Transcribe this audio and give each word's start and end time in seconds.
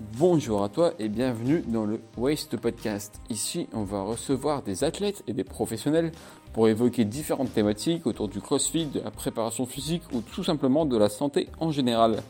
Bonjour 0.00 0.62
à 0.62 0.68
toi 0.68 0.92
et 1.00 1.08
bienvenue 1.08 1.64
dans 1.66 1.84
le 1.84 2.00
Waste 2.16 2.56
Podcast. 2.56 3.20
Ici, 3.30 3.66
on 3.72 3.82
va 3.82 4.02
recevoir 4.02 4.62
des 4.62 4.84
athlètes 4.84 5.24
et 5.26 5.32
des 5.32 5.42
professionnels 5.42 6.12
pour 6.52 6.68
évoquer 6.68 7.04
différentes 7.04 7.52
thématiques 7.52 8.06
autour 8.06 8.28
du 8.28 8.40
crossfit, 8.40 8.86
de 8.86 9.00
la 9.00 9.10
préparation 9.10 9.66
physique 9.66 10.04
ou 10.12 10.20
tout 10.20 10.44
simplement 10.44 10.86
de 10.86 10.96
la 10.96 11.08
santé 11.08 11.48
en 11.58 11.72
général. 11.72 12.22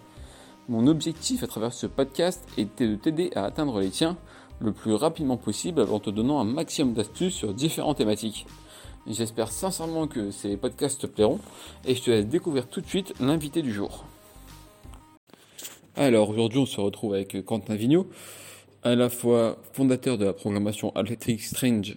Mon 0.71 0.87
objectif 0.87 1.43
à 1.43 1.47
travers 1.47 1.75
ce 1.75 1.87
podcast 1.87 2.43
était 2.57 2.89
de 2.89 2.97
t'aider 2.97 3.31
à 3.35 3.45
atteindre 3.45 3.81
les 3.81 3.91
tiens 3.91 4.17
le 4.61 4.73
plus 4.73 4.95
rapidement 4.95 5.37
possible 5.37 5.83
en 5.83 6.01
te 6.01 6.09
donnant 6.09 6.41
un 6.41 6.45
maximum 6.45 6.95
d'astuces 6.95 7.35
sur 7.35 7.53
différentes 7.53 7.99
thématiques. 7.99 8.47
J'espère 9.07 9.53
sincèrement 9.53 10.07
que 10.07 10.31
ces 10.31 10.57
podcasts 10.57 11.03
te 11.03 11.07
plairont 11.07 11.39
et 11.85 11.95
je 11.95 12.03
te 12.03 12.11
laisse 12.11 12.27
découvrir 12.27 12.67
tout 12.67 12.81
de 12.81 12.87
suite 12.87 13.13
l'invité 13.21 13.61
du 13.61 13.75
jour. 13.75 14.07
Alors 16.01 16.31
aujourd'hui 16.31 16.61
on 16.61 16.67
se 16.67 16.81
retrouve 16.81 17.15
avec 17.15 17.45
Quentin 17.45 17.75
Vigneault, 17.75 18.07
à 18.85 18.95
la 18.95 19.09
fois 19.09 19.59
fondateur 19.73 20.17
de 20.17 20.27
la 20.27 20.33
programmation 20.33 20.95
Athletic 20.95 21.43
Strange, 21.43 21.97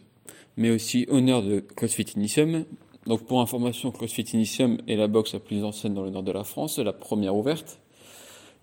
mais 0.57 0.71
aussi 0.71 1.05
honneur 1.07 1.43
de 1.43 1.59
CrossFit 1.59 2.07
Initium. 2.15 2.65
Donc 3.05 3.27
pour 3.27 3.41
information, 3.41 3.91
CrossFit 3.91 4.25
Initium 4.33 4.79
est 4.87 4.95
la 4.95 5.07
boxe 5.07 5.33
la 5.33 5.39
plus 5.39 5.63
ancienne 5.63 5.93
dans 5.93 6.01
le 6.01 6.09
nord 6.09 6.23
de 6.23 6.31
la 6.31 6.43
France, 6.43 6.79
la 6.79 6.93
première 6.93 7.35
ouverte. 7.35 7.79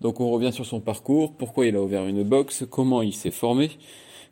Donc 0.01 0.19
on 0.19 0.29
revient 0.29 0.51
sur 0.51 0.65
son 0.65 0.81
parcours, 0.81 1.31
pourquoi 1.37 1.67
il 1.67 1.77
a 1.77 1.81
ouvert 1.81 2.05
une 2.05 2.23
boxe, 2.23 2.65
comment 2.69 3.01
il 3.01 3.13
s'est 3.13 3.31
formé, 3.31 3.71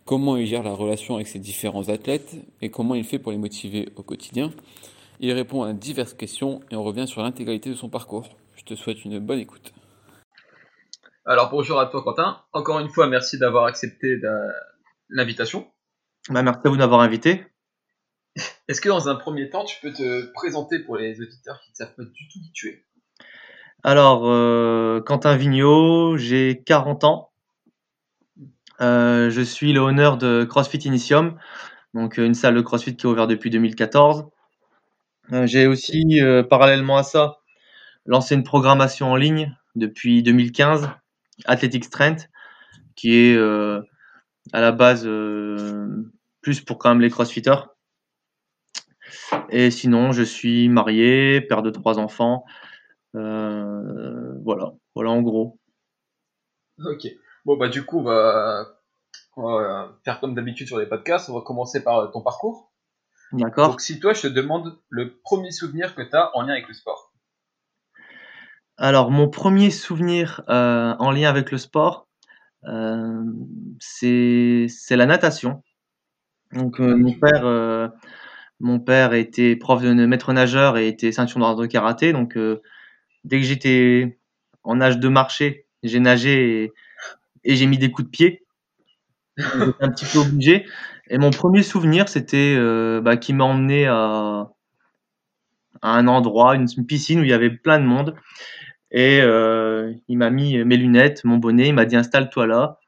comment 0.03 0.35
il 0.35 0.45
gère 0.45 0.63
la 0.63 0.73
relation 0.73 1.15
avec 1.15 1.27
ses 1.27 1.39
différents 1.39 1.87
athlètes? 1.87 2.35
Et 2.61 2.67
comment 2.67 2.95
il 2.95 3.05
fait 3.05 3.17
pour 3.17 3.31
les 3.31 3.37
motiver 3.37 3.87
au 3.95 4.03
quotidien? 4.03 4.51
Il 5.21 5.31
répond 5.31 5.63
à 5.63 5.71
diverses 5.71 6.13
questions 6.13 6.59
et 6.69 6.75
on 6.75 6.83
revient 6.83 7.07
sur 7.07 7.21
l'intégralité 7.21 7.69
de 7.69 7.75
son 7.75 7.87
parcours. 7.87 8.27
Je 8.57 8.65
te 8.65 8.75
souhaite 8.75 9.05
une 9.05 9.19
bonne 9.19 9.39
écoute. 9.39 9.71
Alors 11.29 11.49
bonjour 11.49 11.77
à 11.77 11.87
toi 11.87 12.01
Quentin. 12.03 12.41
Encore 12.53 12.79
une 12.79 12.87
fois, 12.87 13.05
merci 13.05 13.37
d'avoir 13.37 13.65
accepté 13.65 14.17
l'invitation. 15.09 15.67
Bah, 16.29 16.41
merci 16.41 16.61
à 16.63 16.69
vous 16.69 16.77
d'avoir 16.77 17.01
invité. 17.01 17.45
Est-ce 18.69 18.79
que 18.79 18.87
dans 18.87 19.09
un 19.09 19.15
premier 19.15 19.49
temps, 19.49 19.65
tu 19.65 19.75
peux 19.81 19.91
te 19.91 20.31
présenter 20.31 20.79
pour 20.79 20.95
les 20.95 21.19
auditeurs 21.19 21.59
qui 21.59 21.71
ne 21.71 21.75
savent 21.75 21.95
pas 21.97 22.03
du 22.03 22.29
tout 22.29 22.39
qui 22.39 22.51
tu 22.53 22.69
es? 22.69 22.85
Alors, 23.83 24.21
euh, 24.25 25.01
Quentin 25.01 25.35
Vigneault, 25.35 26.15
j'ai 26.15 26.63
40 26.65 27.03
ans. 27.03 27.31
Euh, 28.79 29.29
je 29.29 29.41
suis 29.41 29.73
le 29.73 29.81
honneur 29.81 30.17
de 30.17 30.45
CrossFit 30.45 30.77
Initium, 30.77 31.37
donc 31.93 32.19
une 32.19 32.35
salle 32.35 32.55
de 32.55 32.61
CrossFit 32.61 32.95
qui 32.95 33.05
est 33.05 33.09
ouverte 33.09 33.29
depuis 33.29 33.49
2014. 33.49 34.27
Euh, 35.33 35.45
j'ai 35.45 35.67
aussi, 35.67 36.21
parallèlement 36.49 36.95
à 36.95 37.03
ça, 37.03 37.39
lancé 38.05 38.33
une 38.33 38.45
programmation 38.45 39.11
en 39.11 39.17
ligne 39.17 39.53
depuis 39.75 40.23
2015 40.23 40.89
Athletic 41.45 41.85
Strength, 41.85 42.29
qui 42.95 43.15
est 43.15 43.35
euh, 43.35 43.81
à 44.53 44.61
la 44.61 44.71
base 44.71 45.05
euh, 45.05 46.11
plus 46.41 46.61
pour 46.61 46.77
quand 46.77 46.89
même 46.89 47.01
les 47.01 47.09
crossfitters. 47.09 47.67
Et 49.49 49.71
sinon, 49.71 50.11
je 50.11 50.23
suis 50.23 50.69
marié, 50.69 51.41
père 51.41 51.61
de 51.61 51.69
trois 51.69 51.99
enfants. 51.99 52.45
Euh, 53.15 54.33
voilà, 54.43 54.73
voilà 54.95 55.11
en 55.11 55.21
gros. 55.21 55.59
Ok. 56.83 57.07
Bon, 57.45 57.57
bah, 57.57 57.69
du 57.69 57.85
coup, 57.85 57.99
on 57.99 58.03
va, 58.03 58.79
faire 60.03 60.19
comme 60.19 60.35
d'habitude 60.35 60.67
sur 60.67 60.77
les 60.77 60.85
podcasts. 60.85 61.29
On 61.29 61.35
va 61.35 61.41
commencer 61.41 61.83
par 61.83 62.11
ton 62.11 62.21
parcours. 62.21 62.71
D'accord. 63.31 63.69
Donc, 63.69 63.81
si 63.81 63.99
toi, 63.99 64.13
je 64.13 64.23
te 64.23 64.27
demande 64.27 64.77
le 64.89 65.17
premier 65.23 65.51
souvenir 65.51 65.95
que 65.95 66.01
tu 66.01 66.15
as 66.15 66.35
en 66.35 66.41
lien 66.41 66.53
avec 66.53 66.67
le 66.67 66.73
sport. 66.73 67.06
Alors, 68.79 69.09
mon 69.09 69.27
premier 69.27 69.71
souvenir 69.71 70.43
euh, 70.49 70.93
en 70.99 71.09
lien 71.11 71.29
avec 71.29 71.51
le 71.51 71.57
sport, 71.57 72.07
euh, 72.65 73.23
c'est 73.79 74.67
la 74.91 75.07
natation. 75.07 75.63
Donc, 76.53 76.79
euh, 76.79 76.95
mon 78.59 78.79
père, 78.79 79.13
était 79.13 79.55
prof 79.55 79.81
de 79.81 79.93
maître 79.93 80.31
nageur 80.31 80.77
et 80.77 80.87
était 80.87 81.11
ceinture 81.11 81.39
noire 81.39 81.55
de 81.55 81.65
karaté. 81.65 82.13
Donc, 82.13 82.37
dès 83.23 83.39
que 83.39 83.45
j'étais 83.45 84.19
en 84.63 84.79
âge 84.79 84.99
de 84.99 85.07
marcher, 85.07 85.65
j'ai 85.81 85.99
nagé 85.99 86.71
et, 87.43 87.55
j'ai 87.55 87.65
mis 87.65 87.79
des 87.79 87.91
coups 87.91 88.05
de 88.05 88.11
pied. 88.11 88.45
J'étais 89.37 89.83
un 89.83 89.89
petit 89.89 90.05
peu 90.05 90.19
obligé. 90.19 90.67
Et 91.09 91.17
mon 91.17 91.31
premier 91.31 91.63
souvenir, 91.63 92.09
c'était 92.09 92.55
bah, 93.01 93.17
qu'il 93.17 93.35
m'a 93.37 93.45
emmené 93.45 93.87
à 93.87 94.49
un 95.81 96.07
endroit, 96.07 96.55
une 96.55 96.67
piscine 96.85 97.21
où 97.21 97.23
il 97.23 97.29
y 97.29 97.33
avait 97.33 97.49
plein 97.49 97.79
de 97.79 97.85
monde. 97.85 98.15
Et 98.91 99.19
euh, 99.21 99.93
il 100.07 100.17
m'a 100.17 100.29
mis 100.29 100.63
mes 100.63 100.77
lunettes, 100.77 101.23
mon 101.23 101.37
bonnet, 101.37 101.69
il 101.69 101.73
m'a 101.73 101.85
dit 101.85 101.95
installe-toi 101.95 102.47
là. 102.47 102.79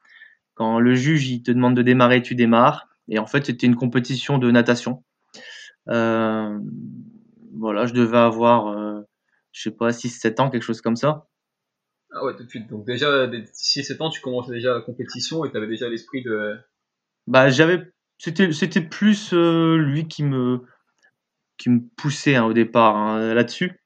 Quand 0.54 0.78
le 0.78 0.94
juge 0.94 1.28
il 1.28 1.42
te 1.42 1.50
demande 1.50 1.76
de 1.76 1.82
démarrer, 1.82 2.22
tu 2.22 2.34
démarres. 2.34 2.88
Et 3.08 3.18
en 3.18 3.26
fait, 3.26 3.46
c'était 3.46 3.66
une 3.66 3.76
compétition 3.76 4.38
de 4.38 4.50
natation. 4.50 5.04
Euh, 5.88 6.58
voilà, 7.54 7.86
je 7.86 7.92
devais 7.92 8.18
avoir, 8.18 8.68
euh, 8.68 9.00
je 9.52 9.62
sais 9.62 9.70
pas, 9.70 9.90
6-7 9.90 10.40
ans, 10.40 10.50
quelque 10.50 10.62
chose 10.62 10.80
comme 10.80 10.96
ça. 10.96 11.26
Ah 12.12 12.24
ouais, 12.24 12.34
tout 12.36 12.44
de 12.44 12.48
suite. 12.48 12.68
Donc 12.68 12.86
déjà, 12.86 13.26
6-7 13.26 14.02
ans, 14.02 14.10
tu 14.10 14.20
commençais 14.20 14.52
déjà 14.52 14.74
la 14.74 14.80
compétition 14.80 15.44
et 15.44 15.50
tu 15.50 15.56
avais 15.56 15.66
déjà 15.66 15.88
l'esprit 15.88 16.22
de... 16.22 16.56
Bah 17.26 17.50
j'avais... 17.50 17.92
C'était, 18.18 18.52
c'était 18.52 18.82
plus 18.82 19.32
lui 19.32 20.06
qui 20.06 20.22
me, 20.22 20.62
qui 21.56 21.70
me 21.70 21.80
poussait 21.96 22.34
hein, 22.34 22.44
au 22.44 22.52
départ 22.52 22.96
hein, 22.96 23.34
là-dessus. 23.34 23.79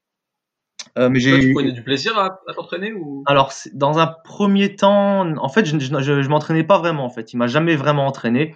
Euh, 0.97 1.09
mais 1.09 1.19
j'ai. 1.19 1.39
Tu 1.39 1.53
prenais 1.53 1.71
du 1.71 1.83
plaisir 1.83 2.17
à, 2.17 2.39
t'entraîner 2.53 2.93
ou? 2.93 3.23
Alors, 3.25 3.51
dans 3.73 3.99
un 3.99 4.07
premier 4.07 4.75
temps, 4.75 5.35
en 5.37 5.49
fait, 5.49 5.65
je, 5.65 5.77
je, 5.77 6.29
m'entraînais 6.29 6.63
pas 6.63 6.77
vraiment. 6.77 7.05
En 7.05 7.09
fait, 7.09 7.33
il 7.33 7.37
m'a 7.37 7.47
jamais 7.47 7.75
vraiment 7.75 8.05
entraîné. 8.07 8.55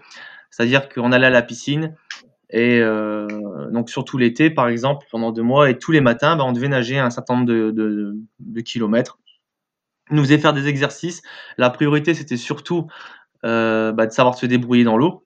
C'est-à-dire 0.51 0.89
qu'on 0.89 1.11
allait 1.11 1.27
à 1.27 1.31
la 1.31 1.41
piscine 1.41 1.95
et 2.49 2.79
euh, 2.79 3.27
donc 3.71 3.89
surtout 3.89 4.17
l'été, 4.17 4.49
par 4.49 4.67
exemple, 4.67 5.05
pendant 5.11 5.31
deux 5.31 5.43
mois, 5.43 5.69
et 5.69 5.77
tous 5.77 5.91
les 5.91 6.01
matins, 6.01 6.35
bah, 6.35 6.43
on 6.45 6.51
devait 6.51 6.67
nager 6.67 6.97
un 6.97 7.11
certain 7.11 7.35
nombre 7.35 7.45
de, 7.45 7.71
de, 7.71 8.15
de 8.39 8.61
kilomètres. 8.61 9.19
Il 10.09 10.15
nous 10.15 10.23
faisait 10.23 10.39
faire 10.39 10.53
des 10.53 10.67
exercices. 10.67 11.21
La 11.57 11.69
priorité, 11.69 12.15
c'était 12.15 12.37
surtout 12.37 12.87
euh, 13.45 13.91
bah, 13.91 14.07
de 14.07 14.11
savoir 14.11 14.35
se 14.35 14.45
débrouiller 14.45 14.83
dans 14.83 14.97
l'eau 14.97 15.25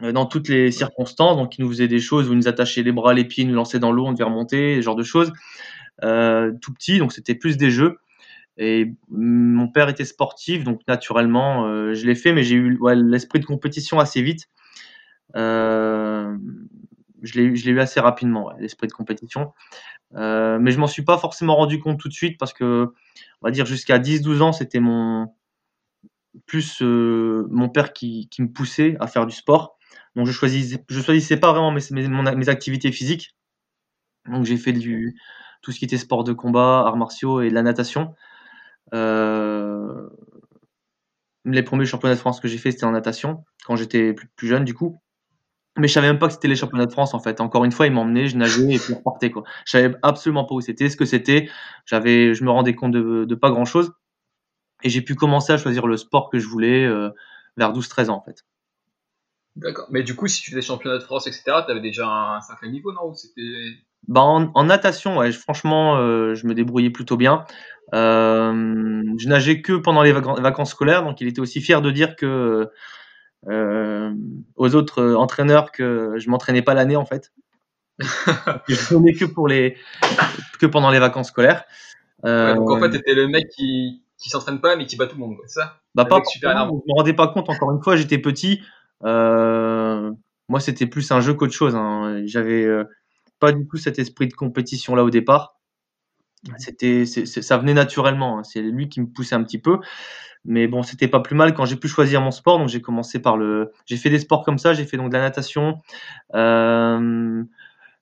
dans 0.00 0.26
toutes 0.26 0.48
les 0.48 0.72
circonstances. 0.72 1.36
Donc, 1.36 1.56
il 1.56 1.64
nous 1.64 1.70
faisait 1.70 1.88
des 1.88 2.00
choses 2.00 2.28
où 2.28 2.32
il 2.32 2.38
nous 2.38 2.48
attachait 2.48 2.82
les 2.82 2.90
bras, 2.90 3.14
les 3.14 3.24
pieds, 3.24 3.44
nous 3.44 3.54
lançait 3.54 3.78
dans 3.78 3.92
l'eau, 3.92 4.06
on 4.06 4.12
devait 4.12 4.24
remonter, 4.24 4.76
ce 4.76 4.80
genre 4.80 4.96
de 4.96 5.04
choses. 5.04 5.32
Euh, 6.02 6.52
tout 6.60 6.72
petit, 6.72 6.98
donc 6.98 7.12
c'était 7.12 7.34
plus 7.34 7.56
des 7.56 7.70
jeux. 7.70 7.98
Et 8.56 8.92
mon 9.08 9.68
père 9.68 9.88
était 9.88 10.04
sportif, 10.04 10.64
donc 10.64 10.80
naturellement, 10.86 11.66
euh, 11.66 11.94
je 11.94 12.06
l'ai 12.06 12.14
fait, 12.14 12.32
mais 12.32 12.44
j'ai 12.44 12.54
eu 12.56 12.78
l'esprit 12.94 13.40
de 13.40 13.46
compétition 13.46 13.98
assez 13.98 14.22
vite. 14.22 14.48
Euh, 15.36 16.36
je 17.22 17.40
l'ai 17.40 17.70
eu 17.70 17.80
assez 17.80 18.00
rapidement, 18.00 18.52
l'esprit 18.58 18.86
de 18.86 18.92
compétition. 18.92 19.52
mais 20.12 20.70
je 20.70 20.78
m'en 20.78 20.86
suis 20.86 21.02
pas 21.02 21.18
forcément 21.18 21.56
rendu 21.56 21.80
compte 21.80 21.98
tout 21.98 22.08
de 22.08 22.14
suite 22.14 22.38
parce 22.38 22.52
que, 22.52 22.92
on 23.42 23.46
va 23.46 23.50
dire, 23.50 23.66
jusqu'à 23.66 23.98
10-12 23.98 24.42
ans, 24.42 24.52
c'était 24.52 24.80
mon 24.80 25.34
plus 26.46 26.82
mon 26.82 27.68
père 27.68 27.92
qui, 27.92 28.28
me 28.38 28.48
poussait 28.48 28.96
à 29.00 29.06
faire 29.06 29.26
du 29.26 29.34
sport. 29.34 29.78
Donc 30.16 30.26
je 30.26 30.32
choisissais, 30.32 30.84
choisissais 30.90 31.38
pas 31.38 31.52
vraiment 31.52 31.72
mes 31.72 32.48
activités 32.48 32.92
physiques. 32.92 33.36
Donc 34.26 34.44
j'ai 34.44 34.56
fait 34.56 34.72
du, 34.72 35.16
tout 35.64 35.72
ce 35.72 35.78
qui 35.78 35.86
était 35.86 35.96
sport 35.96 36.24
de 36.24 36.32
combat, 36.32 36.84
arts 36.86 36.96
martiaux 36.96 37.40
et 37.40 37.50
la 37.50 37.62
natation. 37.62 38.14
Euh, 38.92 40.08
les 41.44 41.62
premiers 41.62 41.86
championnats 41.86 42.14
de 42.14 42.20
France 42.20 42.38
que 42.38 42.48
j'ai 42.48 42.58
fait, 42.58 42.70
c'était 42.70 42.84
en 42.84 42.92
natation, 42.92 43.44
quand 43.66 43.76
j'étais 43.76 44.14
plus, 44.14 44.46
jeune, 44.46 44.64
du 44.64 44.74
coup. 44.74 45.00
Mais 45.76 45.88
je 45.88 45.92
savais 45.92 46.06
même 46.06 46.18
pas 46.18 46.28
que 46.28 46.34
c'était 46.34 46.48
les 46.48 46.56
championnats 46.56 46.86
de 46.86 46.92
France, 46.92 47.14
en 47.14 47.18
fait. 47.18 47.40
Encore 47.40 47.64
une 47.64 47.72
fois, 47.72 47.86
ils 47.86 47.92
m'emmenaient, 47.92 48.28
je 48.28 48.36
nageais 48.36 48.74
et 48.74 48.78
puis 48.78 48.92
je 48.92 48.94
repartais, 48.94 49.30
quoi. 49.30 49.42
Je 49.64 49.72
savais 49.72 49.96
absolument 50.02 50.44
pas 50.44 50.54
où 50.54 50.60
c'était, 50.60 50.88
ce 50.88 50.96
que 50.96 51.04
c'était. 51.04 51.50
J'avais, 51.86 52.34
je 52.34 52.44
me 52.44 52.50
rendais 52.50 52.74
compte 52.74 52.92
de, 52.92 53.34
pas 53.34 53.50
grand 53.50 53.64
chose. 53.64 53.92
Et 54.82 54.90
j'ai 54.90 55.00
pu 55.00 55.14
commencer 55.14 55.52
à 55.52 55.56
choisir 55.56 55.86
le 55.86 55.96
sport 55.96 56.30
que 56.30 56.38
je 56.38 56.46
voulais 56.46 56.84
euh, 56.84 57.10
vers 57.56 57.72
12-13 57.72 58.10
ans, 58.10 58.16
en 58.16 58.22
fait. 58.22 58.44
D'accord. 59.56 59.86
Mais 59.90 60.02
du 60.02 60.14
coup, 60.14 60.26
si 60.26 60.42
tu 60.42 60.50
faisais 60.50 60.62
championnat 60.62 60.98
de 60.98 61.02
France, 61.02 61.26
etc., 61.26 61.42
tu 61.64 61.70
avais 61.70 61.80
déjà 61.80 62.06
un, 62.06 62.40
certain 62.40 62.68
niveau, 62.68 62.92
non? 62.92 63.14
C'était 63.14 63.40
bah 64.08 64.22
en, 64.22 64.64
natation, 64.64 65.18
ouais, 65.18 65.32
franchement, 65.32 65.96
euh, 65.96 66.34
je 66.34 66.46
me 66.46 66.54
débrouillais 66.54 66.90
plutôt 66.90 67.16
bien. 67.16 67.44
Euh, 67.94 69.02
je 69.18 69.28
nageais 69.28 69.62
que 69.62 69.72
pendant 69.72 70.02
les 70.02 70.12
vacances 70.12 70.70
scolaires, 70.70 71.04
donc 71.04 71.20
il 71.20 71.28
était 71.28 71.40
aussi 71.40 71.60
fier 71.60 71.80
de 71.80 71.90
dire 71.90 72.16
que 72.16 72.68
euh, 73.48 74.12
aux 74.56 74.74
autres 74.74 75.14
entraîneurs 75.14 75.70
que 75.70 76.14
je 76.16 76.28
m'entraînais 76.28 76.62
pas 76.62 76.74
l'année 76.74 76.96
en 76.96 77.04
fait. 77.04 77.32
je 78.68 78.94
venais 78.94 79.12
que 79.12 79.24
pour 79.24 79.46
les 79.46 79.76
que 80.58 80.66
pendant 80.66 80.90
les 80.90 80.98
vacances 80.98 81.28
scolaires. 81.28 81.64
donc 82.24 82.70
en 82.70 82.80
fait, 82.80 82.90
t'étais 82.90 83.14
le 83.14 83.28
mec 83.28 83.48
qui 83.48 84.02
qui 84.18 84.30
s'entraîne 84.30 84.60
pas 84.60 84.76
mais 84.76 84.86
qui 84.86 84.96
bat 84.96 85.06
tout 85.06 85.16
le 85.16 85.20
monde, 85.20 85.36
c'est 85.46 85.60
ça? 85.60 85.78
Bah 85.94 86.04
pas 86.04 86.22
super 86.24 86.50
je 86.66 86.72
me 86.72 86.96
rendais 86.96 87.12
pas 87.12 87.28
compte. 87.28 87.48
Encore 87.48 87.70
une 87.70 87.82
fois, 87.82 87.96
j'étais 87.96 88.18
petit. 88.18 88.60
moi, 89.02 90.60
c'était 90.60 90.86
plus 90.86 91.10
un 91.10 91.20
jeu 91.20 91.34
qu'autre 91.34 91.54
chose. 91.54 91.74
Hein. 91.74 92.22
J'avais 92.24 92.66
pas 93.44 93.52
du 93.52 93.66
tout 93.66 93.76
cet 93.76 93.98
esprit 93.98 94.26
de 94.26 94.32
compétition 94.32 94.94
là 94.94 95.04
au 95.04 95.10
départ. 95.10 95.60
C'était, 96.58 97.04
ça 97.06 97.58
venait 97.58 97.74
naturellement. 97.74 98.38
Hein. 98.38 98.42
C'est 98.42 98.62
lui 98.62 98.88
qui 98.88 99.00
me 99.00 99.06
poussait 99.06 99.34
un 99.34 99.42
petit 99.42 99.58
peu. 99.58 99.78
Mais 100.46 100.66
bon, 100.66 100.82
c'était 100.82 101.08
pas 101.08 101.20
plus 101.20 101.34
mal 101.34 101.54
quand 101.54 101.64
j'ai 101.64 101.76
pu 101.76 101.88
choisir 101.88 102.20
mon 102.20 102.30
sport. 102.30 102.58
Donc 102.58 102.68
j'ai 102.68 102.80
commencé 102.80 103.18
par 103.18 103.36
le. 103.36 103.72
J'ai 103.86 103.96
fait 103.96 104.10
des 104.10 104.18
sports 104.18 104.44
comme 104.44 104.58
ça. 104.58 104.72
J'ai 104.74 104.84
fait 104.84 104.96
donc 104.96 105.10
de 105.10 105.16
la 105.16 105.22
natation. 105.22 105.78
Euh, 106.34 107.42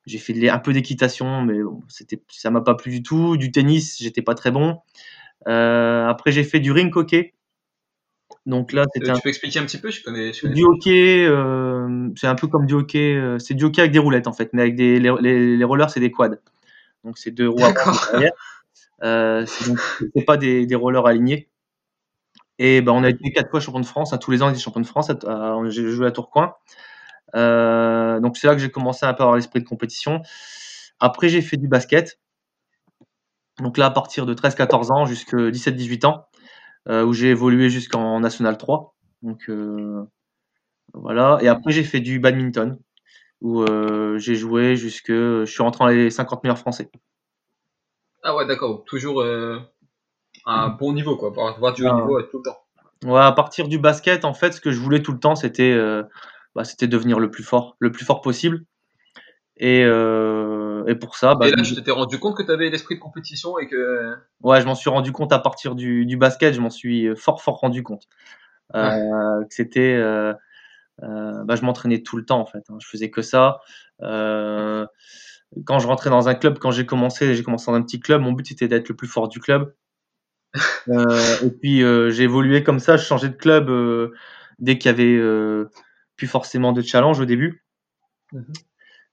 j'ai 0.06 0.18
fait 0.18 0.48
un 0.48 0.58
peu 0.58 0.72
d'équitation, 0.72 1.42
mais 1.42 1.62
bon, 1.62 1.82
c'était, 1.88 2.20
ça 2.28 2.50
m'a 2.50 2.60
pas 2.60 2.74
plu 2.74 2.90
du 2.90 3.02
tout. 3.02 3.36
Du 3.36 3.52
tennis, 3.52 3.98
j'étais 4.00 4.22
pas 4.22 4.34
très 4.34 4.50
bon. 4.50 4.78
Euh, 5.48 6.06
après, 6.06 6.32
j'ai 6.32 6.44
fait 6.44 6.60
du 6.60 6.72
ring 6.72 6.94
hockey. 6.96 7.34
Donc 8.46 8.72
là, 8.72 8.84
c'était. 8.92 9.12
Tu 9.12 9.20
peux 9.20 9.28
expliquer 9.28 9.60
un 9.60 9.64
petit 9.64 9.78
peu 9.78 9.90
Je 9.90 10.02
connais. 10.02 10.32
du 10.32 10.64
hockey, 10.64 11.24
euh, 11.26 12.08
c'est 12.16 12.26
un 12.26 12.34
peu 12.34 12.48
comme 12.48 12.66
du 12.66 12.74
hockey. 12.74 13.14
Euh, 13.14 13.38
c'est 13.38 13.54
du 13.54 13.64
hockey 13.64 13.80
avec 13.80 13.92
des 13.92 13.98
roulettes 13.98 14.26
en 14.26 14.32
fait, 14.32 14.50
mais 14.52 14.62
avec 14.62 14.74
des 14.74 14.98
les, 14.98 15.56
les, 15.56 15.64
rollers, 15.64 15.90
c'est 15.90 16.00
des 16.00 16.10
quads. 16.10 16.38
Donc 17.04 17.18
c'est 17.18 17.30
deux 17.30 17.48
roues. 17.48 17.60
Euh, 19.04 19.44
c'est 19.46 20.24
pas 20.24 20.36
des, 20.36 20.64
des, 20.64 20.74
rollers 20.76 21.06
alignés. 21.06 21.48
Et 22.60 22.82
ben, 22.82 22.92
on 22.92 23.02
a 23.02 23.08
été 23.08 23.32
quatre 23.32 23.50
fois 23.50 23.58
champion 23.58 23.80
de 23.80 23.86
France. 23.86 24.12
À 24.12 24.18
tous 24.18 24.30
les 24.30 24.42
ans, 24.42 24.46
on 24.46 24.50
était 24.50 24.60
champion 24.60 24.80
de 24.80 24.86
France. 24.86 25.10
J'ai 25.70 25.90
joué 25.90 26.06
à 26.06 26.12
Tourcoing. 26.12 26.54
Euh, 27.34 28.20
donc 28.20 28.36
c'est 28.36 28.46
là 28.46 28.54
que 28.54 28.60
j'ai 28.60 28.70
commencé 28.70 29.06
à 29.06 29.12
peu 29.14 29.22
avoir 29.22 29.36
l'esprit 29.36 29.60
de 29.60 29.68
compétition. 29.68 30.22
Après, 31.00 31.28
j'ai 31.28 31.42
fait 31.42 31.56
du 31.56 31.68
basket. 31.68 32.20
Donc 33.58 33.78
là, 33.78 33.86
à 33.86 33.90
partir 33.90 34.26
de 34.26 34.34
13-14 34.34 34.92
ans 34.92 35.04
jusqu'à 35.04 35.36
17-18 35.36 36.06
ans, 36.06 36.26
euh, 36.31 36.31
où 36.88 37.12
j'ai 37.12 37.30
évolué 37.30 37.70
jusqu'en 37.70 38.20
National 38.20 38.58
3. 38.58 38.94
Donc 39.22 39.48
euh, 39.48 40.04
voilà. 40.94 41.38
Et 41.40 41.48
après, 41.48 41.72
j'ai 41.72 41.84
fait 41.84 42.00
du 42.00 42.18
badminton, 42.18 42.78
où 43.40 43.64
j'ai 44.18 44.34
joué 44.34 44.76
jusque. 44.76 45.10
Je 45.10 45.44
suis 45.46 45.62
rentré 45.62 45.84
dans 45.84 45.88
les 45.88 46.10
50 46.10 46.44
meilleurs 46.44 46.58
français. 46.58 46.90
Ah 48.22 48.36
ouais, 48.36 48.46
d'accord. 48.46 48.84
Toujours 48.84 49.24
un 49.24 50.68
bon 50.68 50.92
niveau, 50.92 51.16
quoi. 51.16 51.32
Pour 51.32 51.48
avoir 51.48 51.72
du 51.72 51.86
haut 51.86 51.94
niveau 51.94 52.22
tout 52.22 52.38
le 52.38 52.42
temps. 52.44 52.58
Ouais, 53.04 53.20
à 53.20 53.32
partir 53.32 53.66
du 53.66 53.78
basket, 53.78 54.24
en 54.24 54.34
fait, 54.34 54.52
ce 54.52 54.60
que 54.60 54.70
je 54.70 54.78
voulais 54.78 55.02
tout 55.02 55.12
le 55.12 55.18
temps, 55.18 55.34
c'était 55.34 55.76
bah, 56.54 56.64
c'était 56.64 56.86
devenir 56.86 57.18
le 57.18 57.30
plus 57.30 57.44
fort, 57.44 57.76
le 57.78 57.90
plus 57.90 58.04
fort 58.04 58.20
possible. 58.20 58.64
Et, 59.56 59.84
euh, 59.84 60.41
et 60.86 60.94
pour 60.94 61.16
ça. 61.16 61.34
Bah, 61.34 61.48
et 61.48 61.50
là, 61.50 61.62
je 61.62 61.74
t'étais 61.74 61.90
rendu 61.90 62.18
compte 62.18 62.36
que 62.36 62.42
tu 62.42 62.50
avais 62.50 62.70
l'esprit 62.70 62.96
de 62.96 63.00
compétition 63.00 63.58
et 63.58 63.66
que. 63.66 64.14
Ouais, 64.42 64.60
je 64.60 64.66
m'en 64.66 64.74
suis 64.74 64.90
rendu 64.90 65.12
compte 65.12 65.32
à 65.32 65.38
partir 65.38 65.74
du, 65.74 66.06
du 66.06 66.16
basket, 66.16 66.54
je 66.54 66.60
m'en 66.60 66.70
suis 66.70 67.14
fort, 67.16 67.42
fort 67.42 67.58
rendu 67.58 67.82
compte. 67.82 68.08
Euh, 68.74 69.44
c'était. 69.50 69.94
Euh, 69.94 70.32
euh, 71.02 71.44
bah, 71.44 71.56
je 71.56 71.64
m'entraînais 71.64 72.02
tout 72.02 72.16
le 72.16 72.24
temps 72.24 72.40
en 72.40 72.46
fait. 72.46 72.64
Hein. 72.68 72.76
Je 72.80 72.86
faisais 72.86 73.10
que 73.10 73.22
ça. 73.22 73.60
Euh, 74.02 74.86
quand 75.64 75.78
je 75.78 75.86
rentrais 75.86 76.10
dans 76.10 76.28
un 76.28 76.34
club, 76.34 76.58
quand 76.58 76.70
j'ai 76.70 76.86
commencé, 76.86 77.34
j'ai 77.34 77.42
commencé 77.42 77.70
dans 77.70 77.76
un 77.76 77.82
petit 77.82 78.00
club. 78.00 78.22
Mon 78.22 78.32
but 78.32 78.46
c'était 78.46 78.68
d'être 78.68 78.88
le 78.88 78.96
plus 78.96 79.08
fort 79.08 79.28
du 79.28 79.40
club. 79.40 79.74
et 80.86 81.50
puis 81.60 81.80
j'ai 81.80 82.22
évolué 82.22 82.62
comme 82.62 82.78
ça. 82.78 82.96
Je 82.96 83.04
changeais 83.04 83.28
de 83.28 83.36
club 83.36 83.70
dès 84.58 84.78
qu'il 84.78 84.90
y 84.90 84.94
avait 84.94 85.66
forcément 86.26 86.72
de 86.72 86.82
challenge 86.82 87.20
au 87.20 87.24
début. 87.24 87.64
Mhm. 88.32 88.52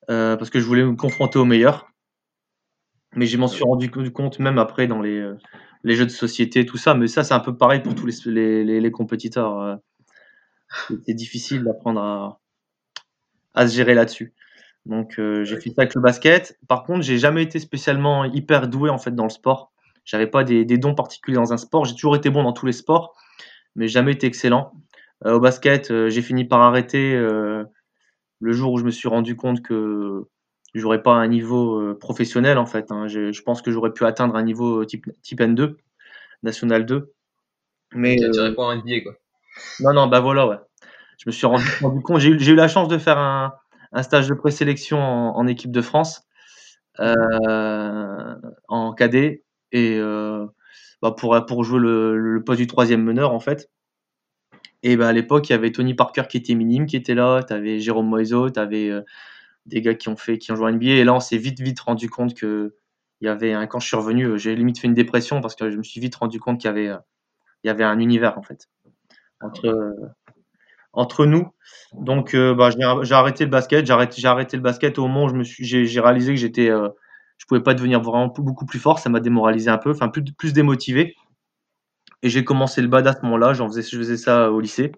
Euh, 0.10 0.36
parce 0.38 0.50
que 0.50 0.60
je 0.60 0.66
voulais 0.66 0.84
me 0.84 0.96
confronter 0.96 1.38
aux 1.40 1.46
meilleurs. 1.46 1.92
Mais 3.16 3.26
je 3.26 3.38
m'en 3.38 3.48
suis 3.48 3.64
rendu 3.64 3.90
compte 3.90 4.40
même 4.40 4.58
après 4.58 4.88
dans 4.88 5.02
les, 5.02 5.18
euh, 5.18 5.38
les, 5.84 5.96
jeux 5.96 6.06
de 6.06 6.12
société, 6.12 6.66
tout 6.66 6.78
ça. 6.78 6.94
Mais 6.94 7.08
ça, 7.08 7.24
c'est 7.24 7.34
un 7.34 7.40
peu 7.40 7.56
pareil 7.56 7.82
pour 7.82 7.96
tous 7.96 8.06
les, 8.06 8.64
les, 8.64 8.80
les, 8.80 8.92
compétiteurs. 8.92 9.60
Euh. 9.60 9.76
C'est 11.06 11.14
difficile 11.14 11.64
d'apprendre 11.64 12.02
à, 12.02 12.40
à, 13.56 13.68
se 13.68 13.76
gérer 13.76 13.96
là-dessus. 13.96 14.34
Donc, 14.86 15.16
j'ai 15.18 15.58
fait 15.60 15.70
ça 15.70 15.82
avec 15.82 15.96
le 15.96 16.02
basket. 16.02 16.58
Par 16.68 16.84
contre, 16.84 17.02
j'ai 17.02 17.18
jamais 17.18 17.44
été 17.44 17.60
spécialement 17.60 18.26
hyper 18.26 18.68
doué 18.68 18.90
en 18.90 18.98
fait 18.98 19.12
dans 19.12 19.24
le 19.24 19.30
sport. 19.30 19.72
J'avais 20.06 20.28
pas 20.28 20.44
des, 20.44 20.66
des, 20.66 20.78
dons 20.78 20.96
particuliers 20.96 21.38
dans 21.38 21.54
un 21.54 21.58
sport. 21.58 21.86
J'ai 21.86 21.94
toujours 21.94 22.16
été 22.16 22.30
bon 22.30 22.44
dans 22.44 22.54
tous 22.54 22.66
les 22.66 22.72
sports, 22.72 23.16
mais 23.76 23.88
jamais 23.88 24.14
été 24.14 24.26
excellent. 24.26 24.74
Euh, 25.26 25.34
au 25.34 25.40
basket, 25.40 25.92
euh, 25.92 26.10
j'ai 26.10 26.22
fini 26.22 26.46
par 26.46 26.62
arrêter 26.62 27.16
le 28.40 28.52
jour 28.52 28.74
où 28.74 28.78
je 28.80 28.84
me 28.84 28.92
suis 28.92 29.08
rendu 29.08 29.36
compte 29.36 29.62
que 29.62 30.26
j'aurais 30.74 31.04
pas 31.04 31.14
un 31.14 31.28
niveau 31.28 31.96
professionnel 31.96 32.58
en 32.58 32.66
fait. 32.66 32.92
Hein. 32.92 33.08
Je, 33.08 33.42
pense 33.42 33.62
que 33.62 33.72
j'aurais 33.72 33.92
pu 33.92 34.06
atteindre 34.06 34.36
un 34.36 34.44
niveau 34.44 34.86
type, 34.86 35.08
type 35.22 35.40
N2, 35.40 35.76
National 36.44 36.86
2. 36.86 37.14
Mais 37.94 38.18
tu 38.18 38.40
euh, 38.40 38.54
pas 38.54 38.66
un 38.66 38.78
NBA 38.78 39.02
quoi. 39.02 39.14
Non 39.80 39.94
non 39.94 40.08
bah 40.08 40.20
voilà 40.20 40.48
ouais. 40.48 40.58
Je 41.18 41.24
me 41.28 41.32
suis 41.32 41.46
rendu, 41.46 41.66
compte. 42.04 42.20
J'ai 42.20 42.30
eu, 42.30 42.52
eu, 42.52 42.56
la 42.56 42.68
chance 42.68 42.88
de 42.88 42.98
faire 42.98 43.18
un, 43.18 43.54
un 43.92 44.04
stage 44.04 44.28
de 44.30 44.34
présélection 44.34 45.00
en, 45.00 45.36
en, 45.36 45.48
équipe 45.48 45.72
de 45.72 45.82
France 45.82 46.24
euh, 47.00 48.36
en 48.68 48.94
cadet 48.94 49.44
et 49.72 49.98
euh, 49.98 50.46
bah 51.02 51.12
pour 51.12 51.46
pour 51.46 51.64
jouer 51.64 51.80
le, 51.80 52.18
le, 52.18 52.44
poste 52.44 52.60
du 52.60 52.68
troisième 52.68 53.04
meneur 53.04 53.34
en 53.34 53.40
fait. 53.40 53.70
Et 54.84 54.96
ben 54.96 55.08
à 55.08 55.14
l'époque, 55.14 55.50
il 55.50 55.54
y 55.54 55.56
avait 55.56 55.72
Tony 55.72 55.94
Parker 55.94 56.24
qui 56.30 56.38
était 56.38 56.56
minime, 56.56 56.86
qui 56.86 56.96
était 56.96 57.16
là, 57.16 57.44
tu 57.44 57.54
avais 57.54 57.80
Jérôme 57.80 58.08
Moiseau, 58.08 58.50
tu 58.50 58.60
avais 58.60 58.90
euh, 58.90 59.02
des 59.66 59.82
gars 59.82 59.94
qui 59.96 60.10
ont 60.10 60.16
fait 60.16 60.38
qui 60.38 60.52
ont 60.52 60.56
joué 60.56 60.70
à 60.70 60.72
NBA 60.72 60.86
et 60.86 61.04
là 61.04 61.14
on 61.14 61.20
s'est 61.20 61.38
vite 61.38 61.60
vite 61.60 61.80
rendu 61.82 62.10
compte 62.10 62.34
que 62.34 62.76
il 63.22 63.26
y 63.26 63.28
avait 63.30 63.54
un 63.54 63.68
quand 63.68 63.80
je 63.80 63.88
suis 63.88 63.98
revenu, 63.98 64.26
euh, 64.26 64.38
j'ai 64.38 64.56
limite 64.56 64.80
fait 64.80 64.88
une 64.88 64.94
dépression 64.94 65.42
parce 65.42 65.56
que 65.56 65.70
je 65.70 65.78
me 65.78 65.84
suis 65.84 66.00
vite 66.00 66.16
rendu 66.16 66.40
compte 66.40 66.60
qu'il 66.60 66.70
y 66.70 66.72
avait 66.72 66.88
euh, 66.90 66.98
il 67.64 67.68
y 67.68 67.70
avait 67.70 67.84
un 67.84 68.00
univers 68.00 68.38
en 68.38 68.44
fait. 68.44 68.70
Entre 69.42 69.96
entre 70.94 71.26
nous. 71.26 71.48
Donc 71.94 72.36
bah, 72.36 72.70
j'ai 72.72 73.14
arrêté 73.14 73.46
le 73.46 73.50
basket, 73.50 73.86
j'ai 73.86 73.94
arrêté, 73.94 74.26
arrêté, 74.26 74.58
le 74.58 74.64
basket. 74.64 74.98
Au 75.00 75.08
moment 75.08 75.26
où 75.26 75.30
je 75.30 75.36
me 75.36 75.44
suis 75.44 75.66
j'ai 75.66 76.00
réalisé 76.00 76.34
que 76.34 76.40
j'étais 76.40 76.70
je 76.70 77.46
pouvais 77.46 77.62
pas 77.62 77.74
devenir 77.74 78.02
vraiment 78.02 78.28
beaucoup 78.28 78.66
plus 78.66 78.80
fort, 78.80 79.00
ça 79.00 79.10
m'a 79.10 79.20
démoralisé 79.20 79.70
un 79.70 79.78
peu, 79.78 79.92
enfin 79.92 80.10
plus 80.10 80.24
plus 80.24 80.54
démotivé. 80.54 81.16
Et 82.22 82.30
j'ai 82.30 82.44
commencé 82.44 82.82
le 82.82 82.88
bad 82.88 83.08
à 83.08 83.14
ce 83.14 83.22
moment-là, 83.24 83.54
j'en 83.54 83.68
faisais, 83.68 83.82
je 83.82 83.98
faisais 83.98 84.18
ça 84.18 84.52
au 84.52 84.60
lycée. 84.60 84.92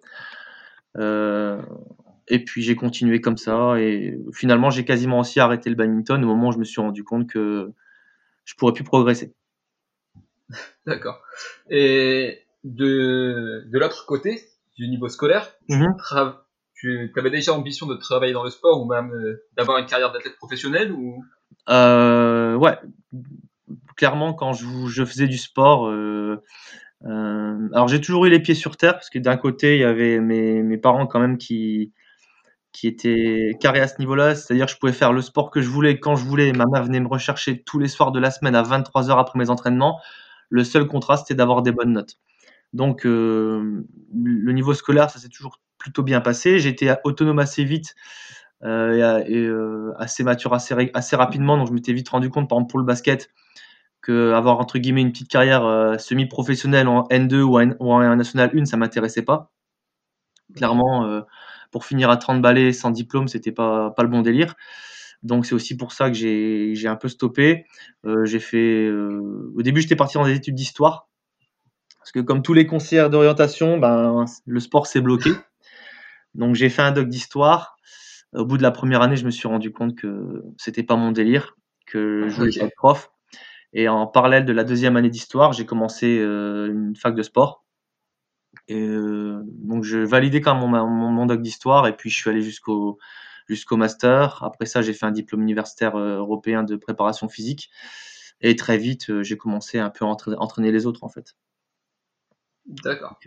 Euh, 0.97 1.62
et 2.27 2.44
puis 2.44 2.62
j'ai 2.62 2.75
continué 2.75 3.21
comme 3.21 3.38
ça. 3.38 3.79
Et 3.79 4.18
finalement, 4.33 4.69
j'ai 4.69 4.85
quasiment 4.85 5.19
aussi 5.19 5.39
arrêté 5.39 5.69
le 5.69 5.75
badminton 5.75 6.23
au 6.23 6.27
moment 6.27 6.50
où 6.50 6.51
je 6.51 6.57
me 6.57 6.63
suis 6.63 6.81
rendu 6.81 7.03
compte 7.03 7.29
que 7.29 7.71
je 8.45 8.56
pourrais 8.56 8.73
plus 8.73 8.83
progresser. 8.83 9.33
D'accord. 10.88 11.21
Et 11.69 12.39
de, 12.63 13.63
de 13.67 13.79
l'autre 13.79 14.06
côté, 14.06 14.41
du 14.77 14.88
niveau 14.88 15.09
scolaire, 15.09 15.53
mhm. 15.69 15.95
tu 16.74 17.12
avais 17.15 17.29
déjà 17.29 17.53
ambition 17.53 17.85
de 17.85 17.95
travailler 17.95 18.33
dans 18.33 18.44
le 18.44 18.50
sport 18.50 18.81
ou 18.81 18.89
même 18.89 19.12
euh, 19.12 19.44
d'avoir 19.56 19.77
une 19.77 19.85
carrière 19.85 20.12
d'athlète 20.12 20.38
professionnel 20.38 20.91
ou? 20.91 21.24
Euh, 21.69 22.56
Ouais, 22.56 22.77
clairement, 23.95 24.33
quand 24.33 24.53
je, 24.53 24.65
je 24.88 25.06
faisais 25.06 25.27
du 25.27 25.38
sport, 25.38 25.88
euh, 25.88 26.44
euh, 27.06 27.69
alors 27.74 27.88
j'ai 27.88 28.00
toujours 28.00 28.25
eu 28.25 28.30
les 28.30 28.39
pieds 28.39 28.53
sur 28.53 28.77
terre 28.77 28.94
parce 28.94 29.09
que 29.09 29.18
d'un 29.19 29.38
côté 29.38 29.75
il 29.75 29.81
y 29.81 29.83
avait 29.83 30.19
mes, 30.19 30.77
parents 30.77 31.08
quand 31.08 31.20
même 31.20 31.38
qui 31.38 31.91
qui 32.72 32.88
étaient 32.88 33.58
carrés 33.60 33.81
à 33.81 33.88
ce 33.88 33.96
niveau-là, 34.00 34.34
c'est-à-dire 34.36 34.67
je 34.67 34.77
pouvais 34.77 34.93
faire 34.93 35.12
le 35.12 35.22
sport 35.22 35.51
que 35.51 35.62
je 35.62 35.70
voulais 35.70 36.00
quand 36.00 36.15
je 36.15 36.24
voulais. 36.24 36.53
Ma 36.53 36.65
mère 36.65 36.84
venait 36.84 37.01
me 37.01 37.08
rechercher 37.08 37.63
tous 37.63 37.79
les 37.79 37.89
soirs 37.89 38.12
de 38.13 38.20
la 38.20 38.31
semaine 38.31 38.55
à 38.55 38.63
23 38.63 39.10
heures 39.12 39.20
après 39.20 39.38
mes 39.39 39.50
entraînements. 39.50 40.00
Le 40.50 40.63
seul 40.63 40.88
contraste 40.88 41.27
c'était 41.27 41.38
d'avoir 41.38 41.63
des 41.63 41.72
bonnes 41.72 41.93
notes. 41.93 42.17
Donc 42.74 43.05
euh, 43.05 43.86
le 44.13 44.51
niveau 44.53 44.74
scolaire 44.74 45.10
ça 45.10 45.20
s'est 45.20 45.29
toujours 45.29 45.60
plutôt 45.77 46.03
bien 46.03 46.22
passé. 46.22 46.65
Été 46.67 46.93
autonome 47.03 47.39
assez 47.39 47.63
vite 47.65 47.96
euh, 48.63 49.24
et, 49.27 49.50
assez 50.01 50.24
mature 50.24 50.53
assez, 50.53 50.91
assez 50.93 51.15
rapidement, 51.15 51.58
donc 51.58 51.67
je 51.67 51.74
m'étais 51.74 51.93
vite 51.93 52.10
rendu 52.10 52.29
compte 52.29 52.48
par 52.48 52.58
exemple 52.60 52.72
pour 52.72 52.79
le 52.79 52.86
basket 52.86 53.29
que 54.01 54.34
avoir 54.34 54.60
entre 54.60 54.79
guillemets 54.79 55.01
une 55.01 55.12
petite 55.12 55.29
carrière 55.29 55.63
euh, 55.63 55.98
semi-professionnelle 55.98 56.88
en 56.88 57.03
N2 57.10 57.41
ou 57.41 57.58
en, 57.58 58.15
National 58.15 58.51
1, 58.53 58.65
ça 58.65 58.77
m'intéressait 58.77 59.22
pas. 59.22 59.51
Clairement, 60.55 61.05
euh, 61.05 61.22
pour 61.72 61.86
finir 61.86 62.10
à 62.10 62.17
30 62.17 62.41
balais 62.41 62.74
sans 62.74 62.89
diplôme, 62.89 63.27
c'était 63.27 63.51
pas, 63.51 63.91
pas 63.91 64.03
le 64.03 64.10
bon 64.10 64.22
délire. 64.22 64.55
Donc 65.24 65.46
c'est 65.46 65.53
aussi 65.53 65.77
pour 65.77 65.91
ça 65.91 66.10
que 66.10 66.15
j'ai 66.15 66.88
un 66.88 66.96
peu 66.96 67.08
stoppé. 67.08 67.65
Euh, 68.05 68.25
j'ai 68.25 68.39
fait. 68.39 68.89
au 68.89 69.62
début, 69.62 69.81
j'étais 69.81 69.96
parti 69.96 70.15
dans 70.15 70.25
des 70.25 70.36
études 70.36 70.55
d'histoire. 70.55 71.08
Parce 72.00 72.12
que 72.12 72.20
comme 72.20 72.41
tous 72.41 72.53
les 72.53 72.65
conseillers 72.65 73.10
d'orientation, 73.10 73.77
ben, 73.77 74.25
le 74.46 74.60
sport 74.60 74.88
s'est 74.88 75.01
bloqué. 75.01 75.29
Donc 76.34 76.55
j'ai 76.55 76.70
fait 76.70 76.81
un 76.81 76.91
doc 76.91 77.08
d'histoire. 77.08 77.77
Au 78.34 78.46
bout 78.46 78.58
de 78.58 78.63
la 78.63 78.72
première 78.72 79.01
année, 79.01 79.17
je 79.17 79.25
me 79.25 79.29
suis 79.29 79.48
rendu 79.48 79.72
compte 79.72 79.96
que 79.96 80.43
c'était 80.58 80.84
pas 80.84 80.96
mon 80.96 81.12
délire, 81.12 81.55
que 81.86 82.27
je 82.27 82.36
voulais 82.36 82.58
être 82.58 82.75
prof. 82.75 83.12
Et 83.74 83.88
en 83.88 84.08
parallèle 84.08 84.46
de 84.46 84.54
la 84.54 84.63
deuxième 84.63 84.98
année 84.98 85.10
d'histoire, 85.10 85.54
j'ai 85.54 85.66
commencé 85.66 86.20
euh, 86.20 86.72
une 86.72 86.96
fac 86.96 87.16
de 87.16 87.24
sport. 87.24 87.63
Et 88.68 88.82
euh, 88.82 89.42
donc 89.46 89.84
je 89.84 90.00
validais 90.00 90.42
quand 90.42 90.54
même 90.54 90.70
mon, 90.70 91.10
mon, 91.10 91.25
doc 91.25 91.42
d'histoire 91.42 91.88
et 91.88 91.96
puis 91.96 92.10
je 92.10 92.18
suis 92.18 92.30
allé 92.30 92.42
jusqu'au 92.42 93.00
jusqu'au 93.48 93.78
master. 93.78 94.44
Après 94.44 94.66
ça, 94.66 94.82
j'ai 94.82 94.94
fait 94.94 95.06
un 95.06 95.12
diplôme 95.12 95.42
universitaire 95.42 95.96
euh, 95.96 96.18
européen 96.18 96.63
de 96.63 96.75
préparation 96.75 97.30
physique. 97.30 97.70
Et 98.42 98.56
très 98.56 98.78
vite, 98.78 99.22
j'ai 99.22 99.38
commencé 99.38 99.80
un 99.80 99.90
peu 99.90 100.04
à 100.04 100.08
entraîner 100.08 100.72
les 100.72 100.86
autres 100.86 101.04
en 101.04 101.10
fait. 101.10 101.36
D'accord. 102.66 103.20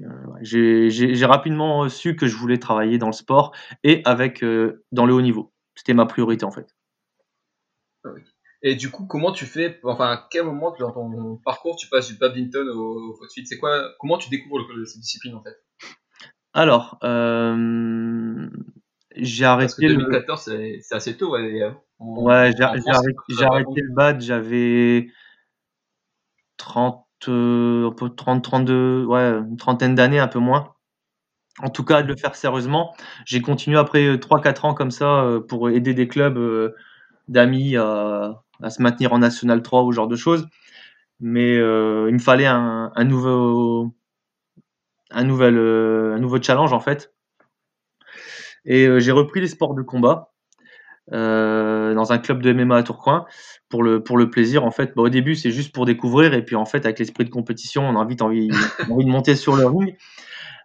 J'ai 0.43 1.27
rapidement 1.27 1.89
su 1.89 2.17
que 2.17 2.27
je 2.27 2.37
voulais 2.37 2.59
travailler 2.59 2.99
dans 2.99 3.07
le 3.07 3.13
sport 3.13 3.55
et 3.85 4.03
avec 4.05 4.45
dans 4.93 5.07
le 5.07 5.15
haut 5.15 5.23
niveau. 5.23 5.53
C'était 5.77 5.95
ma 5.95 6.07
priorité 6.07 6.45
en 6.45 6.51
fait. 6.51 6.75
Ah 8.05 8.11
Et 8.66 8.76
du 8.76 8.90
coup, 8.90 9.04
comment 9.04 9.30
tu 9.30 9.44
fais, 9.44 9.78
enfin, 9.85 10.12
à 10.12 10.26
quel 10.30 10.44
moment 10.44 10.75
dans 10.80 10.90
ton 10.90 11.37
parcours 11.44 11.76
tu 11.76 11.87
passes 11.87 12.09
du 12.09 12.14
badminton 12.16 12.66
au, 12.71 13.12
crossfit? 13.12 13.47
C'est 13.47 13.59
quoi, 13.59 13.90
comment 14.00 14.16
tu 14.16 14.30
découvres 14.30 14.66
le, 14.75 14.87
cette 14.87 15.02
discipline 15.02 15.35
en 15.35 15.42
fait? 15.42 15.54
Alors, 16.54 16.99
euh, 17.04 18.49
j'ai 19.16 19.44
arrêté. 19.44 19.66
Parce 19.66 19.75
que 19.75 19.99
2014, 19.99 20.42
c'est 20.80 20.94
assez 20.94 21.14
tôt. 21.14 21.33
Ouais, 21.33 21.75
ouais 21.99 22.52
j'ai 22.56 22.64
arrêté, 22.64 23.80
le 23.83 23.94
bad, 23.94 24.23
j'avais 24.23 25.09
30, 26.56 27.04
euh, 27.28 27.90
30, 28.16 28.42
32, 28.42 29.04
ouais, 29.04 29.28
une 29.47 29.59
trentaine 29.59 29.94
d'années, 29.94 30.21
un 30.21 30.28
peu 30.28 30.38
moins. 30.38 30.75
En 31.62 31.68
tout 31.68 31.85
cas, 31.85 32.02
de 32.02 32.09
le 32.09 32.16
faire 32.16 32.35
sérieusement. 32.35 32.94
J'ai 33.26 33.42
continué 33.42 33.76
après 33.76 34.16
3-4 34.16 34.64
ans 34.64 34.75
comme 34.75 34.90
ça 34.90 35.23
euh, 35.23 35.40
pour 35.40 35.68
aider 35.68 35.92
des 35.92 36.09
clubs 36.09 36.38
euh, 36.38 36.75
d'amis 37.28 37.76
à, 37.76 38.43
à 38.62 38.71
se 38.71 38.83
maintenir 38.83 39.12
en 39.12 39.19
National 39.19 39.62
3 39.62 39.85
ou 39.85 39.93
ce 39.93 39.97
genre 39.97 40.09
de 40.09 40.16
choses. 40.16 40.49
Mais 41.21 41.57
euh, 41.57 42.07
il 42.09 42.14
me 42.14 42.19
fallait 42.19 42.47
un, 42.47 42.90
nouveau, 43.04 43.95
un, 45.11 45.25
nouvel, 45.25 45.57
euh, 45.57 46.14
un 46.14 46.19
nouveau 46.19 46.40
challenge 46.43 46.73
en 46.73 46.81
fait. 46.81 47.14
Et 48.64 48.87
euh, 48.87 48.99
j'ai 48.99 49.12
repris 49.12 49.40
les 49.40 49.49
sports 49.49 49.75
de 49.75 49.83
combat 49.83 50.31
dans 51.11 52.12
un 52.12 52.19
club 52.19 52.40
de 52.40 52.50
MMA 52.54 52.78
à 52.78 52.83
Tourcoing 52.83 53.26
pour 53.69 53.83
le, 53.83 54.02
pour 54.02 54.16
le 54.16 54.31
plaisir 54.31 54.64
en 54.64 54.71
fait. 54.71 54.95
au 54.97 55.11
début 55.11 55.35
c'est 55.35 55.50
juste 55.50 55.75
pour 55.75 55.85
découvrir 55.85 56.33
et 56.33 56.43
puis 56.43 56.57
en 56.57 56.64
fait 56.64 56.87
avec 56.87 56.99
l'esprit 56.99 57.26
de 57.26 57.31
compétition 57.31 57.87
on 57.87 58.00
a 58.00 58.04
vite 58.07 58.23
envie, 58.23 58.49
envie 58.90 59.04
de 59.04 59.11
monter 59.11 59.37
sur 59.37 59.54
le 59.54 59.66
ring. 59.66 59.99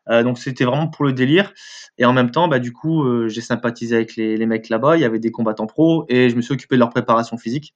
Donc 0.10 0.40
c'était 0.40 0.66
vraiment 0.66 0.88
pour 0.88 1.06
le 1.06 1.14
délire. 1.14 1.54
Et 1.98 2.06
en 2.06 2.14
même 2.14 2.32
temps, 2.32 2.48
bah, 2.48 2.60
du 2.60 2.74
coup, 2.74 3.28
j'ai 3.28 3.42
sympathisé 3.42 3.96
avec 3.96 4.16
les, 4.16 4.46
mecs 4.46 4.70
là-bas. 4.70 4.98
Il 4.98 5.02
y 5.02 5.06
avait 5.06 5.20
des 5.20 5.32
combattants 5.32 5.68
pro 5.68 6.06
et 6.10 6.30
je 6.30 6.36
me 6.36 6.42
suis 6.42 6.54
occupé 6.54 6.76
de 6.76 6.80
leur 6.80 6.90
préparation 6.90 7.38
physique. 7.38 7.76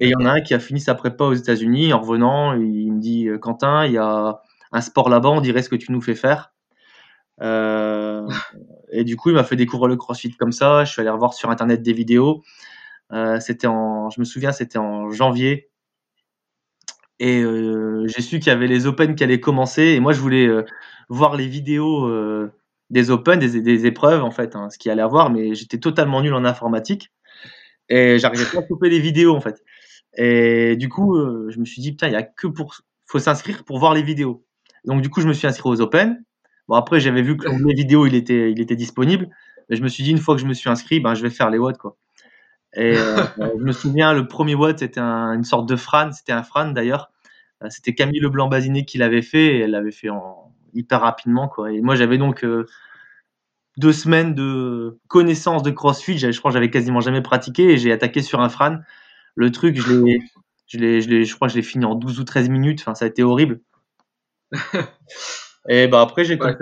Et 0.00 0.06
il 0.06 0.10
y 0.10 0.16
en 0.16 0.26
a 0.26 0.32
un 0.32 0.40
qui 0.40 0.54
a 0.54 0.58
fini 0.58 0.80
sa 0.80 0.94
prépa 0.94 1.24
aux 1.24 1.34
États-Unis. 1.34 1.92
En 1.92 2.00
revenant, 2.00 2.54
il 2.54 2.92
me 2.92 3.00
dit 3.00 3.28
euh, 3.28 3.38
Quentin, 3.38 3.86
il 3.86 3.92
y 3.92 3.98
a 3.98 4.40
un 4.72 4.80
sport 4.80 5.08
là-bas, 5.08 5.30
on 5.30 5.40
dirait 5.40 5.62
ce 5.62 5.68
que 5.68 5.76
tu 5.76 5.92
nous 5.92 6.00
fais 6.00 6.14
faire. 6.14 6.52
Euh, 7.40 8.28
et 8.90 9.04
du 9.04 9.16
coup, 9.16 9.30
il 9.30 9.34
m'a 9.34 9.44
fait 9.44 9.56
découvrir 9.56 9.88
le 9.88 9.96
CrossFit 9.96 10.32
comme 10.36 10.52
ça. 10.52 10.84
Je 10.84 10.92
suis 10.92 11.00
allé 11.00 11.10
revoir 11.10 11.34
sur 11.34 11.50
internet 11.50 11.82
des 11.82 11.92
vidéos. 11.92 12.42
Euh, 13.12 13.38
c'était 13.38 13.66
en, 13.66 14.10
je 14.10 14.20
me 14.20 14.24
souviens, 14.24 14.52
c'était 14.52 14.78
en 14.78 15.10
janvier. 15.10 15.70
Et 17.20 17.44
j'ai 18.06 18.22
su 18.22 18.38
qu'il 18.38 18.48
y 18.48 18.50
avait 18.50 18.66
les 18.66 18.86
Open 18.86 19.14
qui 19.14 19.24
allaient 19.24 19.40
commencer. 19.40 19.82
Et 19.82 20.00
moi, 20.00 20.12
je 20.12 20.20
voulais 20.20 20.48
voir 21.08 21.36
les 21.36 21.46
vidéos 21.46 22.10
des 22.90 23.10
Open, 23.10 23.38
des, 23.38 23.86
épreuves 23.86 24.22
en 24.22 24.30
fait, 24.30 24.56
hein, 24.56 24.70
ce 24.70 24.78
qu'il 24.78 24.90
allait 24.90 25.02
avoir. 25.02 25.30
Mais 25.30 25.54
j'étais 25.54 25.78
totalement 25.78 26.22
nul 26.22 26.34
en 26.34 26.44
informatique. 26.44 27.10
Et 27.88 28.18
j'arrivais 28.18 28.44
pas 28.46 28.60
à 28.60 28.62
couper 28.62 28.88
les 28.88 29.00
vidéos 29.00 29.34
en 29.34 29.40
fait. 29.40 29.62
Et 30.16 30.76
du 30.76 30.88
coup, 30.88 31.16
euh, 31.16 31.48
je 31.50 31.58
me 31.58 31.64
suis 31.64 31.82
dit, 31.82 31.90
putain, 31.92 32.08
il 32.08 32.12
y 32.12 32.16
a 32.16 32.22
que 32.22 32.46
pour. 32.46 32.76
faut 33.06 33.18
s'inscrire 33.18 33.64
pour 33.64 33.78
voir 33.78 33.94
les 33.94 34.02
vidéos. 34.02 34.44
Donc 34.84 35.02
du 35.02 35.10
coup, 35.10 35.20
je 35.20 35.28
me 35.28 35.32
suis 35.32 35.46
inscrit 35.46 35.68
aux 35.68 35.80
Open. 35.80 36.24
Bon, 36.68 36.76
après, 36.76 37.00
j'avais 37.00 37.22
vu 37.22 37.36
que 37.36 37.48
les 37.48 37.74
vidéos, 37.74 38.06
il 38.06 38.14
était, 38.14 38.50
il 38.50 38.60
était 38.60 38.76
disponible. 38.76 39.28
Mais 39.68 39.76
je 39.76 39.82
me 39.82 39.88
suis 39.88 40.04
dit, 40.04 40.10
une 40.10 40.18
fois 40.18 40.34
que 40.34 40.40
je 40.40 40.46
me 40.46 40.54
suis 40.54 40.70
inscrit, 40.70 41.00
ben, 41.00 41.14
je 41.14 41.22
vais 41.22 41.30
faire 41.30 41.50
les 41.50 41.58
watts, 41.58 41.78
quoi. 41.78 41.96
Et 42.76 42.96
euh, 42.96 43.24
je 43.38 43.62
me 43.62 43.72
souviens, 43.72 44.12
le 44.12 44.26
premier 44.26 44.54
watt, 44.54 44.78
c'était 44.78 45.00
une 45.00 45.44
sorte 45.44 45.68
de 45.68 45.76
Fran. 45.76 46.12
C'était 46.12 46.32
un 46.32 46.42
Fran, 46.42 46.70
d'ailleurs. 46.70 47.10
Euh, 47.62 47.68
c'était 47.70 47.94
Camille 47.94 48.20
Leblanc-Bazinet 48.20 48.84
qui 48.84 48.98
l'avait 48.98 49.22
fait. 49.22 49.56
Et 49.56 49.60
elle 49.60 49.72
l'avait 49.72 49.92
fait 49.92 50.10
en, 50.10 50.52
hyper 50.74 51.00
rapidement, 51.00 51.48
quoi. 51.48 51.72
Et 51.72 51.80
moi, 51.80 51.94
j'avais 51.94 52.18
donc 52.18 52.44
deux 53.76 53.92
semaines 53.92 54.34
de 54.34 54.98
connaissance 55.08 55.62
de 55.62 55.70
CrossFit. 55.70 56.18
Je 56.18 56.38
crois 56.38 56.50
que 56.50 56.54
j'avais 56.54 56.70
quasiment 56.70 57.00
jamais 57.00 57.22
pratiqué 57.22 57.70
et 57.70 57.78
j'ai 57.78 57.92
attaqué 57.92 58.22
sur 58.22 58.40
un 58.40 58.48
Fran. 58.48 58.78
Le 59.34 59.50
truc, 59.50 59.80
je 59.80 59.94
l'ai, 59.94 60.20
je 60.66 60.78
l'ai, 60.78 61.00
je, 61.00 61.08
l'ai, 61.08 61.24
je 61.24 61.34
crois 61.34 61.48
que 61.48 61.52
je 61.52 61.58
l'ai 61.58 61.64
fini 61.64 61.84
en 61.84 61.94
12 61.94 62.20
ou 62.20 62.24
13 62.24 62.48
minutes. 62.48 62.80
Enfin, 62.80 62.94
ça 62.94 63.04
a 63.04 63.08
été 63.08 63.22
horrible. 63.22 63.60
et 65.68 65.88
bah 65.88 66.00
après, 66.00 66.24
j'ai, 66.24 66.38
commencé, 66.38 66.58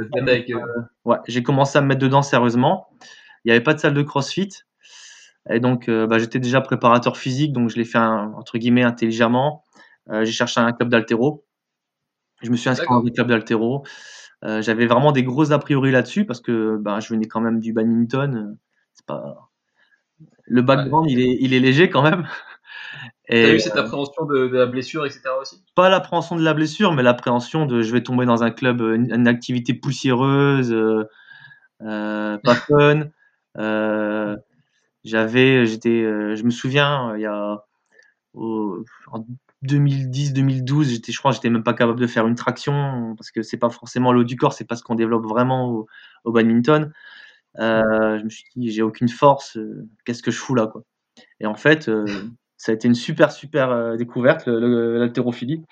euh, 0.51 0.61
ouais, 1.05 1.19
j'ai 1.29 1.43
commencé 1.43 1.79
à 1.79 1.81
me 1.83 1.89
mettre 1.89 2.01
dedans 2.01 2.23
sérieusement. 2.23 2.89
Il 3.45 3.49
n'y 3.49 3.53
avait 3.53 3.63
pas 3.63 3.75
de 3.75 3.81
salle 3.81 3.95
de 3.95 4.03
CrossFit. 4.03 4.51
Et 5.51 5.61
donc, 5.61 5.89
euh, 5.89 6.07
bah, 6.07 6.19
j'étais 6.19 6.39
déjà 6.39 6.61
préparateur 6.61 7.17
physique, 7.17 7.53
donc 7.53 7.69
je 7.71 7.77
l'ai 7.77 7.85
fait 7.85 7.99
entre 7.99 8.59
guillemets 8.59 8.83
intelligemment. 8.83 9.65
Euh, 10.11 10.25
j'ai 10.25 10.33
cherché 10.33 10.61
un 10.61 10.73
club 10.73 10.89
d'altéro. 10.89 11.45
Je 12.43 12.51
me 12.51 12.57
suis 12.57 12.69
inscrit 12.69 12.87
dans 12.89 13.05
un 13.05 13.11
club 13.11 13.29
d'altéro. 13.29 13.85
Euh, 14.45 14.61
j'avais 14.63 14.87
vraiment 14.87 15.13
des 15.13 15.23
gros 15.23 15.53
a 15.53 15.59
priori 15.59 15.93
là-dessus 15.93 16.25
parce 16.25 16.41
que 16.41 16.77
ben, 16.77 16.99
je 17.01 17.09
venais 17.09 17.27
quand 17.27 17.41
même 17.41 17.61
du 17.61 17.73
badminton. 17.73 18.57
C'est 18.93 19.07
pas 19.07 19.51
le 20.45 20.63
background, 20.63 21.11
il 21.11 21.21
est, 21.21 21.39
il 21.41 21.55
est 21.55 21.61
léger 21.61 21.89
quand 21.89 22.03
même. 22.03 22.27
Et, 23.29 23.45
T'as 23.45 23.55
eu 23.55 23.61
cette 23.61 23.77
appréhension 23.77 24.27
de, 24.27 24.49
la 24.49 24.67
blessure, 24.67 25.07
etc. 25.07 25.23
aussi? 25.41 25.63
Pas 25.75 25.89
l'appréhension 25.89 26.37
de 26.37 26.43
la 26.43 26.55
blessure, 26.55 26.93
mais 26.93 27.03
l'appréhension 27.03 27.67
de 27.67 27.81
je 27.81 27.93
vais 27.93 28.03
tomber 28.03 28.27
dans 28.27 28.43
un 28.43 28.51
club, 28.51 28.81
une, 28.81 29.29
activité 29.29 29.75
poussiéreuse, 29.75 30.75
pas 31.79 32.39
fun. 32.69 33.05
J'avais, 35.05 35.67
j'étais, 35.67 36.03
je 36.03 36.43
me 36.45 36.51
souviens, 36.51 37.15
il 37.17 37.23
y 37.23 37.27
a 37.27 37.65
en 38.35 39.27
2010-2012, 39.65 40.85
j'étais, 40.85 41.13
je 41.13 41.19
crois, 41.19 41.33
j'étais 41.33 41.51
même 41.51 41.63
pas 41.63 41.75
capable 41.75 42.01
de 42.01 42.07
faire 42.07 42.27
une 42.27 42.35
traction 42.35 43.15
parce 43.17 43.31
que 43.31 43.43
c'est 43.43 43.59
pas 43.59 43.71
forcément 43.71 44.13
l'eau 44.13 44.25
du 44.25 44.37
corps, 44.37 44.53
c'est 44.53 44.65
pas 44.65 44.77
ce 44.77 44.83
qu'on 44.83 44.95
développe 44.95 45.25
vraiment 45.25 45.87
au, 46.25 46.33
badminton. 46.33 46.93
Euh, 47.59 48.19
je 48.19 48.25
me 48.25 48.31
suis 48.31 48.45
dit, 48.57 48.71
j'ai 48.71 48.83
aucune 48.83 49.09
force, 49.09 49.57
euh, 49.57 49.87
qu'est-ce 50.05 50.23
que 50.23 50.31
je 50.31 50.39
fous 50.39 50.55
là, 50.55 50.67
quoi. 50.67 50.83
Et 51.41 51.47
en 51.47 51.55
fait, 51.55 51.89
euh, 51.89 52.07
ça 52.57 52.73
a 52.73 52.75
été 52.75 52.89
une 52.89 52.95
super, 52.95 53.31
super 53.31 53.97
découverte, 53.97 54.47
l'haltérophilie. 54.47 55.63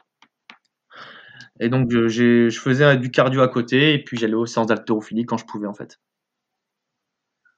Et 1.58 1.68
donc, 1.68 1.90
je, 1.90 2.08
je 2.08 2.60
faisais 2.60 2.96
du 2.96 3.10
cardio 3.10 3.42
à 3.42 3.48
côté 3.48 3.94
et 3.94 4.02
puis 4.02 4.16
j'allais 4.16 4.34
aux 4.34 4.46
séances 4.46 4.66
d'haltérophilie 4.66 5.24
quand 5.26 5.36
je 5.36 5.46
pouvais, 5.46 5.66
en 5.66 5.74
fait. 5.74 5.98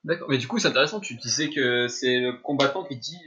D'accord, 0.04 0.28
mais 0.28 0.38
du 0.38 0.48
coup, 0.48 0.58
c'est 0.58 0.68
intéressant, 0.68 1.00
tu 1.00 1.14
disais 1.14 1.48
que 1.50 1.86
c'est 1.88 2.18
le 2.18 2.32
combattant 2.42 2.84
qui 2.84 2.96
dit 2.96 3.18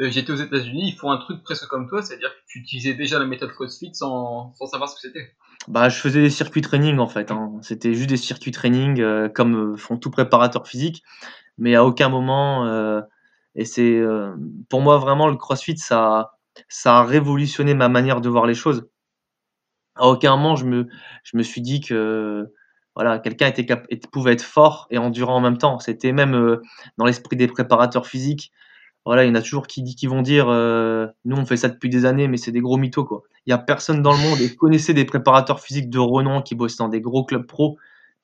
euh, 0.00 0.10
j'étais 0.10 0.30
aux 0.30 0.36
États-Unis, 0.36 0.90
ils 0.90 0.96
font 0.96 1.10
un 1.10 1.18
truc 1.18 1.42
presque 1.42 1.66
comme 1.66 1.88
toi, 1.88 2.02
c'est-à-dire 2.02 2.30
que 2.30 2.40
tu 2.46 2.60
utilisais 2.60 2.94
déjà 2.94 3.18
la 3.18 3.26
méthode 3.26 3.50
CrossFit 3.50 3.92
sans, 3.94 4.54
sans 4.54 4.66
savoir 4.66 4.88
ce 4.88 4.94
que 4.94 5.00
c'était. 5.00 5.34
Bah, 5.66 5.88
je 5.88 5.98
faisais 5.98 6.22
des 6.22 6.30
circuits 6.30 6.62
training 6.62 6.98
en 6.98 7.08
fait. 7.08 7.32
Hein. 7.32 7.58
C'était 7.62 7.94
juste 7.94 8.08
des 8.08 8.16
circuits 8.16 8.52
training 8.52 9.00
euh, 9.00 9.28
comme 9.28 9.72
euh, 9.72 9.76
font 9.76 9.96
tout 9.96 10.10
préparateur 10.10 10.68
physique, 10.68 11.02
mais 11.58 11.74
à 11.74 11.84
aucun 11.84 12.08
moment. 12.08 12.64
et 13.56 13.64
c'est 13.64 14.00
pour 14.68 14.80
moi 14.80 14.98
vraiment 14.98 15.26
le 15.26 15.36
CrossFit, 15.36 15.78
ça, 15.78 16.38
ça 16.68 16.98
a 16.98 17.04
révolutionné 17.04 17.74
ma 17.74 17.88
manière 17.88 18.20
de 18.20 18.28
voir 18.28 18.46
les 18.46 18.54
choses. 18.54 18.88
À 19.96 20.06
aucun 20.06 20.36
moment 20.36 20.54
je 20.54 20.64
me, 20.64 20.86
je 21.24 21.36
me 21.36 21.42
suis 21.42 21.60
dit 21.60 21.80
que 21.80 22.52
voilà, 22.94 23.18
quelqu'un 23.18 23.46
était, 23.46 23.66
pouvait 24.10 24.32
être 24.32 24.42
fort 24.42 24.86
et 24.90 24.98
endurant 24.98 25.36
en 25.36 25.40
même 25.40 25.58
temps. 25.58 25.78
C'était 25.78 26.12
même 26.12 26.58
dans 26.96 27.04
l'esprit 27.04 27.36
des 27.36 27.46
préparateurs 27.46 28.06
physiques 28.06 28.52
voilà, 29.08 29.24
il 29.24 29.28
y 29.28 29.30
en 29.30 29.36
a 29.36 29.40
toujours 29.40 29.66
qui, 29.66 29.82
qui 29.82 30.06
vont 30.06 30.20
dire 30.20 30.50
euh, 30.50 31.06
nous 31.24 31.34
on 31.36 31.46
fait 31.46 31.56
ça 31.56 31.70
depuis 31.70 31.88
des 31.88 32.04
années, 32.04 32.28
mais 32.28 32.36
c'est 32.36 32.52
des 32.52 32.60
gros 32.60 32.76
mythos 32.76 33.06
quoi. 33.06 33.22
Il 33.46 33.50
y 33.50 33.54
a 33.54 33.58
personne 33.58 34.02
dans 34.02 34.12
le 34.12 34.18
monde 34.18 34.38
et 34.40 34.54
connaissait 34.54 34.92
des 34.92 35.06
préparateurs 35.06 35.60
physiques 35.60 35.88
de 35.88 35.98
renom 35.98 36.42
qui 36.42 36.54
bossaient 36.54 36.76
dans 36.80 36.90
des 36.90 37.00
gros 37.00 37.24
clubs 37.24 37.46
pro, 37.46 37.78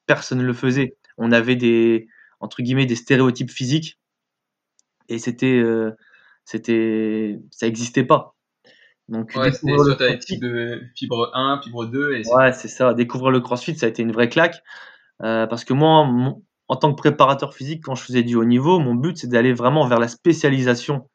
personne 0.07 0.39
ne 0.41 0.45
le 0.45 0.53
faisait. 0.53 0.99
On 1.17 1.33
avait 1.33 1.57
des 1.57 2.07
entre 2.39 2.63
guillemets 2.63 2.85
des 2.85 2.97
stéréotypes 2.97 3.51
physiques 3.51 3.99
et 5.09 5.19
c'était 5.19 5.57
euh, 5.57 5.93
c'était 6.45 7.41
ça 7.51 7.65
n'existait 7.67 8.05
pas. 8.05 8.34
Donc 9.09 9.33
ouais, 9.37 9.53
c'était 9.53 9.77
soit 9.77 9.97
des 9.97 10.19
types 10.19 10.41
de 10.41 10.81
fibre 10.95 11.31
1, 11.35 11.61
fibre 11.63 11.87
2 11.87 12.15
et 12.15 12.23
Ouais, 12.35 12.53
c'est 12.53 12.69
ça, 12.69 12.95
découvrir 12.95 13.31
le 13.31 13.41
CrossFit, 13.41 13.77
ça 13.77 13.87
a 13.87 13.89
été 13.89 14.03
une 14.03 14.13
vraie 14.13 14.31
claque 14.31 14.63
euh, 15.23 15.47
parce 15.47 15.65
que 15.65 15.75
moi 15.75 16.05
mon, 16.05 16.43
en 16.69 16.77
tant 16.77 16.91
que 16.91 16.97
préparateur 16.97 17.55
physique, 17.55 17.85
quand 17.85 17.95
je 17.95 18.03
faisais 18.03 18.23
du 18.23 18.37
haut 18.37 18.45
niveau, 18.45 18.79
mon 18.79 18.95
but, 18.95 19.19
c'est 19.19 19.29
d'aller 19.29 19.53
vraiment 19.53 19.87
vers 19.87 19.99
la 19.99 20.09
spécialisation 20.09 21.09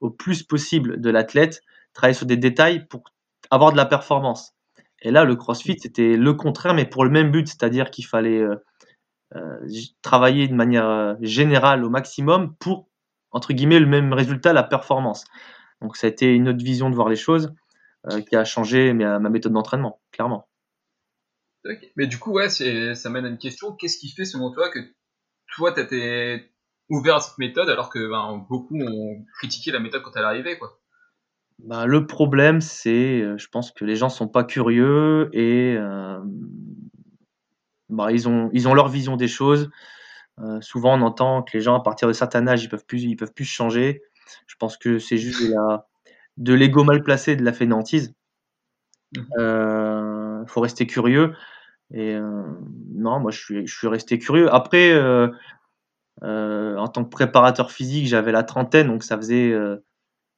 au 0.00 0.10
plus 0.10 0.42
possible 0.42 1.00
de 1.00 1.10
l'athlète, 1.10 1.62
travailler 1.92 2.14
sur 2.14 2.26
des 2.26 2.36
détails 2.36 2.86
pour 2.86 3.02
avoir 3.50 3.72
de 3.72 3.76
la 3.76 3.86
performance. 3.86 4.54
Et 5.02 5.10
là, 5.10 5.24
le 5.24 5.36
CrossFit, 5.36 5.78
c'était 5.78 6.16
le 6.16 6.34
contraire, 6.34 6.74
mais 6.74 6.84
pour 6.84 7.04
le 7.04 7.10
même 7.10 7.30
but, 7.30 7.46
c'est-à-dire 7.46 7.90
qu'il 7.90 8.06
fallait 8.06 8.40
euh, 8.40 8.56
euh, 9.36 9.58
travailler 10.02 10.48
de 10.48 10.54
manière 10.54 11.16
générale 11.20 11.84
au 11.84 11.90
maximum 11.90 12.54
pour, 12.56 12.88
entre 13.30 13.52
guillemets, 13.52 13.80
le 13.80 13.86
même 13.86 14.12
résultat, 14.12 14.52
la 14.52 14.62
performance. 14.62 15.24
Donc 15.80 15.96
ça 15.96 16.06
a 16.06 16.10
été 16.10 16.34
une 16.34 16.48
autre 16.48 16.64
vision 16.64 16.90
de 16.90 16.94
voir 16.94 17.08
les 17.08 17.16
choses 17.16 17.54
qui 18.28 18.36
a 18.36 18.44
changé 18.44 18.92
ma 18.94 19.18
méthode 19.18 19.52
d'entraînement, 19.52 20.00
clairement. 20.12 20.48
Mais 21.96 22.06
du 22.06 22.18
coup, 22.18 22.32
ouais, 22.32 22.48
ça 22.48 23.10
mène 23.10 23.24
à 23.26 23.28
une 23.28 23.38
question. 23.38 23.72
Qu'est-ce 23.72 23.98
qui 23.98 24.10
fait, 24.10 24.24
selon 24.24 24.50
toi, 24.50 24.70
que 24.70 24.78
toi, 25.54 25.72
tu 25.72 25.80
été 25.80 26.50
ouvert 26.88 27.16
à 27.16 27.20
cette 27.20 27.38
méthode 27.38 27.68
alors 27.68 27.90
que 27.90 28.08
ben, 28.08 28.46
beaucoup 28.48 28.76
ont 28.76 29.24
critiqué 29.38 29.70
la 29.70 29.80
méthode 29.80 30.02
quand 30.02 30.16
elle 30.16 30.24
arrivait, 30.24 30.58
quoi? 30.58 30.78
Bah, 31.58 31.86
Le 31.86 32.06
problème, 32.06 32.60
c'est, 32.60 33.20
euh, 33.20 33.36
je 33.36 33.48
pense 33.48 33.72
que 33.72 33.84
les 33.84 33.96
gens 33.96 34.08
sont 34.08 34.28
pas 34.28 34.44
curieux 34.44 35.28
et 35.32 35.74
euh, 35.76 36.18
bah, 37.88 38.12
ils, 38.12 38.28
ont, 38.28 38.48
ils 38.52 38.68
ont 38.68 38.74
leur 38.74 38.88
vision 38.88 39.16
des 39.16 39.28
choses. 39.28 39.70
Euh, 40.38 40.60
souvent, 40.60 40.96
on 40.96 41.02
entend 41.02 41.42
que 41.42 41.56
les 41.56 41.60
gens, 41.60 41.74
à 41.74 41.82
partir 41.82 42.06
de 42.06 42.12
certain 42.12 42.46
âge, 42.46 42.62
ils 42.62 42.68
peuvent 42.68 42.86
plus, 42.86 43.02
ils 43.02 43.16
peuvent 43.16 43.32
plus 43.34 43.44
changer. 43.44 44.02
Je 44.46 44.56
pense 44.56 44.76
que 44.76 44.98
c'est 44.98 45.18
juste 45.18 45.42
de 45.42 45.54
la 45.54 45.86
de 46.36 46.54
l'ego 46.54 46.84
mal 46.84 47.02
placé, 47.02 47.34
de 47.36 47.44
la 47.44 47.52
fainéantise. 47.52 48.14
Il 49.12 49.22
mmh. 49.22 50.46
faut 50.46 50.60
rester 50.60 50.86
curieux. 50.86 51.34
Et 51.92 52.16
non, 52.94 53.18
moi 53.18 53.30
je 53.30 53.38
suis, 53.40 53.66
je 53.66 53.74
suis 53.76 53.88
resté 53.88 54.18
curieux. 54.18 54.52
Après, 54.52 54.94
en 56.22 56.88
tant 56.88 57.04
que 57.04 57.10
préparateur 57.10 57.72
physique, 57.72 58.06
j'avais 58.06 58.32
la 58.32 58.44
trentaine, 58.44 58.86
donc 58.86 59.02
ça 59.02 59.16
faisait 59.16 59.52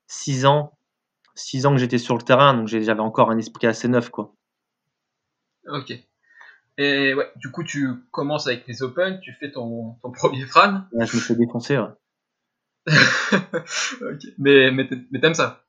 six 0.06 0.46
ans, 0.46 0.78
six 1.34 1.66
ans 1.66 1.72
que 1.72 1.78
j'étais 1.78 1.98
sur 1.98 2.16
le 2.16 2.22
terrain, 2.22 2.54
donc 2.54 2.68
j'avais 2.68 3.00
encore 3.00 3.30
un 3.30 3.38
esprit 3.38 3.66
assez 3.66 3.88
neuf, 3.88 4.10
quoi. 4.10 4.34
Ok. 5.68 5.92
Et 6.78 7.14
ouais, 7.14 7.30
du 7.36 7.50
coup, 7.50 7.62
tu 7.62 7.88
commences 8.10 8.46
avec 8.46 8.66
les 8.66 8.82
Open, 8.82 9.20
tu 9.20 9.32
fais 9.34 9.50
ton, 9.50 9.96
ton 10.02 10.10
premier 10.12 10.46
Fran. 10.46 10.82
je 10.92 10.98
me 10.98 11.20
fais 11.20 11.34
défoncer, 11.34 11.78
ouais. 11.78 11.88
Mais, 14.38 14.70
mais 14.70 15.20
t'aimes 15.20 15.34
ça 15.34 15.62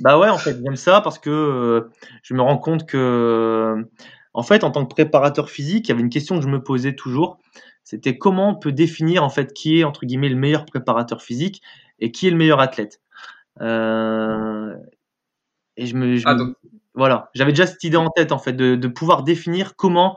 Bah 0.00 0.18
ouais, 0.18 0.28
en 0.28 0.38
fait, 0.38 0.56
j'aime 0.62 0.76
ça 0.76 1.00
parce 1.00 1.18
que 1.18 1.30
euh, 1.30 1.90
je 2.22 2.34
me 2.34 2.42
rends 2.42 2.58
compte 2.58 2.86
que, 2.86 3.86
en 4.34 4.42
fait, 4.42 4.64
en 4.64 4.70
tant 4.70 4.84
que 4.86 4.94
préparateur 4.94 5.50
physique, 5.50 5.88
il 5.88 5.90
y 5.90 5.92
avait 5.92 6.00
une 6.02 6.10
question 6.10 6.36
que 6.36 6.42
je 6.42 6.48
me 6.48 6.62
posais 6.62 6.94
toujours. 6.94 7.38
C'était 7.84 8.16
comment 8.16 8.50
on 8.50 8.54
peut 8.54 8.72
définir 8.72 9.24
en 9.24 9.28
fait 9.28 9.52
qui 9.52 9.80
est 9.80 9.84
entre 9.84 10.06
guillemets 10.06 10.28
le 10.28 10.36
meilleur 10.36 10.64
préparateur 10.64 11.20
physique 11.20 11.62
et 11.98 12.12
qui 12.12 12.28
est 12.28 12.30
le 12.30 12.36
meilleur 12.36 12.60
athlète. 12.60 13.00
Euh, 13.60 14.74
et 15.76 15.86
je 15.86 15.96
me, 15.96 16.16
ah, 16.24 16.36
voilà, 16.94 17.30
j'avais 17.34 17.52
déjà 17.52 17.66
cette 17.66 17.82
idée 17.84 17.96
en 17.96 18.10
tête 18.10 18.32
en 18.32 18.38
fait 18.38 18.52
de, 18.52 18.76
de 18.76 18.88
pouvoir 18.88 19.24
définir 19.24 19.76
comment 19.76 20.16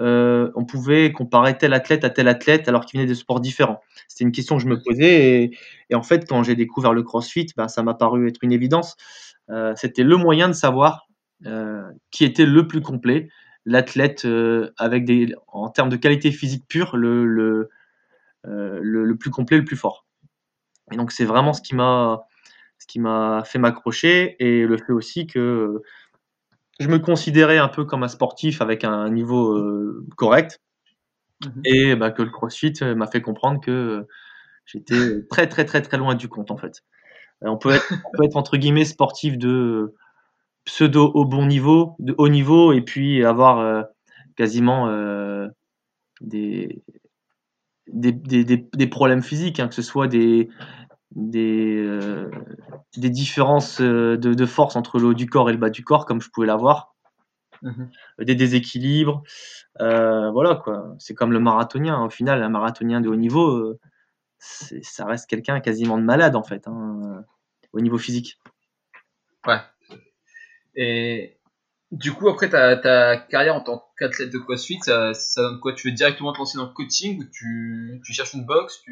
euh, 0.00 0.50
on 0.54 0.64
pouvait 0.64 1.12
comparer 1.12 1.58
tel 1.58 1.74
athlète 1.74 2.04
à 2.04 2.10
tel 2.10 2.28
athlète 2.28 2.68
alors 2.68 2.86
qu'il 2.86 2.98
venait 2.98 3.08
de 3.08 3.14
sports 3.14 3.40
différents. 3.40 3.80
C'était 4.08 4.24
une 4.24 4.32
question 4.32 4.56
que 4.56 4.62
je 4.62 4.68
me 4.68 4.80
posais 4.80 5.50
et, 5.90 5.94
en 5.94 6.02
fait, 6.02 6.26
quand 6.28 6.42
j'ai 6.42 6.54
découvert 6.54 6.92
le 6.92 7.02
CrossFit, 7.02 7.48
ben, 7.56 7.68
ça 7.68 7.82
m'a 7.82 7.94
paru 7.94 8.28
être 8.28 8.38
une 8.42 8.52
évidence. 8.52 8.96
Euh, 9.50 9.74
c'était 9.76 10.04
le 10.04 10.16
moyen 10.16 10.48
de 10.48 10.54
savoir 10.54 11.08
euh, 11.46 11.82
qui 12.10 12.24
était 12.24 12.46
le 12.46 12.66
plus 12.66 12.80
complet, 12.80 13.28
l'athlète 13.66 14.26
avec 14.78 15.04
des, 15.04 15.34
en 15.48 15.68
termes 15.68 15.90
de 15.90 15.96
qualité 15.96 16.32
physique 16.32 16.64
pure, 16.66 16.96
le, 16.96 17.26
le, 17.26 17.68
le, 18.44 19.16
plus 19.16 19.30
complet, 19.30 19.58
le 19.58 19.64
plus 19.64 19.76
fort. 19.76 20.06
Et 20.92 20.96
donc 20.96 21.12
c'est 21.12 21.24
vraiment 21.24 21.52
ce 21.52 21.60
qui 21.60 21.74
m'a 21.74 22.22
ce 22.78 22.86
qui 22.86 22.98
m'a 22.98 23.42
fait 23.44 23.58
m'accrocher 23.58 24.36
et 24.40 24.66
le 24.66 24.78
fait 24.78 24.92
aussi 24.92 25.26
que 25.26 25.82
je 26.80 26.88
me 26.88 26.98
considérais 26.98 27.58
un 27.58 27.68
peu 27.68 27.84
comme 27.84 28.02
un 28.02 28.08
sportif 28.08 28.62
avec 28.62 28.84
un 28.84 29.10
niveau 29.10 29.52
euh, 29.52 30.06
correct. 30.16 30.60
Mhm. 31.44 31.62
Et 31.64 31.94
bah, 31.94 32.10
que 32.10 32.22
le 32.22 32.30
CrossFit 32.30 32.72
euh, 32.82 32.94
m'a 32.94 33.06
fait 33.06 33.20
comprendre 33.20 33.60
que 33.60 33.70
euh, 33.70 34.08
j'étais 34.64 35.22
très 35.28 35.46
très 35.46 35.64
très 35.64 35.82
très 35.82 35.98
loin 35.98 36.14
du 36.14 36.28
compte 36.28 36.50
en 36.50 36.56
fait. 36.56 36.82
On 37.42 37.56
peut 37.56 37.70
être, 37.70 37.88
peut 38.14 38.24
être 38.24 38.36
entre 38.36 38.56
guillemets 38.56 38.84
sportif 38.84 39.38
de 39.38 39.94
pseudo 40.64 41.10
au 41.14 41.24
bon 41.24 41.46
niveau, 41.46 41.96
de 41.98 42.14
haut 42.18 42.28
niveau, 42.28 42.72
et 42.72 42.82
puis 42.82 43.24
avoir 43.24 43.86
quasiment 44.36 44.88
des, 46.20 46.82
des, 47.86 48.12
des, 48.12 48.44
des, 48.44 48.86
problèmes 48.86 49.22
physiques, 49.22 49.58
hein, 49.58 49.68
que 49.68 49.74
ce 49.74 49.80
soit 49.80 50.06
des, 50.06 50.50
des, 51.12 51.76
euh, 51.78 52.30
des 52.96 53.10
différences 53.10 53.80
euh, 53.80 54.16
de, 54.16 54.34
de, 54.34 54.46
force 54.46 54.76
entre 54.76 54.98
le 54.98 55.08
haut 55.08 55.14
du 55.14 55.26
corps 55.26 55.50
et 55.50 55.52
le 55.52 55.58
bas 55.58 55.70
du 55.70 55.84
corps, 55.84 56.06
comme 56.06 56.20
je 56.20 56.30
pouvais 56.30 56.46
l'avoir, 56.46 56.94
mhm. 57.62 57.90
des 58.20 58.34
déséquilibres. 58.34 59.22
Euh, 59.80 60.30
voilà, 60.30 60.56
quoi. 60.56 60.94
C'est 60.98 61.14
comme 61.14 61.32
le 61.32 61.40
marathonien. 61.40 62.02
Au 62.04 62.10
final, 62.10 62.42
un 62.42 62.48
marathonien 62.48 63.00
de 63.00 63.08
haut 63.08 63.16
niveau, 63.16 63.78
ça 64.38 65.04
reste 65.04 65.28
quelqu'un 65.28 65.60
quasiment 65.60 65.98
de 65.98 66.04
malade, 66.04 66.36
en 66.36 66.44
fait, 66.44 66.68
hein, 66.68 67.24
au 67.72 67.80
niveau 67.80 67.98
physique. 67.98 68.38
Ouais. 69.46 69.60
Et 70.76 71.39
du 71.90 72.12
coup, 72.12 72.28
après 72.28 72.48
ta, 72.48 72.76
ta 72.76 73.16
carrière 73.16 73.54
en 73.54 73.60
tant 73.60 73.84
qu'athlète 73.98 74.30
de 74.30 74.38
CrossFit, 74.38 74.78
ça, 74.82 75.12
ça, 75.14 75.42
donne 75.42 75.60
quoi? 75.60 75.72
Tu 75.72 75.88
veux 75.88 75.94
directement 75.94 76.32
te 76.32 76.38
lancer 76.38 76.58
dans 76.58 76.66
le 76.66 76.72
coaching 76.72 77.20
ou 77.20 77.24
tu, 77.32 78.00
tu 78.04 78.12
cherches 78.12 78.34
une 78.34 78.46
box. 78.46 78.82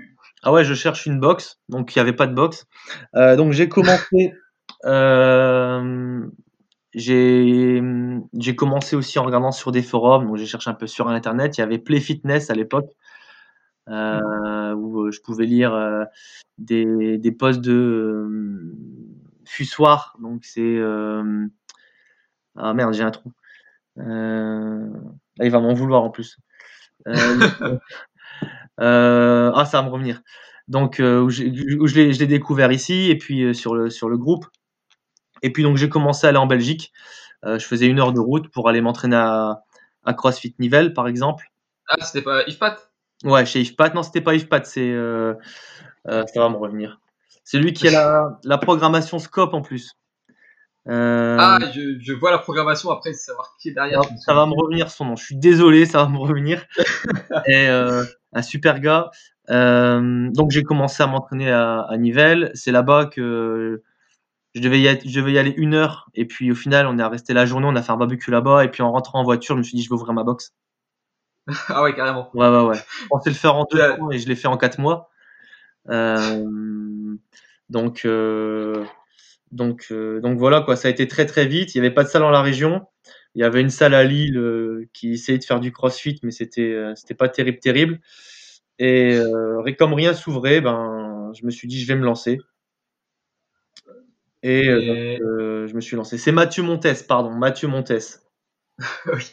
Ah 0.42 0.53
ouais, 0.53 0.64
je 0.64 0.75
cherche 0.75 1.07
une 1.07 1.20
box. 1.20 1.59
Donc, 1.68 1.94
il 1.94 1.99
n'y 1.99 2.03
avait 2.03 2.12
pas 2.12 2.27
de 2.27 2.35
box. 2.35 2.66
Euh, 3.14 3.37
donc, 3.37 3.53
j'ai 3.53 3.68
commencé. 3.68 4.35
Euh, 4.85 6.29
j'ai 6.94 7.81
commencé 8.55 8.94
aussi 8.94 9.18
en 9.18 9.25
regardant 9.25 9.51
sur 9.51 9.73
des 9.73 9.83
forums. 9.83 10.27
Donc, 10.27 10.37
j'ai 10.37 10.46
cherché 10.46 10.70
un 10.70 10.75
peu 10.75 10.87
sur 10.87 11.09
Internet. 11.09 11.57
Il 11.57 11.62
y 11.62 11.64
avait 11.64 11.79
Play 11.79 11.99
Fitness 11.99 12.51
à 12.51 12.55
l'époque. 12.55 12.87
Euh, 13.90 14.75
où 14.75 15.11
je 15.11 15.20
pouvais 15.20 15.46
lire 15.46 15.73
euh, 15.73 16.05
des, 16.59 17.16
des 17.16 17.33
posts 17.33 17.61
de 17.61 17.73
euh, 17.73 18.77
Fussoir. 19.46 20.16
Donc, 20.20 20.44
c'est 20.44 20.79
ah 22.59 22.75
merde, 22.75 22.92
j'ai 22.92 23.03
un 23.03 23.11
trou. 23.11 23.33
Euh, 23.99 24.88
il 25.40 25.51
va 25.51 25.61
m'en 25.61 25.75
vouloir 25.75 26.03
en 26.03 26.11
plus. 26.11 26.38
Euh, 27.07 27.14
euh, 28.81 29.53
ah, 29.55 29.64
ça 29.64 29.81
va 29.81 29.88
me 29.88 29.92
revenir. 29.92 30.23
Donc, 30.66 30.97
où, 30.99 31.31
je 31.31 32.18
l'ai 32.18 32.27
découvert 32.27 32.71
ici 32.73 33.11
et 33.11 33.16
puis 33.16 33.55
sur, 33.55 33.75
le, 33.75 33.90
sur 33.90 34.09
le 34.09 34.18
groupe. 34.18 34.47
Et 35.42 35.53
puis, 35.53 35.62
donc, 35.62 35.77
j'ai 35.77 35.88
commencé 35.88 36.27
à 36.27 36.31
aller 36.31 36.38
en 36.38 36.47
Belgique. 36.47 36.92
je 37.44 37.64
faisais 37.64 37.87
une 37.87 38.01
heure 38.01 38.12
de 38.12 38.21
route 38.21 38.49
pour 38.51 38.68
aller 38.68 38.81
m'entraîner 38.81 39.16
à, 39.16 39.62
CrossFit 40.16 40.55
Nivelles, 40.59 40.92
par 40.94 41.09
exemple. 41.09 41.51
Ah, 41.88 42.05
c'était 42.05 42.23
pas 42.23 42.47
IFPAT 42.47 42.77
Ouais, 43.25 43.47
chez 43.47 43.61
IFPAT. 43.61 43.90
Non, 43.94 44.03
c'était 44.03 44.21
pas 44.21 44.35
IFPAT, 44.35 44.64
c'est. 44.64 44.92
ça 46.05 46.40
va 46.40 46.49
me 46.49 46.57
revenir. 46.57 47.01
C'est 47.44 47.59
lui 47.59 47.73
qui 47.73 47.88
a 47.88 47.92
la, 47.92 48.38
la 48.44 48.59
programmation 48.59 49.18
Scope 49.18 49.55
en 49.55 49.62
plus. 49.62 49.97
Euh, 50.87 51.37
ah, 51.38 51.59
je, 51.75 52.12
vois 52.14 52.31
la 52.31 52.38
programmation 52.38 52.91
après, 52.91 53.12
savoir 53.12 53.55
qui 53.61 53.69
est 53.69 53.73
derrière. 53.73 54.01
ça 54.25 54.33
va 54.33 54.47
me 54.47 54.55
revenir 54.55 54.91
son 54.91 55.05
nom. 55.05 55.17
Je 55.17 55.25
suis 55.25 55.37
désolé, 55.37 55.85
ça 55.85 55.99
va 55.99 56.09
me 56.09 56.19
revenir. 56.19 56.64
et 57.47 57.69
euh, 57.69 58.05
un 58.33 58.43
super 58.43 58.81
gars. 58.81 59.11
Euh, 59.51 60.29
donc 60.31 60.51
j'ai 60.51 60.62
commencé 60.62 61.03
à 61.03 61.07
m'entraîner 61.07 61.51
à, 61.51 61.81
à, 61.81 61.97
Nivelles. 61.97 62.51
C'est 62.55 62.73
là-bas 62.73 63.07
que 63.07 63.83
je 64.55 64.61
devais, 64.61 64.81
y 64.81 65.09
je 65.09 65.21
devais 65.21 65.33
y 65.33 65.38
aller 65.38 65.53
une 65.57 65.75
heure. 65.75 66.09
Et 66.14 66.25
puis 66.25 66.51
au 66.51 66.55
final, 66.55 66.87
on 66.87 66.97
est 66.99 67.05
resté 67.05 67.35
la 67.35 67.45
journée, 67.45 67.67
on 67.69 67.77
a 67.77 67.83
fait 67.83 67.93
un 67.93 67.97
barbecue 67.97 68.31
là-bas. 68.31 68.64
Et 68.64 68.71
puis 68.71 68.83
en 68.83 68.93
rentrant 68.93 69.21
en 69.21 69.25
voiture, 69.25 69.57
je 69.57 69.59
me 69.59 69.64
suis 69.64 69.77
dit, 69.77 69.83
je 69.83 69.91
vais 69.91 69.95
ouvrir 69.95 70.14
ma 70.14 70.25
box. 70.25 70.55
ah 71.69 71.83
ouais, 71.83 71.95
carrément. 71.95 72.31
Ouais, 72.33 72.49
ouais, 72.49 72.64
ouais. 72.64 72.77
Je 73.03 73.07
pensais 73.09 73.31
le 73.31 73.37
faire 73.37 73.57
en 73.57 73.67
deux 73.71 73.97
mois 73.99 74.14
et 74.14 74.19
je 74.19 74.27
l'ai 74.27 74.37
fait 74.37 74.49
en 74.49 74.57
quatre 74.57 74.79
mois. 74.79 75.11
donc 77.69 78.07
donc, 79.53 79.87
euh, 79.91 80.21
donc 80.21 80.39
voilà, 80.39 80.61
quoi, 80.61 80.77
ça 80.77 80.89
a 80.89 80.91
été 80.91 81.09
très 81.09 81.27
très 81.27 81.47
vite. 81.47 81.75
Il 81.75 81.81
n'y 81.81 81.87
avait 81.87 81.95
pas 81.95 82.05
de 82.05 82.09
salle 82.09 82.23
dans 82.23 82.31
la 82.31 82.43
région. 82.43 82.87
Il 83.35 83.41
y 83.41 83.45
avait 83.45 83.61
une 83.61 83.71
salle 83.71 83.95
à 83.95 84.05
Lille 84.05 84.37
euh, 84.37 84.89
qui 84.93 85.13
essayait 85.13 85.39
de 85.39 85.45
faire 85.45 85.61
du 85.61 85.73
crossfit, 85.73 86.19
mais 86.23 86.31
c'était 86.31 86.73
euh, 86.73 86.95
c'était 86.95 87.15
pas 87.15 87.29
terrible, 87.29 87.59
terrible. 87.59 88.01
Et 88.81 89.21
comme 89.77 89.93
rien 89.93 90.15
s'ouvrait, 90.15 90.61
ben, 90.61 91.33
je 91.35 91.45
me 91.45 91.51
suis 91.51 91.67
dit, 91.67 91.81
je 91.81 91.87
vais 91.89 91.97
me 91.97 92.05
lancer. 92.05 92.39
Et, 94.45 94.65
je 94.67 95.75
me 95.75 95.81
suis 95.81 95.97
lancé. 95.97 96.17
C'est 96.17 96.31
Mathieu 96.31 96.63
Montes, 96.63 96.87
pardon, 97.09 97.31
Mathieu 97.31 97.67
Montes. 97.67 98.23
oui, 99.13 99.25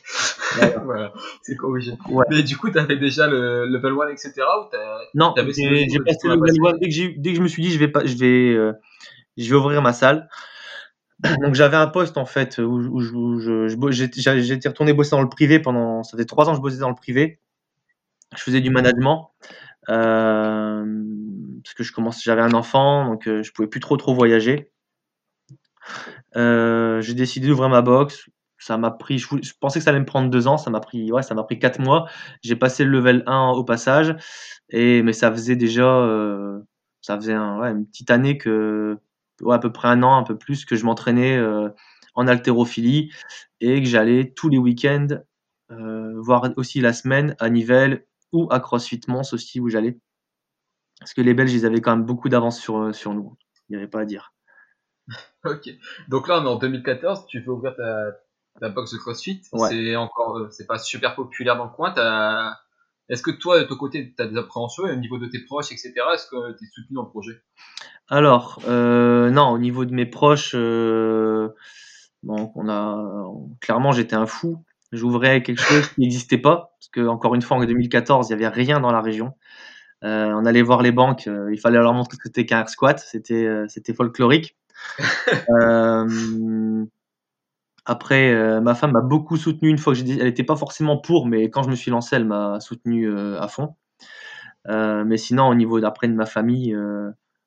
voilà, 0.83 1.13
c'est 1.43 1.55
corrigé. 1.55 1.91
Mais 2.31 2.41
du 2.41 2.57
coup, 2.57 2.71
tu 2.71 2.79
avais 2.79 2.97
déjà 2.97 3.27
le 3.27 3.67
level 3.67 3.93
1, 3.93 4.13
etc. 4.13 4.33
Ou 4.39 4.75
non, 5.13 5.35
j'ai 5.37 5.99
passé 5.99 6.27
le 6.27 6.35
level 6.35 6.75
1 6.75 6.77
dès 6.79 6.89
que, 6.89 7.19
dès 7.19 7.29
que 7.29 7.35
je 7.35 7.41
me 7.43 7.47
suis 7.47 7.61
dit, 7.61 7.71
je 7.71 7.77
vais, 7.77 7.87
pas, 7.87 8.03
je 8.03 8.17
vais, 8.17 8.73
je 9.37 9.49
vais 9.49 9.55
ouvrir 9.55 9.81
ma 9.81 9.93
salle. 9.93 10.29
Donc 11.41 11.55
j'avais 11.55 11.77
un 11.77 11.87
poste 11.87 12.17
en 12.17 12.25
fait 12.25 12.57
où, 12.59 12.99
j'étais 13.91 14.69
retourné 14.69 14.93
bosser 14.93 15.11
dans 15.11 15.21
le 15.21 15.29
privé 15.29 15.59
pendant, 15.59 16.03
ça 16.03 16.17
fait 16.17 16.25
trois 16.25 16.49
ans 16.49 16.51
que 16.51 16.57
je 16.57 16.61
bossais 16.61 16.77
dans 16.77 16.89
le 16.89 16.95
privé. 16.95 17.39
Je 18.35 18.41
faisais 18.41 18.59
du 18.59 18.69
management 18.69 19.31
euh, 19.89 20.85
parce 21.63 21.73
que 21.73 21.83
je 21.83 21.93
commence, 21.93 22.23
j'avais 22.23 22.41
un 22.41 22.53
enfant, 22.53 23.05
donc 23.05 23.27
euh, 23.27 23.43
je 23.43 23.51
pouvais 23.51 23.67
plus 23.67 23.79
trop 23.79 23.97
trop 23.97 24.13
voyager. 24.13 24.71
Euh, 26.35 27.01
j'ai 27.01 27.13
décidé 27.13 27.47
d'ouvrir 27.47 27.69
ma 27.69 27.81
box. 27.81 28.29
Ça 28.57 28.77
m'a 28.77 28.89
pris, 28.89 29.19
je, 29.19 29.27
pensais 29.59 29.79
que 29.79 29.83
ça 29.83 29.91
allait 29.91 29.99
me 29.99 30.05
prendre 30.05 30.29
deux 30.29 30.47
ans, 30.47 30.57
ça 30.57 30.69
m'a 30.71 30.79
pris, 30.79 31.11
ouais, 31.11 31.21
ça 31.21 31.35
m'a 31.35 31.43
pris 31.43 31.59
quatre 31.59 31.79
mois. 31.79 32.09
J'ai 32.41 32.55
passé 32.55 32.83
le 32.83 32.89
level 32.89 33.23
1 33.27 33.49
au 33.49 33.63
passage, 33.63 34.15
et 34.69 35.03
mais 35.03 35.13
ça 35.13 35.31
faisait 35.31 35.55
déjà, 35.55 36.07
ça 37.01 37.15
faisait 37.15 37.35
une 37.35 37.85
petite 37.85 38.09
année 38.09 38.37
que 38.37 38.97
à 39.51 39.59
peu 39.59 39.71
près 39.71 39.87
un 39.87 40.03
an, 40.03 40.17
un 40.17 40.23
peu 40.23 40.37
plus, 40.37 40.65
que 40.65 40.75
je 40.75 40.85
m'entraînais 40.85 41.37
euh, 41.37 41.69
en 42.15 42.27
haltérophilie 42.27 43.11
et 43.61 43.81
que 43.81 43.87
j'allais 43.87 44.33
tous 44.35 44.49
les 44.49 44.57
week-ends, 44.57 45.07
euh, 45.71 46.13
voire 46.21 46.49
aussi 46.57 46.81
la 46.81 46.93
semaine, 46.93 47.35
à 47.39 47.49
Nivelles 47.49 48.05
ou 48.31 48.47
à 48.51 48.59
CrossFit 48.59 49.01
Mons 49.07 49.33
aussi 49.33 49.59
où 49.59 49.69
j'allais. 49.69 49.99
Parce 50.99 51.13
que 51.13 51.21
les 51.21 51.33
Belges, 51.33 51.53
ils 51.53 51.65
avaient 51.65 51.81
quand 51.81 51.95
même 51.95 52.05
beaucoup 52.05 52.29
d'avance 52.29 52.59
sur, 52.59 52.77
euh, 52.77 52.93
sur 52.93 53.13
nous. 53.13 53.37
Il 53.69 53.73
n'y 53.73 53.77
avait 53.77 53.89
pas 53.89 54.01
à 54.01 54.05
dire. 54.05 54.33
ok. 55.45 55.69
Donc 56.07 56.27
là, 56.27 56.39
on 56.39 56.45
est 56.45 56.49
en 56.49 56.55
2014, 56.55 57.25
tu 57.27 57.41
veux 57.41 57.51
ouvrir 57.51 57.75
ta, 57.75 58.11
ta 58.59 58.69
box 58.69 58.93
de 58.93 58.97
CrossFit. 58.97 59.41
C'est 59.43 59.95
encore, 59.95 60.47
c'est 60.51 60.67
pas 60.67 60.79
super 60.79 61.15
populaire 61.15 61.57
dans 61.57 61.65
le 61.65 61.71
coin. 61.71 61.91
T'as 61.91 62.57
Est-ce 63.09 63.21
que 63.21 63.31
toi, 63.31 63.59
de 63.59 63.65
ton 63.65 63.75
côté, 63.75 64.13
tu 64.15 64.23
as 64.23 64.27
des 64.27 64.37
appréhensions 64.37 64.83
au 64.83 64.95
niveau 64.95 65.17
de 65.17 65.27
tes 65.27 65.39
proches, 65.39 65.71
etc. 65.71 65.93
Est-ce 66.13 66.27
que 66.27 66.57
tu 66.57 66.63
es 66.63 66.67
soutenu 66.73 66.95
dans 66.95 67.03
le 67.03 67.09
projet? 67.09 67.41
Alors, 68.09 68.59
euh, 68.67 69.29
non, 69.29 69.49
au 69.49 69.57
niveau 69.59 69.85
de 69.85 69.93
mes 69.93 70.05
proches, 70.05 70.53
euh, 70.55 71.49
on 72.27 72.69
a, 72.69 73.27
clairement, 73.61 73.91
j'étais 73.91 74.15
un 74.15 74.25
fou. 74.25 74.63
J'ouvrais 74.91 75.43
quelque 75.43 75.61
chose 75.61 75.87
qui 75.89 76.01
n'existait 76.01 76.37
pas, 76.37 76.75
parce 76.79 76.89
que 76.89 77.07
encore 77.07 77.35
une 77.35 77.41
fois, 77.41 77.57
en 77.57 77.65
2014, 77.65 78.29
il 78.29 78.35
n'y 78.35 78.43
avait 78.43 78.53
rien 78.53 78.79
dans 78.79 78.91
la 78.91 79.01
région. 79.01 79.33
Euh, 80.03 80.31
on 80.33 80.45
allait 80.45 80.61
voir 80.61 80.81
les 80.81 80.91
banques, 80.91 81.25
il 81.25 81.59
fallait 81.59 81.79
leur 81.79 81.93
montrer 81.93 82.17
que 82.17 82.23
c'était 82.23 82.45
qu'un 82.45 82.65
squat, 82.67 82.99
c'était 82.99 83.49
c'était 83.67 83.93
folklorique. 83.93 84.55
Après, 87.85 88.33
euh, 88.33 88.61
ma 88.61 88.73
femme 88.73 88.91
m'a 88.91 89.01
beaucoup 89.01 89.37
soutenu 89.37 89.69
une 89.69 89.77
fois 89.77 89.93
que 89.93 89.99
j'ai 89.99 90.03
dit, 90.05 90.17
elle 90.19 90.25
n'était 90.25 90.43
pas 90.43 90.55
forcément 90.55 90.97
pour, 90.97 91.27
mais 91.27 91.49
quand 91.51 91.63
je 91.63 91.69
me 91.69 91.75
suis 91.75 91.91
lancé, 91.91 92.15
elle 92.15 92.25
m'a 92.25 92.59
soutenu 92.59 93.07
euh, 93.07 93.39
à 93.39 93.47
fond. 93.47 93.75
Euh, 94.67 95.03
mais 95.05 95.17
sinon, 95.17 95.47
au 95.47 95.55
niveau 95.55 95.79
d'après 95.79 96.07
de 96.07 96.13
ma 96.13 96.25
famille, 96.25 96.75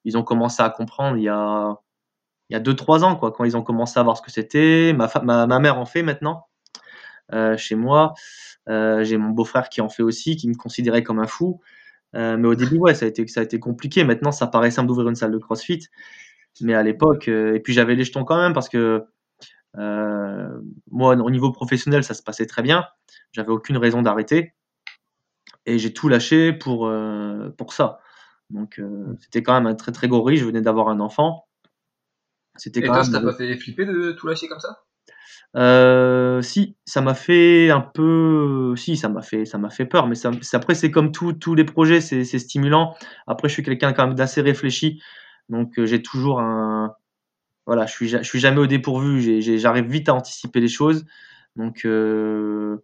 ils 0.04 0.16
ont 0.16 0.22
commencé 0.22 0.62
à 0.62 0.70
comprendre 0.70 1.16
il 1.16 1.24
y 1.24 1.28
a 1.28 1.76
il 2.50 2.54
y 2.54 2.56
a 2.56 2.60
deux 2.60 2.74
trois 2.74 3.04
ans 3.04 3.16
quoi, 3.16 3.32
quand 3.32 3.44
ils 3.44 3.56
ont 3.56 3.62
commencé 3.62 3.98
à 4.00 4.02
voir 4.02 4.16
ce 4.16 4.22
que 4.22 4.30
c'était. 4.30 4.94
Ma, 4.94 5.10
ma, 5.22 5.46
ma 5.46 5.58
mère 5.58 5.78
en 5.78 5.86
fait 5.86 6.02
maintenant 6.02 6.46
chez 7.56 7.74
moi. 7.74 8.14
j'ai 8.68 9.18
mon 9.18 9.30
beau-frère 9.30 9.68
qui 9.68 9.80
en 9.80 9.88
fait 9.88 10.02
aussi, 10.02 10.36
qui 10.36 10.48
me 10.48 10.54
considérait 10.54 11.02
comme 11.02 11.18
un 11.20 11.26
fou. 11.26 11.60
mais 12.14 12.46
au 12.46 12.54
début, 12.54 12.78
ouais, 12.78 12.94
ça 12.94 13.06
a 13.06 13.08
été 13.08 13.26
ça 13.28 13.40
a 13.40 13.44
été 13.44 13.60
compliqué. 13.60 14.04
Maintenant, 14.04 14.32
ça 14.32 14.46
paraît 14.46 14.70
simple 14.70 14.88
d'ouvrir 14.88 15.08
une 15.08 15.16
salle 15.16 15.32
de 15.32 15.38
CrossFit, 15.38 15.88
mais 16.62 16.74
à 16.74 16.82
l'époque, 16.82 17.28
et 17.28 17.60
puis 17.60 17.72
j'avais 17.74 17.96
les 17.96 18.04
jetons 18.04 18.24
quand 18.24 18.38
même 18.38 18.52
parce 18.54 18.68
que 18.68 19.06
moi, 19.74 21.14
au 21.16 21.30
niveau 21.30 21.52
professionnel, 21.52 22.04
ça 22.04 22.14
se 22.14 22.22
passait 22.22 22.46
très 22.46 22.62
bien. 22.62 22.86
J'avais 23.32 23.50
aucune 23.50 23.76
raison 23.76 24.02
d'arrêter. 24.02 24.54
Et 25.66 25.78
j'ai 25.78 25.92
tout 25.92 26.08
lâché 26.08 26.52
pour, 26.52 26.86
euh, 26.86 27.50
pour 27.58 27.72
ça. 27.72 28.00
Donc, 28.50 28.78
euh, 28.78 29.14
c'était 29.20 29.42
quand 29.42 29.54
même 29.54 29.66
un 29.66 29.74
très 29.74 29.92
très 29.92 30.08
gros 30.08 30.22
risque. 30.22 30.42
Je 30.42 30.46
venais 30.46 30.62
d'avoir 30.62 30.88
un 30.88 31.00
enfant. 31.00 31.46
C'était 32.56 32.80
quand 32.82 32.94
toi, 32.94 33.04
ça 33.04 33.12
t'a 33.12 33.20
pas 33.20 33.34
fait 33.34 33.54
flipper 33.56 33.84
de 33.84 34.12
tout 34.12 34.26
lâcher 34.26 34.48
comme 34.48 34.60
ça? 34.60 34.82
Si, 36.42 36.76
ça 36.84 37.00
m'a 37.00 37.14
fait 37.14 37.70
un 37.70 37.80
peu, 37.80 38.74
si, 38.76 38.96
ça 38.96 39.08
m'a 39.08 39.22
fait, 39.22 39.44
ça 39.44 39.58
m'a 39.58 39.70
fait 39.70 39.86
peur, 39.86 40.06
mais 40.06 40.14
ça, 40.14 40.30
après 40.52 40.74
c'est 40.74 40.90
comme 40.90 41.12
tout, 41.12 41.32
tous 41.32 41.54
les 41.54 41.64
projets, 41.64 42.00
c'est 42.00 42.24
stimulant. 42.24 42.94
Après, 43.26 43.48
je 43.48 43.54
suis 43.54 43.62
quelqu'un 43.62 43.92
quand 43.92 44.06
même 44.06 44.16
d'assez 44.16 44.40
réfléchi, 44.40 45.00
donc 45.48 45.82
j'ai 45.84 46.02
toujours 46.02 46.40
un, 46.40 46.94
voilà, 47.68 47.84
je 47.84 47.92
suis, 47.92 48.08
je 48.08 48.22
suis 48.22 48.40
jamais 48.40 48.60
au 48.60 48.66
dépourvu, 48.66 49.42
j'arrive 49.58 49.84
vite 49.84 50.08
à 50.08 50.14
anticiper 50.14 50.58
les 50.58 50.68
choses. 50.68 51.04
Donc, 51.54 51.84
euh, 51.84 52.78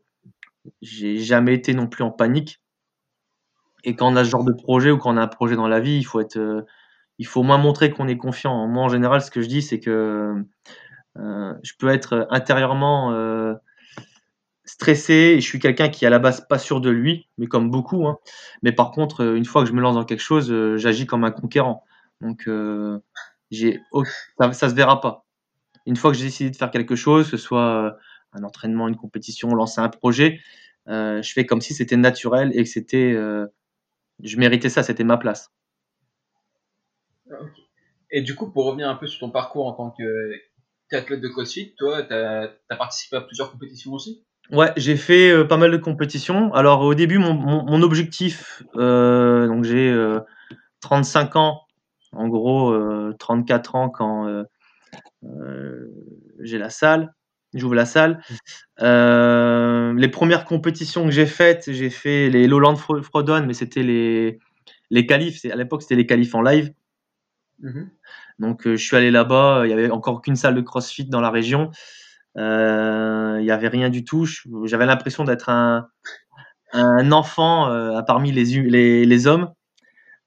j'ai 0.83 1.17
jamais 1.17 1.55
été 1.55 1.73
non 1.73 1.87
plus 1.87 2.05
en 2.05 2.11
panique. 2.11 2.61
Et 3.83 3.97
quand 3.97 4.13
on 4.13 4.17
a 4.17 4.25
ce 4.25 4.29
genre 4.29 4.45
de 4.45 4.53
projet 4.53 4.91
ou 4.91 4.99
quand 4.99 5.15
on 5.15 5.17
a 5.17 5.23
un 5.23 5.27
projet 5.27 5.57
dans 5.57 5.69
la 5.69 5.81
vie, 5.81 5.97
il 5.97 6.05
faut 6.05 6.21
être, 6.21 6.37
euh, 6.37 6.67
il 7.19 7.27
faut 7.27 7.41
au 7.41 7.45
moins 7.45 7.57
montrer 7.57 7.91
qu'on 7.91 8.09
est 8.09 8.19
confiant. 8.19 8.67
Moi, 8.67 8.83
en 8.83 8.91
général, 8.91 9.23
ce 9.23 9.31
que 9.31 9.41
je 9.41 9.49
dis, 9.49 9.63
c'est 9.63 9.81
que 9.81 10.45
euh, 11.19 11.55
je 11.63 11.73
peux 11.79 11.89
être 11.89 12.27
intérieurement 12.29 13.11
euh, 13.13 13.55
stressé 14.67 15.15
et 15.15 15.41
je 15.41 15.47
suis 15.47 15.61
quelqu'un 15.61 15.89
qui, 15.89 16.05
à 16.05 16.11
la 16.11 16.19
base, 16.19 16.47
pas 16.47 16.59
sûr 16.59 16.83
de 16.83 16.91
lui, 16.91 17.27
mais 17.39 17.47
comme 17.47 17.71
beaucoup. 17.71 18.07
Hein. 18.07 18.19
Mais 18.61 18.73
par 18.73 18.91
contre, 18.91 19.35
une 19.35 19.47
fois 19.47 19.63
que 19.63 19.69
je 19.71 19.73
me 19.73 19.81
lance 19.81 19.95
dans 19.95 20.05
quelque 20.05 20.21
chose, 20.21 20.53
j'agis 20.77 21.07
comme 21.07 21.25
un 21.25 21.31
conquérant. 21.31 21.85
Donc, 22.21 22.51
j'ai 23.51 23.81
ça, 24.39 24.53
ça 24.53 24.69
se 24.69 24.75
verra 24.75 25.01
pas. 25.01 25.25
Une 25.87 25.97
fois 25.97 26.11
que 26.11 26.17
j'ai 26.17 26.25
décidé 26.25 26.51
de 26.51 26.57
faire 26.57 26.71
quelque 26.71 26.97
chose, 26.97 27.31
que 27.31 27.37
ce 27.37 27.43
soit 27.43 27.85
euh, 27.85 27.91
un 28.33 28.43
entraînement, 28.43 28.89
une 28.89 28.97
compétition, 28.97 29.55
lancer 29.55 29.81
un 29.81 29.89
projet, 29.89 30.41
euh, 30.89 31.21
je 31.23 31.33
fais 31.33 31.47
comme 31.47 31.61
si 31.61 31.75
c'était 31.75 31.97
naturel 31.97 32.53
et 32.55 32.63
que 32.63 32.69
c'était, 32.69 33.13
euh, 33.13 33.47
je 34.23 34.37
méritais 34.39 34.69
ça, 34.69 34.83
c'était 34.83 35.05
ma 35.05 35.19
place. 35.19 35.51
Et 38.11 38.23
du 38.23 38.35
coup, 38.35 38.51
pour 38.51 38.67
revenir 38.67 38.89
un 38.89 38.95
peu 38.95 39.07
sur 39.07 39.21
ton 39.21 39.31
parcours 39.31 39.67
en 39.67 39.73
tant 39.73 39.95
qu'athlète 40.89 41.21
de 41.21 41.29
CrossFit, 41.29 41.75
toi, 41.77 42.03
tu 42.03 42.15
as, 42.15 42.77
participé 42.77 43.17
à 43.17 43.21
plusieurs 43.21 43.51
compétitions 43.51 43.93
aussi? 43.93 44.25
Ouais, 44.51 44.73
j'ai 44.77 44.97
fait 44.97 45.47
pas 45.47 45.57
mal 45.57 45.71
de 45.71 45.79
compétitions. 45.79 46.53
Alors 46.53 46.83
au 46.83 46.95
début, 46.95 47.19
mon, 47.19 47.33
mon 47.33 47.83
objectif, 47.83 48.63
donc 48.75 49.65
j'ai 49.65 50.19
35 50.81 51.37
ans, 51.37 51.64
en 52.17 52.29
gros, 52.29 52.75
34 53.19 53.75
euh, 53.75 53.79
ans 53.79 53.91
quand 53.91 54.29
euh, 54.29 54.45
euh, 55.25 55.89
j'ai 56.41 56.59
la 56.59 56.71
salle, 56.71 57.15
j'ouvre 57.55 57.75
la 57.75 57.87
salle. 57.87 58.23
les 58.79 60.09
premières 60.09 60.45
compétitions 60.45 61.05
que 61.05 61.11
j'ai 61.11 61.27
faites, 61.27 61.71
j'ai 61.73 61.91
fait 61.91 62.31
les 62.31 62.47
Lowland 62.47 62.77
Frodon, 62.77 63.45
mais 63.47 63.55
c'était 63.55 63.83
les, 63.83 64.39
les 64.91 65.07
qualifs. 65.07 65.45
À 65.45 65.57
l'époque, 65.57 65.83
c'était 65.83 65.97
les 65.97 66.07
qualifs 66.07 66.35
en 66.35 66.43
live. 66.43 66.73
Mhm. 67.61 67.91
Donc, 68.41 68.63
je 68.65 68.77
suis 68.77 68.97
allé 68.97 69.11
là-bas. 69.11 69.63
Il 69.65 69.69
n'y 69.69 69.73
avait 69.73 69.91
encore 69.91 70.21
qu'une 70.21 70.37
salle 70.37 70.57
de 70.57 70.61
CrossFit 70.61 71.07
dans 71.07 71.21
la 71.21 71.31
région. 71.31 71.71
il 72.37 73.41
n'y 73.43 73.51
avait 73.51 73.69
rien 73.69 73.91
du 73.91 74.05
tout. 74.05 74.27
J'avais 74.65 74.87
l'impression 74.87 75.25
d'être 75.25 75.49
un, 75.49 75.89
un 76.73 77.13
enfant 77.13 78.03
parmi 78.07 78.33
les, 78.33 78.45
les, 78.63 79.05
les, 79.07 79.27
hommes. 79.27 79.53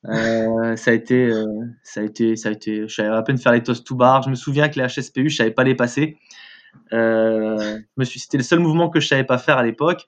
Euh, 0.05 0.75
ça 0.75 0.91
a 0.91 0.93
été, 0.93 1.25
euh, 1.25 1.45
ça 1.83 2.01
a 2.01 2.03
été, 2.03 2.35
ça 2.35 2.49
a 2.49 2.51
été. 2.51 2.87
Je 2.87 2.93
savais 2.93 3.09
à 3.09 3.21
peine 3.23 3.37
faire 3.37 3.51
les 3.51 3.63
toasts 3.63 3.85
tout 3.85 3.95
bar. 3.95 4.21
Je 4.23 4.29
me 4.29 4.35
souviens 4.35 4.69
que 4.69 4.79
les 4.79 4.87
HSPU, 4.87 5.29
je 5.29 5.35
savais 5.35 5.51
pas 5.51 5.63
les 5.63 5.75
passer. 5.75 6.17
Euh, 6.93 7.79
c'était 8.03 8.37
le 8.37 8.43
seul 8.43 8.59
mouvement 8.59 8.89
que 8.89 8.99
je 8.99 9.07
savais 9.07 9.23
pas 9.23 9.37
faire 9.37 9.57
à 9.57 9.63
l'époque. 9.63 10.07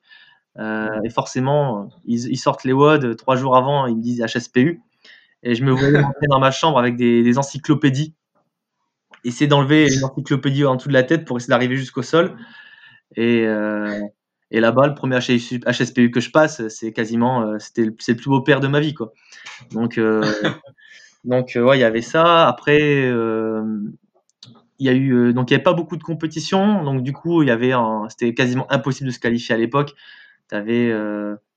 et 0.58 1.10
forcément, 1.10 1.88
ils, 2.04 2.38
sortent 2.38 2.64
les 2.64 2.72
WOD 2.72 3.16
trois 3.16 3.36
jours 3.36 3.56
avant, 3.56 3.86
ils 3.86 3.96
me 3.96 4.02
disent 4.02 4.24
HSPU. 4.24 4.82
Et 5.42 5.54
je 5.54 5.64
me 5.64 5.72
voyais 5.72 6.00
rentrer 6.02 6.26
dans 6.28 6.40
ma 6.40 6.50
chambre 6.50 6.78
avec 6.78 6.96
des, 6.96 7.22
des 7.22 7.38
encyclopédies, 7.38 8.14
essayer 9.24 9.46
d'enlever 9.46 9.92
une 9.92 10.04
encyclopédie 10.04 10.64
en 10.64 10.76
dessous 10.76 10.88
de 10.88 10.94
la 10.94 11.02
tête 11.02 11.24
pour 11.24 11.36
essayer 11.38 11.50
d'arriver 11.50 11.76
jusqu'au 11.76 12.02
sol. 12.02 12.36
Et, 13.16 13.46
et 14.50 14.60
là-bas, 14.60 14.88
le 14.88 14.94
premier 14.94 15.18
HSPU 15.18 16.10
que 16.10 16.20
je 16.20 16.30
passe, 16.30 16.66
c'est 16.68 16.92
quasiment, 16.92 17.42
euh, 17.42 17.58
c'était 17.58 17.88
c'est 17.98 18.12
le 18.12 18.16
plus 18.16 18.28
beau 18.28 18.40
père 18.42 18.60
de 18.60 18.66
ma 18.66 18.80
vie, 18.80 18.94
quoi. 18.94 19.12
Donc, 19.70 19.96
euh, 19.98 20.22
donc 21.24 21.56
euh, 21.56 21.62
ouais, 21.62 21.78
il 21.78 21.80
y 21.80 21.84
avait 21.84 22.02
ça. 22.02 22.48
Après, 22.48 23.08
il 24.78 24.86
y 24.86 24.88
a 24.88 24.92
eu, 24.92 25.32
donc 25.32 25.50
il 25.50 25.54
n'y 25.54 25.56
avait 25.56 25.62
pas 25.62 25.72
beaucoup 25.72 25.96
de 25.96 26.02
compétitions. 26.02 26.82
Donc 26.84 27.02
du 27.02 27.12
coup, 27.12 27.42
il 27.42 27.48
y 27.48 27.50
avait, 27.52 27.72
c'était 28.08 28.34
quasiment 28.34 28.70
impossible 28.72 29.08
de 29.08 29.14
se 29.14 29.20
qualifier 29.20 29.54
à 29.54 29.58
l'époque. 29.58 29.94
Tu 30.48 30.56
avais 30.56 30.90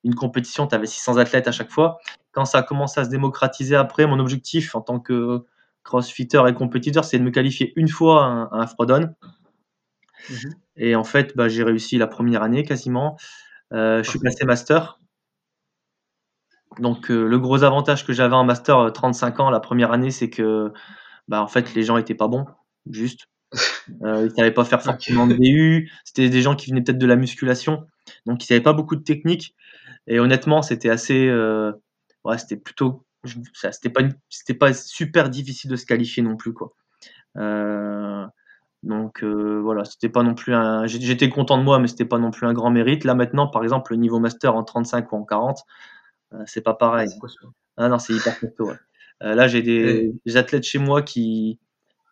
une 0.04 0.16
compétition, 0.16 0.68
tu 0.68 0.76
avais 0.76 0.86
600 0.86 1.18
athlètes 1.18 1.48
à 1.48 1.52
chaque 1.52 1.72
fois. 1.72 2.00
Quand 2.32 2.46
ça 2.46 2.60
a 2.60 2.64
commencé 2.64 3.00
à 3.00 3.06
se 3.06 3.10
démocratiser 3.10 3.76
après, 3.76 4.06
mon 4.06 4.20
objectif 4.20 4.76
en 4.76 4.82
tant 4.82 5.00
que 5.00 5.46
crossfitter 5.84 6.42
et 6.48 6.54
compétiteur, 6.54 7.06
c'est 7.06 7.20
de 7.20 7.24
me 7.24 7.32
qualifier 7.32 7.74
une 7.76 7.88
fois 7.88 8.24
à 8.24 8.28
un, 8.28 8.62
à 8.62 8.68
Frodon. 8.68 9.14
Mhm. 10.30 10.63
Et 10.76 10.96
en 10.96 11.04
fait, 11.04 11.36
bah, 11.36 11.48
j'ai 11.48 11.64
réussi 11.64 11.98
la 11.98 12.08
première 12.08 12.44
année 12.44 12.64
quasiment. 12.64 13.18
Euh, 13.74 14.04
je 14.04 14.10
suis 14.10 14.20
passé 14.20 14.46
master. 14.46 15.00
Donc 16.80 17.12
euh, 17.12 17.28
le 17.28 17.40
gros 17.40 17.64
avantage 17.64 18.06
que 18.06 18.14
j'avais 18.14 18.36
en 18.36 18.44
master 18.44 18.92
35 18.92 19.40
euh, 19.40 19.44
ans 19.44 19.50
la 19.52 19.60
première 19.60 19.92
année, 19.92 20.12
c'est 20.12 20.30
que 20.30 20.72
bah, 21.28 21.42
en 21.42 21.48
fait 21.48 21.74
les 21.76 21.84
gens 21.84 21.98
étaient 21.98 22.16
pas 22.16 22.28
bons, 22.28 22.46
juste. 22.90 23.28
Ils 24.02 24.32
savaient 24.36 24.52
pas 24.52 24.66
faire 24.66 24.82
forcément 24.82 25.28
de 25.28 25.36
DU. 25.36 25.92
C'était 26.04 26.30
des 26.30 26.42
gens 26.42 26.56
qui 26.56 26.70
venaient 26.72 26.82
peut-être 26.82 26.98
de 26.98 27.06
la 27.06 27.16
musculation, 27.16 27.86
donc 28.26 28.44
ils 28.44 28.48
savaient 28.48 28.62
pas 28.62 28.74
beaucoup 28.74 28.96
de 28.96 29.04
technique. 29.04 29.56
Et 30.08 30.20
honnêtement, 30.20 30.64
c'était 30.64 30.90
assez, 30.90 31.30
ouais, 32.24 32.38
c'était 32.40 32.58
plutôt, 32.58 33.06
c'était 33.72 33.90
pas, 33.90 34.02
c'était 34.30 34.56
pas 34.56 34.74
super 34.74 35.30
difficile 35.30 35.70
de 35.70 35.76
se 35.76 35.86
qualifier 35.86 36.24
non 36.24 36.36
plus 36.36 36.54
quoi. 36.54 36.74
Donc 38.84 39.24
euh, 39.24 39.62
voilà, 39.62 39.86
c'était 39.86 40.10
pas 40.10 40.24
non 40.24 40.36
plus 40.36 40.54
un. 40.54 40.86
J'étais 40.88 41.30
content 41.30 41.58
de 41.58 41.64
moi, 41.64 41.80
mais 41.80 41.88
c'était 41.88 42.06
pas 42.06 42.20
non 42.20 42.32
plus 42.32 42.46
un 42.46 42.54
grand 42.54 42.70
mérite. 42.70 43.06
Là 43.06 43.16
maintenant, 43.16 43.48
par 43.48 43.64
exemple, 43.64 43.94
le 43.94 43.98
niveau 43.98 44.20
master 44.20 44.56
en 44.56 44.64
35 44.64 45.12
ou 45.14 45.16
en 45.16 45.24
40, 45.24 45.64
euh, 46.34 46.44
c'est 46.46 46.62
pas 46.62 46.74
pareil. 46.74 47.10
Ah 47.78 47.88
non, 47.88 47.98
c'est 47.98 48.14
hyper 48.14 48.38
costaud. 48.40 48.72
Euh, 49.24 49.36
là, 49.36 49.48
j'ai 49.48 49.62
des, 49.62 50.14
athlètes 50.36 50.66
chez 50.66 50.80
moi 50.80 51.02
qui, 51.02 51.60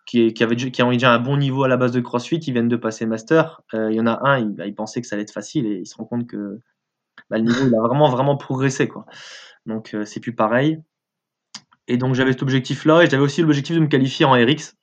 qui, 0.05 0.33
qui, 0.33 0.43
avaient, 0.43 0.55
qui 0.55 0.81
ont 0.81 0.91
déjà 0.91 1.13
un 1.13 1.19
bon 1.19 1.35
niveau 1.35 1.65
à 1.65 1.67
la 1.67 1.75
base 1.75 1.91
de 1.91 1.99
CrossFit, 1.99 2.37
ils 2.37 2.53
viennent 2.53 2.69
de 2.69 2.77
passer 2.77 3.05
master. 3.05 3.61
Il 3.73 3.93
y 3.93 3.99
en 3.99 4.07
a 4.07 4.21
un, 4.25 4.39
il, 4.39 4.49
bah, 4.51 4.65
il, 4.65 4.73
pensait 4.73 5.01
que 5.01 5.07
ça 5.07 5.15
allait 5.15 5.23
être 5.23 5.33
facile 5.33 5.65
et 5.65 5.79
il 5.79 5.85
se 5.85 5.95
rend 5.95 6.05
compte 6.05 6.25
que 6.25 6.59
bah, 7.29 7.37
le 7.37 7.43
niveau 7.43 7.67
il 7.67 7.75
a 7.75 7.81
vraiment 7.81 8.09
vraiment 8.09 8.37
progressé 8.37 8.87
quoi. 8.87 9.05
Donc 9.65 9.95
c'est 10.05 10.21
plus 10.21 10.33
pareil. 10.33 10.79
Et 11.87 11.97
donc 11.97 12.15
j'avais 12.15 12.31
cet 12.31 12.43
objectif 12.43 12.85
là 12.85 13.01
et 13.01 13.09
j'avais 13.09 13.23
aussi 13.23 13.41
l'objectif 13.41 13.75
de 13.75 13.81
me 13.81 13.87
qualifier 13.87 14.25
en 14.25 14.31
RX 14.31 14.77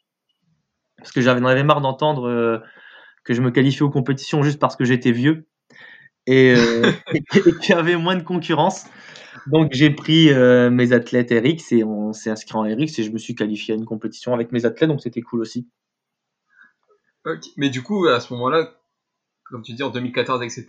parce 0.99 1.13
que 1.13 1.21
j'en 1.21 1.45
avais 1.45 1.65
marre 1.65 1.81
d'entendre 1.81 2.29
euh, 2.29 2.59
que 3.25 3.35
je 3.35 3.41
me 3.41 3.51
qualifiais 3.51 3.83
aux 3.83 3.91
compétitions 3.91 4.43
juste 4.43 4.59
parce 4.59 4.77
que 4.77 4.85
j'étais 4.85 5.13
vieux 5.13 5.47
et, 6.27 6.55
euh, 6.57 6.93
qu'il 7.33 7.71
y 7.71 7.73
avait 7.73 7.97
moins 7.97 8.17
de 8.17 8.23
concurrence. 8.23 8.85
Donc 9.47 9.73
j'ai 9.73 9.91
pris 9.91 10.31
euh, 10.31 10.71
mes 10.71 10.93
athlètes 10.93 11.31
RX 11.31 11.73
et 11.73 11.85
on 11.85 12.13
s'est 12.13 12.31
inscrit 12.31 12.57
en 12.57 12.63
RX 12.63 12.99
et 12.99 13.03
je 13.03 13.11
me 13.11 13.19
suis 13.19 13.35
qualifié 13.35 13.75
à 13.75 13.77
une 13.77 13.87
compétition 13.87 14.35
avec 14.35 14.53
mes 14.53 14.67
athlètes, 14.67 14.91
donc 14.91 15.01
c'était 15.01 15.23
cool 15.23 15.41
aussi. 15.41 15.69
Mais 17.57 17.69
du 17.69 17.83
coup, 17.83 18.07
à 18.07 18.21
ce 18.21 18.33
moment-là, 18.35 18.75
comme 19.45 19.63
tu 19.63 19.73
dis, 19.73 19.83
en 19.83 19.91
2014, 19.91 20.43
etc., 20.43 20.65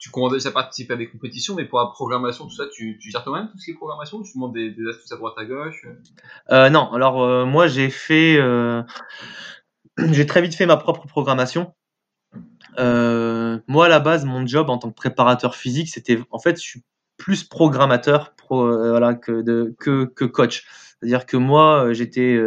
tu 0.00 0.10
commences 0.10 0.32
déjà 0.32 0.50
participer 0.50 0.94
à 0.94 0.96
des 0.96 1.08
compétitions, 1.08 1.54
mais 1.54 1.66
pour 1.66 1.78
la 1.78 1.86
programmation, 1.86 2.46
tout 2.46 2.56
ça, 2.56 2.64
tu, 2.72 2.98
tu 2.98 3.10
gères 3.10 3.22
toi-même 3.22 3.50
tout 3.50 3.58
ce 3.58 3.66
qui 3.66 3.72
est 3.72 3.74
programmation 3.74 4.22
Tu 4.22 4.32
demandes 4.34 4.54
des, 4.54 4.74
astuces 4.88 5.12
à 5.12 5.16
droite 5.16 5.34
à 5.36 5.44
gauche 5.44 5.86
euh, 6.50 6.70
Non, 6.70 6.90
alors 6.94 7.22
euh, 7.22 7.44
moi 7.44 7.68
j'ai 7.68 7.90
fait. 7.90 8.38
Euh, 8.38 8.82
j'ai 9.98 10.24
très 10.24 10.40
vite 10.40 10.54
fait 10.54 10.64
ma 10.64 10.78
propre 10.78 11.06
programmation. 11.06 11.74
moi 12.78 13.84
à 13.84 13.88
la 13.88 14.00
base, 14.00 14.24
mon 14.24 14.46
job 14.46 14.70
en 14.70 14.78
tant 14.78 14.88
que 14.88 14.94
préparateur 14.94 15.54
physique, 15.54 15.90
c'était. 15.90 16.18
En 16.30 16.38
fait, 16.38 16.56
je 16.56 16.62
suis 16.62 16.82
plus 17.18 17.44
programmateur 17.44 18.34
que 18.48 20.24
coach. 20.24 20.64
C'est-à-dire 20.98 21.26
que 21.26 21.36
moi, 21.36 21.92
j'étais 21.92 22.40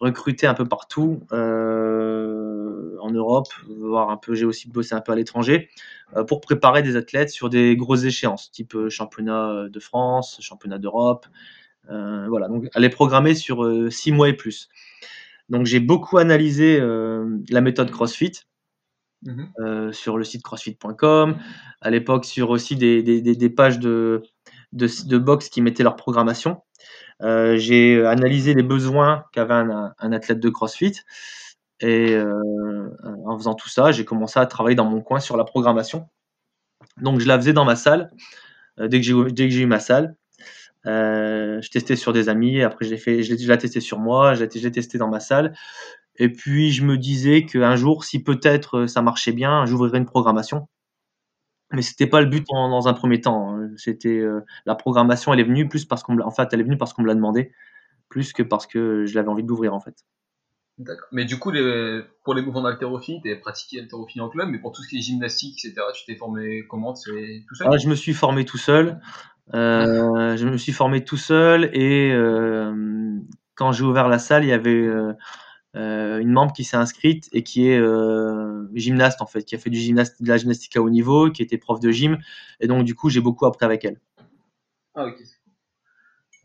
recruté 0.00 0.46
un 0.46 0.54
peu 0.54 0.66
partout 0.66 1.20
euh, 1.32 2.96
en 3.00 3.10
Europe, 3.10 3.48
voire 3.68 4.10
un 4.10 4.16
peu. 4.16 4.34
J'ai 4.34 4.44
aussi 4.44 4.68
bossé 4.68 4.94
un 4.94 5.00
peu 5.00 5.12
à 5.12 5.16
l'étranger 5.16 5.68
euh, 6.16 6.24
pour 6.24 6.40
préparer 6.40 6.82
des 6.82 6.96
athlètes 6.96 7.30
sur 7.30 7.50
des 7.50 7.76
grosses 7.76 8.04
échéances, 8.04 8.50
type 8.50 8.74
euh, 8.74 8.88
championnat 8.88 9.68
de 9.68 9.80
France, 9.80 10.38
championnat 10.40 10.78
d'Europe. 10.78 11.26
voilà, 11.88 12.48
donc 12.48 12.68
à 12.74 12.80
les 12.80 12.90
programmer 12.90 13.34
sur 13.34 13.66
six 13.90 14.12
mois 14.12 14.28
et 14.28 14.34
plus. 14.34 14.68
Donc 15.48 15.66
j'ai 15.66 15.80
beaucoup 15.80 16.18
analysé 16.18 16.80
la 17.50 17.60
méthode 17.60 17.90
CrossFit. 17.90 18.32
Mmh 19.22 19.46
sur 19.90 20.16
le 20.16 20.22
site 20.22 20.44
crossfit.com, 20.44 21.36
à 21.80 21.90
l'époque 21.90 22.24
sur 22.24 22.50
aussi 22.50 22.76
des, 22.76 23.02
des, 23.02 23.20
des 23.20 23.50
pages 23.50 23.80
de, 23.80 24.22
de, 24.72 24.88
de 25.06 25.18
box 25.18 25.48
qui 25.48 25.60
mettaient 25.60 25.82
leur 25.82 25.96
programmation. 25.96 26.62
Euh, 27.22 27.56
j'ai 27.56 28.04
analysé 28.06 28.54
les 28.54 28.62
besoins 28.62 29.24
qu'avait 29.32 29.54
un, 29.54 30.12
athlète 30.12 30.40
de 30.40 30.48
CrossFit. 30.48 31.00
Et 31.80 32.14
euh, 32.14 32.90
en 33.26 33.36
faisant 33.38 33.54
tout 33.54 33.68
ça, 33.68 33.92
j'ai 33.92 34.04
commencé 34.04 34.38
à 34.40 34.46
travailler 34.46 34.76
dans 34.76 34.84
mon 34.84 35.00
coin 35.00 35.20
sur 35.20 35.36
la 35.36 35.44
programmation. 35.44 36.08
Donc 37.00 37.20
je 37.20 37.26
la 37.26 37.38
faisais 37.38 37.52
dans 37.52 37.64
ma 37.64 37.76
salle. 37.76 38.10
Euh, 38.80 38.88
dès 38.88 39.00
que 39.00 39.06
j'ai 39.06 39.62
eu 39.62 39.66
ma 39.66 39.80
salle, 39.80 40.16
je 40.84 41.68
testais 41.70 41.96
sur 41.96 42.12
des 42.12 42.28
amis. 42.28 42.62
Après, 42.62 42.84
je 42.86 42.96
fait, 42.96 43.22
je 43.22 43.34
l'ai 43.34 43.58
testé 43.58 43.80
sur 43.80 43.98
moi. 43.98 44.34
Je 44.34 44.44
l'ai 44.44 44.72
testé 44.72 44.98
dans 44.98 45.08
ma 45.08 45.20
salle. 45.20 45.54
Et 46.16 46.28
puis 46.30 46.72
je 46.72 46.84
me 46.84 46.98
disais 46.98 47.46
qu'un 47.46 47.76
jour, 47.76 48.04
si 48.04 48.22
peut-être 48.22 48.86
ça 48.86 49.02
marchait 49.02 49.32
bien, 49.32 49.66
j'ouvrirais 49.66 49.98
une 49.98 50.06
programmation. 50.06 50.68
Mais 51.72 51.82
c'était 51.82 52.06
pas 52.06 52.20
le 52.20 52.26
but 52.26 52.46
en, 52.50 52.70
dans 52.70 52.88
un 52.88 52.94
premier 52.94 53.20
temps. 53.20 53.54
Hein. 53.54 53.70
C'était 53.76 54.18
euh, 54.18 54.40
la 54.64 54.74
programmation, 54.74 55.32
elle 55.32 55.40
est 55.40 55.44
venue 55.44 55.68
plus 55.68 55.84
parce 55.84 56.02
qu'on, 56.02 56.18
en 56.20 56.30
fait, 56.30 56.48
elle 56.52 56.60
est 56.60 56.64
venue 56.64 56.78
parce 56.78 56.94
qu'on 56.94 57.02
me 57.02 57.08
l'a 57.08 57.14
demandé, 57.14 57.52
plus 58.08 58.32
que 58.32 58.42
parce 58.42 58.66
que 58.66 59.04
je 59.04 59.14
l'avais 59.14 59.28
envie 59.28 59.44
d'ouvrir 59.44 59.74
en 59.74 59.80
fait. 59.80 59.94
D'accord. 60.78 61.08
Mais 61.10 61.24
du 61.24 61.38
coup, 61.38 61.50
les, 61.50 62.02
pour 62.24 62.34
les 62.34 62.42
mouvements 62.42 62.62
d'haltérophilie, 62.62 63.20
tu 63.22 63.32
as 63.32 63.36
pratiqué 63.36 63.80
l'haltérophilie 63.80 64.20
en 64.20 64.28
club, 64.28 64.48
mais 64.48 64.58
pour 64.58 64.72
tout 64.72 64.82
ce 64.82 64.88
qui 64.88 64.98
est 64.98 65.02
gymnastique, 65.02 65.58
etc., 65.64 65.74
tu 65.94 66.04
t'es 66.06 66.14
formé 66.14 66.64
comment? 66.68 66.94
C'est 66.94 67.44
tout 67.48 67.54
seul? 67.56 67.68
Ah, 67.70 67.76
Je 67.76 67.88
me 67.88 67.96
suis 67.96 68.14
formé 68.14 68.44
tout 68.44 68.58
seul. 68.58 69.00
Euh, 69.54 70.36
je 70.36 70.46
me 70.46 70.56
suis 70.56 70.72
formé 70.72 71.04
tout 71.04 71.16
seul 71.16 71.70
et 71.72 72.12
euh, 72.12 73.18
quand 73.54 73.72
j'ai 73.72 73.82
ouvert 73.82 74.08
la 74.08 74.18
salle, 74.18 74.44
il 74.44 74.48
y 74.48 74.52
avait 74.52 74.86
euh, 75.78 76.18
une 76.18 76.32
membre 76.32 76.52
qui 76.52 76.64
s'est 76.64 76.76
inscrite 76.76 77.28
et 77.32 77.44
qui 77.44 77.68
est 77.68 77.78
euh, 77.78 78.66
gymnaste 78.74 79.22
en 79.22 79.26
fait, 79.26 79.44
qui 79.44 79.54
a 79.54 79.58
fait 79.58 79.70
du 79.70 79.78
gymnaste, 79.78 80.20
de 80.20 80.28
la 80.28 80.36
gymnastique 80.36 80.76
à 80.76 80.82
haut 80.82 80.90
niveau, 80.90 81.30
qui 81.30 81.40
était 81.40 81.56
prof 81.56 81.78
de 81.78 81.92
gym, 81.92 82.18
et 82.58 82.66
donc 82.66 82.84
du 82.84 82.96
coup 82.96 83.10
j'ai 83.10 83.20
beaucoup 83.20 83.46
appris 83.46 83.64
avec 83.64 83.84
elle. 83.84 84.00
Ah 84.96 85.06
ok. 85.06 85.16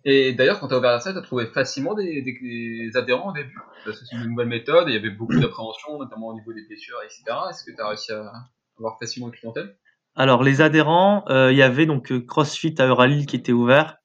Et 0.06 0.34
d'ailleurs, 0.34 0.60
quand 0.60 0.68
tu 0.68 0.74
as 0.76 0.78
ouvert 0.78 0.92
la 0.92 1.00
salle, 1.00 1.14
tu 1.14 1.20
as 1.20 1.24
trouvé 1.24 1.48
facilement 1.48 1.96
des, 1.96 2.92
adhérents 2.94 3.32
au 3.32 3.34
début? 3.34 3.58
Parce 3.86 4.00
que 4.00 4.06
c'est 4.06 4.18
une 4.18 4.28
nouvelle 4.32 4.50
méthode, 4.50 4.90
il 4.90 4.94
y 4.94 4.98
avait 4.98 5.10
beaucoup 5.10 5.40
d'appréhension, 5.40 5.98
notamment 5.98 6.28
au 6.28 6.34
niveau 6.36 6.52
des 6.54 6.66
blessures, 6.68 6.98
etc. 7.04 7.24
Est-ce 7.50 7.64
que 7.64 7.72
tu 7.74 7.82
as 7.82 7.88
réussi 7.88 8.12
à 8.12 8.34
avoir 8.78 9.00
facilement 9.00 9.30
une 9.30 9.34
clientèle? 9.34 9.78
Alors, 10.16 10.44
les 10.44 10.62
adhérents, 10.62 11.24
euh, 11.30 11.54
il 11.54 11.58
y 11.58 11.64
avait 11.64 11.86
donc 11.86 12.12
CrossFit 12.28 12.76
à 12.80 12.86
Euralil 12.86 13.26
qui 13.26 13.38
était 13.38 13.54
ouvert, 13.54 13.98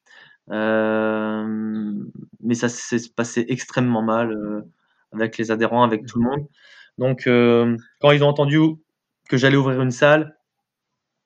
mais 0.48 0.54
ça 2.54 2.68
s'est 2.68 3.10
passé 3.14 3.44
extrêmement 3.48 4.02
mal 4.02 4.64
avec 5.12 5.38
les 5.38 5.50
adhérents, 5.50 5.82
avec 5.82 6.06
tout 6.06 6.18
le 6.18 6.24
monde. 6.28 6.46
Donc, 6.98 7.26
euh, 7.26 7.76
quand 8.00 8.10
ils 8.10 8.22
ont 8.24 8.28
entendu 8.28 8.60
que 9.28 9.36
j'allais 9.36 9.56
ouvrir 9.56 9.80
une 9.80 9.90
salle, 9.90 10.36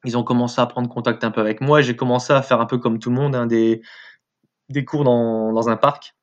ils 0.05 0.19
ont 0.19 0.25
commencé 0.25 0.61
à 0.61 0.67
prendre 0.67 0.89
contact 0.89 1.25
un 1.25 1.31
peu 1.31 1.41
avec 1.41 1.61
moi. 1.61 1.81
J'ai 1.81 1.97
commencé 1.97 2.33
à 2.33 2.43
faire 2.43 2.61
un 2.61 2.67
peu 2.67 2.79
comme 2.79 2.99
tout 2.99 3.11
le 3.11 3.17
monde, 3.17 3.35
hein, 3.35 3.47
des, 3.47 3.83
des 4.69 4.85
cours 4.85 5.05
dans, 5.05 5.53
dans 5.53 5.69
un 5.69 5.77
parc. 5.77 6.15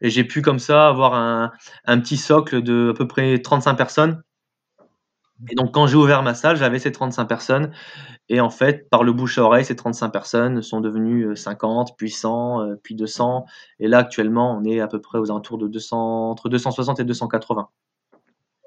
Et 0.00 0.10
j'ai 0.10 0.24
pu 0.24 0.42
comme 0.42 0.58
ça 0.58 0.88
avoir 0.88 1.14
un, 1.14 1.52
un, 1.84 2.00
petit 2.00 2.16
socle 2.16 2.62
de 2.62 2.92
à 2.94 2.96
peu 2.96 3.06
près 3.06 3.38
35 3.40 3.74
personnes. 3.74 4.22
Et 5.50 5.54
donc 5.54 5.72
quand 5.72 5.86
j'ai 5.86 5.96
ouvert 5.96 6.22
ma 6.22 6.34
salle, 6.34 6.56
j'avais 6.56 6.78
ces 6.78 6.92
35 6.92 7.24
personnes. 7.26 7.72
Et 8.28 8.40
en 8.40 8.50
fait, 8.50 8.88
par 8.88 9.02
le 9.02 9.12
bouche 9.12 9.38
à 9.38 9.42
oreille, 9.42 9.64
ces 9.64 9.76
35 9.76 10.10
personnes 10.10 10.62
sont 10.62 10.80
devenues 10.80 11.36
50, 11.36 11.90
euh, 11.90 11.92
puis 11.96 12.10
100, 12.10 12.62
euh, 12.62 12.74
puis 12.82 12.94
200. 12.94 13.44
Et 13.80 13.88
là, 13.88 13.98
actuellement, 13.98 14.56
on 14.56 14.64
est 14.64 14.80
à 14.80 14.86
peu 14.86 15.00
près 15.00 15.18
aux 15.18 15.30
alentours 15.30 15.58
de 15.58 15.68
200, 15.68 16.30
entre 16.30 16.48
260 16.48 17.00
et 17.00 17.04
280. 17.04 17.68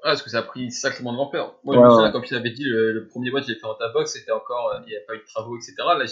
Ah, 0.02 0.10
parce 0.10 0.22
que 0.22 0.30
ça 0.30 0.38
a 0.38 0.42
pris 0.42 0.70
sacrément 0.70 1.12
de 1.12 1.18
l'ampleur. 1.18 1.56
Moi, 1.64 2.12
comme 2.12 2.22
tu 2.22 2.34
l'avais 2.34 2.50
dit, 2.50 2.64
le, 2.64 3.08
premier 3.08 3.30
mois 3.30 3.40
que 3.40 3.46
j'ai 3.46 3.56
fait 3.56 3.66
en 3.66 3.74
ta 3.74 3.88
box, 3.88 4.12
c'était 4.12 4.30
encore, 4.30 4.72
euh, 4.74 4.80
il 4.86 4.90
n'y 4.90 4.96
a 4.96 5.00
pas 5.06 5.14
eu 5.14 5.18
de 5.18 5.24
travaux, 5.24 5.56
etc. 5.56 5.74
Là, 5.78 6.04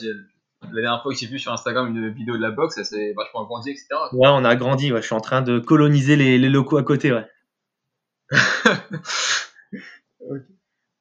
la 0.73 0.81
dernière 0.81 1.03
fois 1.03 1.13
que 1.13 1.19
j'ai 1.19 1.27
vu 1.27 1.39
sur 1.39 1.53
Instagram 1.53 1.95
une 1.95 2.09
vidéo 2.09 2.37
de 2.37 2.43
la 2.43 2.51
box, 2.51 2.75
ça 2.77 2.85
s'est 2.85 3.13
vachement 3.13 3.45
agrandi, 3.45 3.71
etc. 3.71 3.87
Ouais, 4.13 4.29
on 4.31 4.45
a 4.45 4.49
agrandi. 4.49 4.93
Ouais. 4.93 5.03
Je 5.03 5.07
suis 5.07 5.15
en 5.15 5.21
train 5.21 5.43
de 5.43 5.59
coloniser 5.59 6.17
les, 6.17 6.39
les 6.39 6.49
locaux 6.49 6.79
à 6.79 6.83
côté. 6.83 7.13
Ouais. 7.13 7.27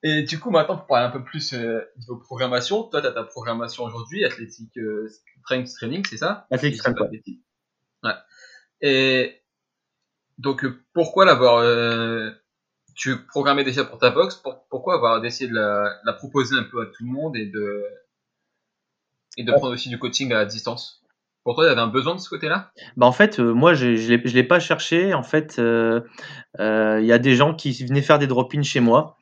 Et 0.05 0.23
du 0.23 0.37
coup, 0.37 0.51
maintenant, 0.51 0.75
pour 0.75 0.85
parler 0.85 1.07
un 1.07 1.11
peu 1.11 1.23
plus 1.23 1.53
euh, 1.53 1.81
niveau 1.97 2.17
programmation, 2.17 2.83
toi, 2.83 3.01
tu 3.01 3.07
as 3.07 3.11
ta 3.11 3.23
programmation 3.23 3.85
aujourd'hui, 3.85 4.25
Athletic 4.25 4.77
euh, 4.77 5.07
Strength 5.39 5.73
Training, 5.75 6.05
c'est 6.05 6.17
ça? 6.17 6.45
Athletic 6.51 6.81
Strength. 6.81 6.97
Ouais. 8.03 8.11
Et 8.81 9.41
donc, 10.37 10.65
euh, 10.65 10.83
pourquoi 10.93 11.25
l'avoir. 11.25 11.59
Euh, 11.59 12.31
tu 12.95 13.25
programmais 13.25 13.63
déjà 13.63 13.85
pour 13.85 13.97
ta 13.97 14.11
box, 14.11 14.43
pourquoi 14.69 14.95
avoir 14.95 15.19
décidé 15.21 15.49
de 15.49 15.55
la, 15.55 15.99
la, 16.05 16.13
proposer 16.13 16.55
un 16.57 16.63
peu 16.63 16.81
à 16.81 16.85
tout 16.85 17.03
le 17.03 17.09
monde 17.09 17.35
et 17.35 17.47
de, 17.47 17.83
et 19.35 19.43
de 19.43 19.51
prendre 19.51 19.73
aussi 19.73 19.89
du 19.89 19.97
coaching 19.97 20.31
à 20.33 20.45
distance? 20.45 21.01
Pour 21.43 21.55
toi, 21.55 21.63
il 21.63 21.69
y 21.69 21.71
avait 21.71 21.81
un 21.81 21.87
besoin 21.87 22.13
de 22.13 22.19
ce 22.19 22.29
côté-là? 22.29 22.71
Bah 22.95 23.07
En 23.07 23.11
fait, 23.11 23.39
moi, 23.39 23.73
je 23.73 23.87
ne 23.87 24.33
l'ai 24.33 24.43
pas 24.43 24.59
cherché. 24.59 25.13
En 25.13 25.23
fait, 25.23 25.55
il 25.57 27.05
y 27.05 27.11
a 27.11 27.19
des 27.19 27.35
gens 27.35 27.55
qui 27.55 27.71
venaient 27.85 28.03
faire 28.03 28.19
des 28.19 28.27
drop-ins 28.27 28.61
chez 28.61 28.79
moi 28.79 29.17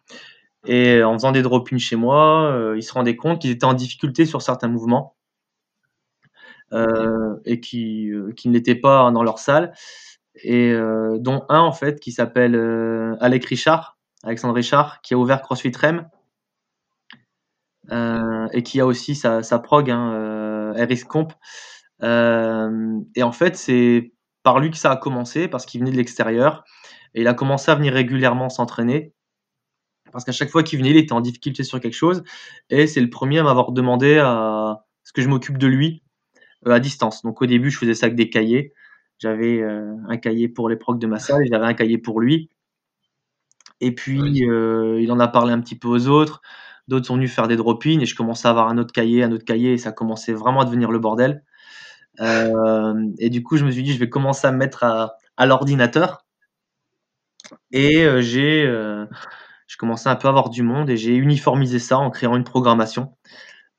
et 0.65 1.03
en 1.03 1.13
faisant 1.13 1.31
des 1.31 1.41
drop-ins 1.41 1.77
chez 1.77 1.95
moi, 1.95 2.51
euh, 2.51 2.77
ils 2.77 2.83
se 2.83 2.93
rendaient 2.93 3.15
compte 3.15 3.41
qu'ils 3.41 3.51
étaient 3.51 3.65
en 3.65 3.73
difficulté 3.73 4.25
sur 4.25 4.41
certains 4.41 4.67
mouvements 4.67 5.15
euh, 6.73 7.35
et 7.45 7.59
qui, 7.59 8.11
euh, 8.11 8.33
ne 8.45 8.51
l'étaient 8.51 8.75
pas 8.75 9.09
dans 9.11 9.23
leur 9.23 9.39
salle. 9.39 9.73
Et 10.43 10.73
dont 11.19 11.43
un, 11.49 11.59
en 11.59 11.73
fait, 11.73 11.99
qui 11.99 12.13
s'appelle 12.13 12.55
Alec 13.19 13.45
Richard, 13.45 13.97
Alexandre 14.23 14.53
Richard, 14.53 15.01
qui 15.01 15.13
a 15.13 15.17
ouvert 15.17 15.41
CrossFit 15.41 15.73
Rem 15.75 16.07
et 18.53 18.63
qui 18.63 18.79
a 18.79 18.85
aussi 18.85 19.13
sa, 19.13 19.41
prog, 19.59 19.91
hein, 19.91 20.73
RX 20.77 21.03
Comp. 21.03 21.33
et 22.01 23.23
en 23.23 23.31
fait, 23.33 23.57
c'est 23.57 24.13
par 24.41 24.59
lui 24.59 24.71
que 24.71 24.77
ça 24.77 24.91
a 24.91 24.95
commencé, 24.95 25.49
parce 25.49 25.65
qu'il 25.65 25.81
venait 25.81 25.91
de 25.91 25.97
l'extérieur. 25.97 26.63
Et 27.13 27.21
il 27.21 27.27
a 27.27 27.33
commencé 27.33 27.69
à 27.69 27.75
venir 27.75 27.93
régulièrement 27.93 28.49
s'entraîner. 28.49 29.13
Parce 30.11 30.25
qu'à 30.25 30.31
chaque 30.31 30.49
fois 30.49 30.63
qu'il 30.63 30.79
venait, 30.79 30.91
il 30.91 30.97
était 30.97 31.13
en 31.13 31.21
difficulté 31.21 31.63
sur 31.63 31.79
quelque 31.79 31.93
chose. 31.93 32.23
Et 32.69 32.87
c'est 32.87 33.01
le 33.01 33.09
premier 33.09 33.39
à 33.39 33.43
m'avoir 33.43 33.71
demandé 33.71 34.17
à 34.17 34.85
ce 35.03 35.13
que 35.13 35.21
je 35.21 35.27
m'occupe 35.27 35.57
de 35.57 35.67
lui 35.67 36.03
euh, 36.67 36.71
à 36.71 36.79
distance. 36.79 37.23
Donc 37.23 37.41
au 37.41 37.45
début, 37.45 37.71
je 37.71 37.77
faisais 37.77 37.93
ça 37.93 38.07
avec 38.07 38.15
des 38.15 38.29
cahiers. 38.29 38.73
J'avais 39.19 39.61
euh, 39.61 39.95
un 40.07 40.17
cahier 40.17 40.47
pour 40.47 40.69
les 40.69 40.75
procs 40.75 40.99
de 40.99 41.07
ma 41.07 41.19
salle 41.19 41.43
et 41.43 41.47
j'avais 41.47 41.65
un 41.65 41.73
cahier 41.73 41.97
pour 41.97 42.21
lui. 42.21 42.49
Et 43.79 43.93
puis, 43.93 44.47
euh, 44.47 44.99
il 45.01 45.11
en 45.11 45.19
a 45.19 45.27
parlé 45.27 45.53
un 45.53 45.59
petit 45.59 45.77
peu 45.77 45.87
aux 45.87 46.07
autres. 46.07 46.41
D'autres 46.87 47.07
sont 47.07 47.15
venus 47.15 47.33
faire 47.33 47.47
des 47.47 47.55
drop-ins 47.55 47.99
et 47.99 48.05
je 48.05 48.15
commençais 48.15 48.47
à 48.47 48.51
avoir 48.51 48.69
un 48.69 48.77
autre 48.77 48.93
cahier, 48.93 49.23
un 49.23 49.31
autre 49.31 49.45
cahier 49.45 49.73
et 49.73 49.77
ça 49.77 49.91
commençait 49.91 50.33
vraiment 50.33 50.61
à 50.61 50.65
devenir 50.65 50.91
le 50.91 50.99
bordel. 50.99 51.43
et 52.19 53.29
du 53.29 53.43
coup, 53.43 53.57
je 53.57 53.65
me 53.65 53.71
suis 53.71 53.83
dit, 53.83 53.93
je 53.93 53.99
vais 53.99 54.09
commencer 54.09 54.47
à 54.47 54.51
me 54.51 54.57
mettre 54.57 54.83
à, 54.83 55.15
à 55.37 55.45
l'ordinateur. 55.45 56.25
Et 57.71 58.05
j'ai 58.21 58.67
je 59.71 59.77
commençais 59.77 60.09
un 60.09 60.17
peu 60.17 60.27
à 60.27 60.31
avoir 60.31 60.49
du 60.49 60.63
monde 60.63 60.89
et 60.89 60.97
j'ai 60.97 61.15
uniformisé 61.15 61.79
ça 61.79 61.97
en 61.97 62.11
créant 62.11 62.35
une 62.35 62.43
programmation 62.43 63.15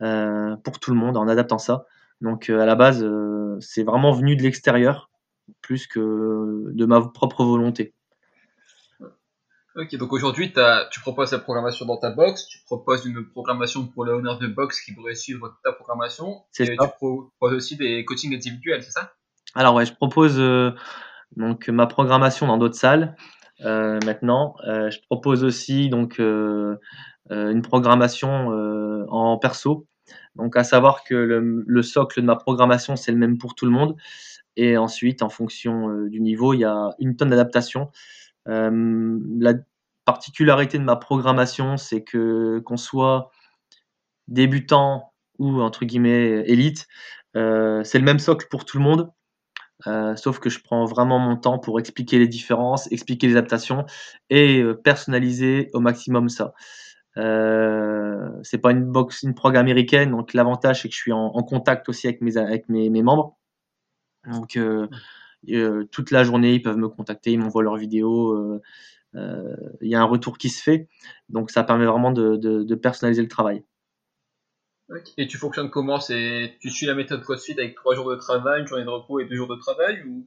euh, 0.00 0.56
pour 0.56 0.80
tout 0.80 0.90
le 0.90 0.96
monde, 0.96 1.18
en 1.18 1.28
adaptant 1.28 1.58
ça. 1.58 1.84
Donc 2.22 2.48
euh, 2.48 2.60
à 2.60 2.64
la 2.64 2.76
base, 2.76 3.04
euh, 3.04 3.58
c'est 3.60 3.82
vraiment 3.82 4.10
venu 4.12 4.34
de 4.34 4.42
l'extérieur 4.42 5.10
plus 5.60 5.86
que 5.86 6.70
de 6.72 6.86
ma 6.86 7.02
propre 7.02 7.44
volonté. 7.44 7.92
Ok, 9.76 9.94
donc 9.96 10.14
aujourd'hui, 10.14 10.54
tu 10.90 11.00
proposes 11.00 11.32
la 11.32 11.40
programmation 11.40 11.84
dans 11.84 11.98
ta 11.98 12.10
box, 12.10 12.46
tu 12.46 12.60
proposes 12.64 13.04
une 13.04 13.28
programmation 13.28 13.86
pour 13.86 14.06
les 14.06 14.12
honneurs 14.12 14.38
de 14.38 14.46
box 14.46 14.80
qui 14.80 14.94
pourrait 14.94 15.14
suivre 15.14 15.58
ta 15.62 15.72
programmation, 15.72 16.42
et 16.58 16.68
tu 16.68 16.76
proposes 16.76 17.52
aussi 17.54 17.76
des 17.76 18.06
coachings 18.06 18.34
individuels, 18.34 18.82
c'est 18.82 18.92
ça? 18.92 19.12
Alors 19.54 19.74
ouais, 19.74 19.84
je 19.84 19.92
propose 19.92 20.38
donc 21.36 21.68
ma 21.68 21.86
programmation 21.86 22.46
dans 22.46 22.56
d'autres 22.56 22.76
salles, 22.76 23.14
maintenant, 23.62 24.56
euh, 24.66 24.90
je 24.90 25.00
propose 25.08 25.44
aussi 25.44 25.88
donc 25.88 26.20
euh, 26.20 26.76
une 27.30 27.62
programmation 27.62 28.48
en 29.08 29.38
perso. 29.38 29.86
Donc, 30.36 30.56
à 30.56 30.64
savoir 30.64 31.04
que 31.04 31.14
le, 31.14 31.82
socle 31.82 32.20
de 32.20 32.26
ma 32.26 32.36
programmation, 32.36 32.96
c'est 32.96 33.12
le 33.12 33.18
même 33.18 33.38
pour 33.38 33.54
tout 33.54 33.64
le 33.64 33.70
monde. 33.70 33.96
Et 34.56 34.76
ensuite, 34.76 35.22
en 35.22 35.28
fonction 35.28 36.06
du 36.06 36.20
niveau, 36.20 36.54
il 36.54 36.60
y 36.60 36.64
a 36.64 36.90
une 36.98 37.16
tonne 37.16 37.30
d'adaptation. 37.30 37.90
la 38.46 39.54
particularité 40.04 40.78
de 40.78 40.84
ma 40.84 40.96
programmation, 40.96 41.76
c'est 41.76 42.02
que 42.02 42.58
qu'on 42.60 42.76
soit 42.76 43.30
débutant 44.28 45.12
ou 45.38 45.60
entre 45.60 45.84
guillemets 45.84 46.44
élite, 46.46 46.86
c'est 47.34 47.98
le 47.98 48.04
même 48.04 48.18
socle 48.18 48.46
pour 48.50 48.64
tout 48.64 48.78
le 48.78 48.84
monde. 48.84 49.10
Sauf 50.16 50.38
que 50.38 50.50
je 50.50 50.60
prends 50.60 50.84
vraiment 50.84 51.18
mon 51.18 51.36
temps 51.36 51.58
pour 51.58 51.80
expliquer 51.80 52.18
les 52.18 52.28
différences, 52.28 52.90
expliquer 52.92 53.28
les 53.28 53.36
adaptations 53.36 53.84
et 54.30 54.62
personnaliser 54.84 55.70
au 55.72 55.80
maximum 55.80 56.28
ça. 56.28 56.54
Euh, 57.18 58.30
c'est 58.42 58.58
pas 58.58 58.70
une 58.72 58.84
box, 58.84 59.22
une 59.22 59.34
prog 59.34 59.56
américaine, 59.56 60.10
donc 60.12 60.32
l'avantage 60.34 60.82
c'est 60.82 60.88
que 60.88 60.94
je 60.94 61.00
suis 61.00 61.12
en, 61.12 61.30
contact 61.42 61.88
aussi 61.88 62.06
avec 62.06 62.20
mes 62.22 62.36
avec 62.36 62.68
mes, 62.68 63.02
membres. 63.02 63.36
Donc 64.30 64.56
euh, 64.56 64.88
euh, 65.50 65.84
toute 65.92 66.10
la 66.10 66.24
journée 66.24 66.54
ils 66.54 66.62
peuvent 66.62 66.78
me 66.78 66.88
contacter, 66.88 67.32
ils 67.32 67.38
m'envoient 67.38 67.62
leurs 67.62 67.76
vidéos. 67.76 68.60
Il 69.14 69.88
y 69.88 69.94
a 69.94 70.00
un 70.00 70.04
retour 70.04 70.38
qui 70.38 70.48
se 70.48 70.62
fait, 70.62 70.88
donc 71.28 71.50
ça 71.50 71.64
permet 71.64 71.86
vraiment 71.86 72.12
de, 72.12 72.74
personnaliser 72.76 73.22
le 73.22 73.28
travail. 73.28 73.64
Et 75.18 75.26
tu 75.26 75.38
fonctionnes 75.38 75.70
comment? 75.70 76.00
C'est 76.00 76.56
tu 76.60 76.70
suis 76.70 76.86
la 76.86 76.94
méthode 76.94 77.22
CrossFit 77.22 77.52
avec 77.52 77.74
trois 77.74 77.94
jours 77.94 78.10
de 78.10 78.16
travail, 78.16 78.60
une 78.60 78.66
journée 78.66 78.84
de 78.84 78.90
repos 78.90 79.20
et 79.20 79.24
deux 79.24 79.36
jours 79.36 79.48
de 79.48 79.56
travail 79.56 80.02
ou? 80.06 80.26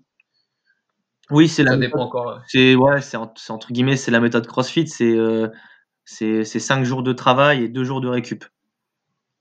Oui, 1.32 1.48
c'est 1.48 1.64
la. 1.64 1.72
Ça 1.72 1.78
dépend 1.78 2.02
encore. 2.02 2.42
C'est 2.48 2.76
ouais, 2.76 3.02
c'est 3.02 3.18
entre 3.18 3.72
guillemets 3.72 3.98
c'est 3.98 4.12
la 4.12 4.20
méthode 4.20 4.46
CrossFit. 4.48 4.88
C'est 4.88 5.16
c'est 6.06 6.44
5 6.46 6.84
jours 6.84 7.04
de 7.04 7.14
travail 7.14 7.64
et 7.64 7.70
2 7.70 7.84
jours 7.84 8.00
de 8.00 8.08
récup. 8.08 8.46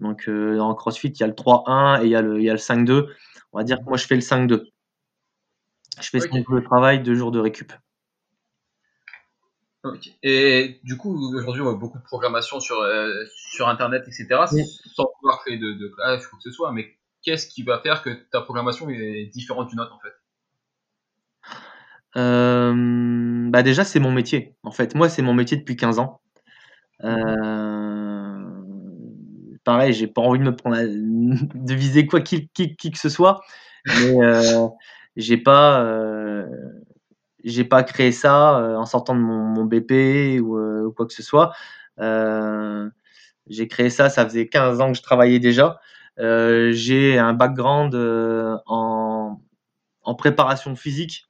Donc 0.01 0.29
euh, 0.29 0.59
en 0.59 0.75
CrossFit, 0.75 1.09
il 1.09 1.21
y 1.21 1.23
a 1.23 1.27
le 1.27 1.35
3-1 1.35 2.03
et 2.03 2.07
il 2.07 2.11
y 2.11 2.17
a 2.17 2.23
le, 2.23 2.39
le 2.39 2.57
5-2. 2.57 3.07
On 3.53 3.59
va 3.59 3.65
dire 3.65 3.79
que 3.79 3.85
moi, 3.85 3.97
je 3.97 4.07
fais 4.07 4.17
le 4.17 4.21
5-2. 4.21 4.65
Je 6.01 6.09
fais 6.09 6.21
5 6.21 6.45
jours 6.45 6.57
de 6.57 6.61
travail, 6.61 7.03
2 7.03 7.15
jours 7.15 7.31
de 7.31 7.39
récup. 7.39 7.73
Et 10.23 10.81
du 10.85 10.97
coup, 10.97 11.15
aujourd'hui, 11.35 11.63
on 11.63 11.65
voit 11.65 11.75
beaucoup 11.75 11.99
de 11.99 12.05
programmation 12.05 12.61
sur, 12.61 12.81
euh, 12.81 13.25
sur 13.37 13.69
Internet, 13.69 14.05
etc., 14.07 14.47
sans 14.95 15.07
pouvoir 15.19 15.41
créer 15.41 15.59
de, 15.59 15.73
de 15.73 15.89
classe 15.89 16.27
ou 16.27 16.31
quoi 16.31 16.39
que 16.39 16.51
ce 16.51 16.51
soit. 16.51 16.73
Mais 16.73 16.97
qu'est-ce 17.23 17.47
qui 17.47 17.63
va 17.63 17.81
faire 17.81 18.03
que 18.03 18.11
ta 18.31 18.41
programmation 18.41 18.89
est 18.89 19.27
différente 19.33 19.69
d'une 19.69 19.81
autre, 19.81 19.95
en 19.95 20.01
fait? 20.01 20.15
Euh, 22.17 23.51
bah 23.51 23.63
déjà, 23.63 23.85
c'est 23.85 24.01
mon 24.01 24.13
métier. 24.13 24.55
En 24.63 24.71
fait, 24.71 24.95
moi, 24.95 25.09
c'est 25.09 25.23
mon 25.23 25.35
métier 25.35 25.57
depuis 25.57 25.77
15 25.77 25.99
ans. 25.99 26.21
Euh, 27.03 28.45
pareil, 29.65 29.93
j'ai 29.93 30.07
pas 30.07 30.23
envie 30.23 30.39
de 30.39 30.45
me 30.45 30.55
prendre 30.55 30.77
de 31.55 31.75
viser 31.75 32.07
quoi 32.07 32.21
qui, 32.21 32.49
qui, 32.55 32.77
qui, 32.77 32.91
que 32.91 32.99
ce 32.99 33.09
soit, 33.09 33.41
mais 33.87 34.23
euh, 34.23 34.69
j'ai 35.17 35.37
pas 35.37 35.83
j'ai 37.45 37.65
pas 37.65 37.83
créé 37.83 38.13
ça 38.13 38.59
euh, 38.59 38.77
en 38.77 38.87
sortant 38.87 39.15
de 39.15 39.21
mon, 39.21 39.65
BP 39.65 40.41
ou, 40.41 40.59
ou, 40.59 40.93
quoi 40.93 41.07
que 41.07 41.13
ce 41.13 41.23
soit. 41.23 41.53
j'ai 43.47 43.69
créé 43.69 43.91
ça, 43.91 44.11
ça 44.11 44.25
faisait 44.25 44.49
15 44.49 44.81
ans 44.81 44.93
que 44.93 44.99
je 44.99 45.03
travaillais 45.03 45.39
déjà. 45.39 45.79
j'ai 46.19 47.19
un 47.19 47.33
background 47.33 47.95
en, 48.67 49.41
préparation 50.19 50.77
physique 50.77 51.29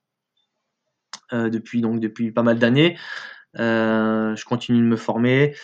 depuis 1.33 1.81
donc 1.81 2.01
depuis 2.01 2.33
pas 2.33 2.43
mal 2.43 2.59
d'années. 2.59 2.97
Euh, 3.59 4.35
je 4.37 4.45
continue 4.45 4.79
de 4.79 4.85
me 4.85 4.97
former. 4.97 5.55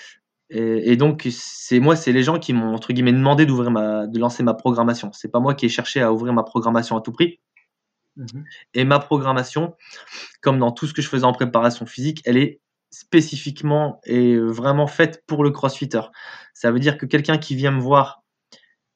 Et, 0.52 0.96
donc, 0.96 1.28
c'est 1.30 1.78
moi, 1.78 1.94
c'est 1.94 2.10
les 2.10 2.24
gens 2.24 2.40
qui 2.40 2.52
m'ont 2.52 2.74
entre 2.74 2.92
guillemets 2.92 3.12
demandé 3.12 3.46
d'ouvrir 3.46 3.70
de 3.70 4.18
lancer 4.18 4.42
ma 4.42 4.52
programmation. 4.52 5.10
C'est 5.12 5.30
pas 5.30 5.38
moi 5.38 5.54
qui 5.54 5.66
ai 5.66 5.68
cherché 5.68 6.02
à 6.02 6.12
ouvrir 6.12 6.32
ma 6.32 6.42
programmation 6.42 6.96
à 6.96 7.00
tout 7.00 7.12
prix. 7.12 7.38
Mmh 8.20 8.42
et 8.74 8.84
ma 8.84 8.98
programmation, 8.98 9.74
comme 10.42 10.58
dans 10.58 10.72
tout 10.72 10.86
ce 10.86 10.94
que 10.94 11.02
je 11.02 11.08
faisais 11.08 11.24
en 11.24 11.32
préparation 11.32 11.86
physique, 11.86 12.22
elle 12.24 12.36
est 12.36 12.60
spécifiquement 12.90 14.00
et 14.04 14.36
vraiment 14.36 14.86
faite 14.86 15.24
pour 15.26 15.42
le 15.42 15.50
crossfitter. 15.50 16.02
Ça 16.54 16.70
veut 16.70 16.80
dire 16.80 16.98
que 16.98 17.06
quelqu'un 17.06 17.38
qui 17.38 17.54
vient 17.54 17.70
me 17.70 17.80
voir 17.80 18.22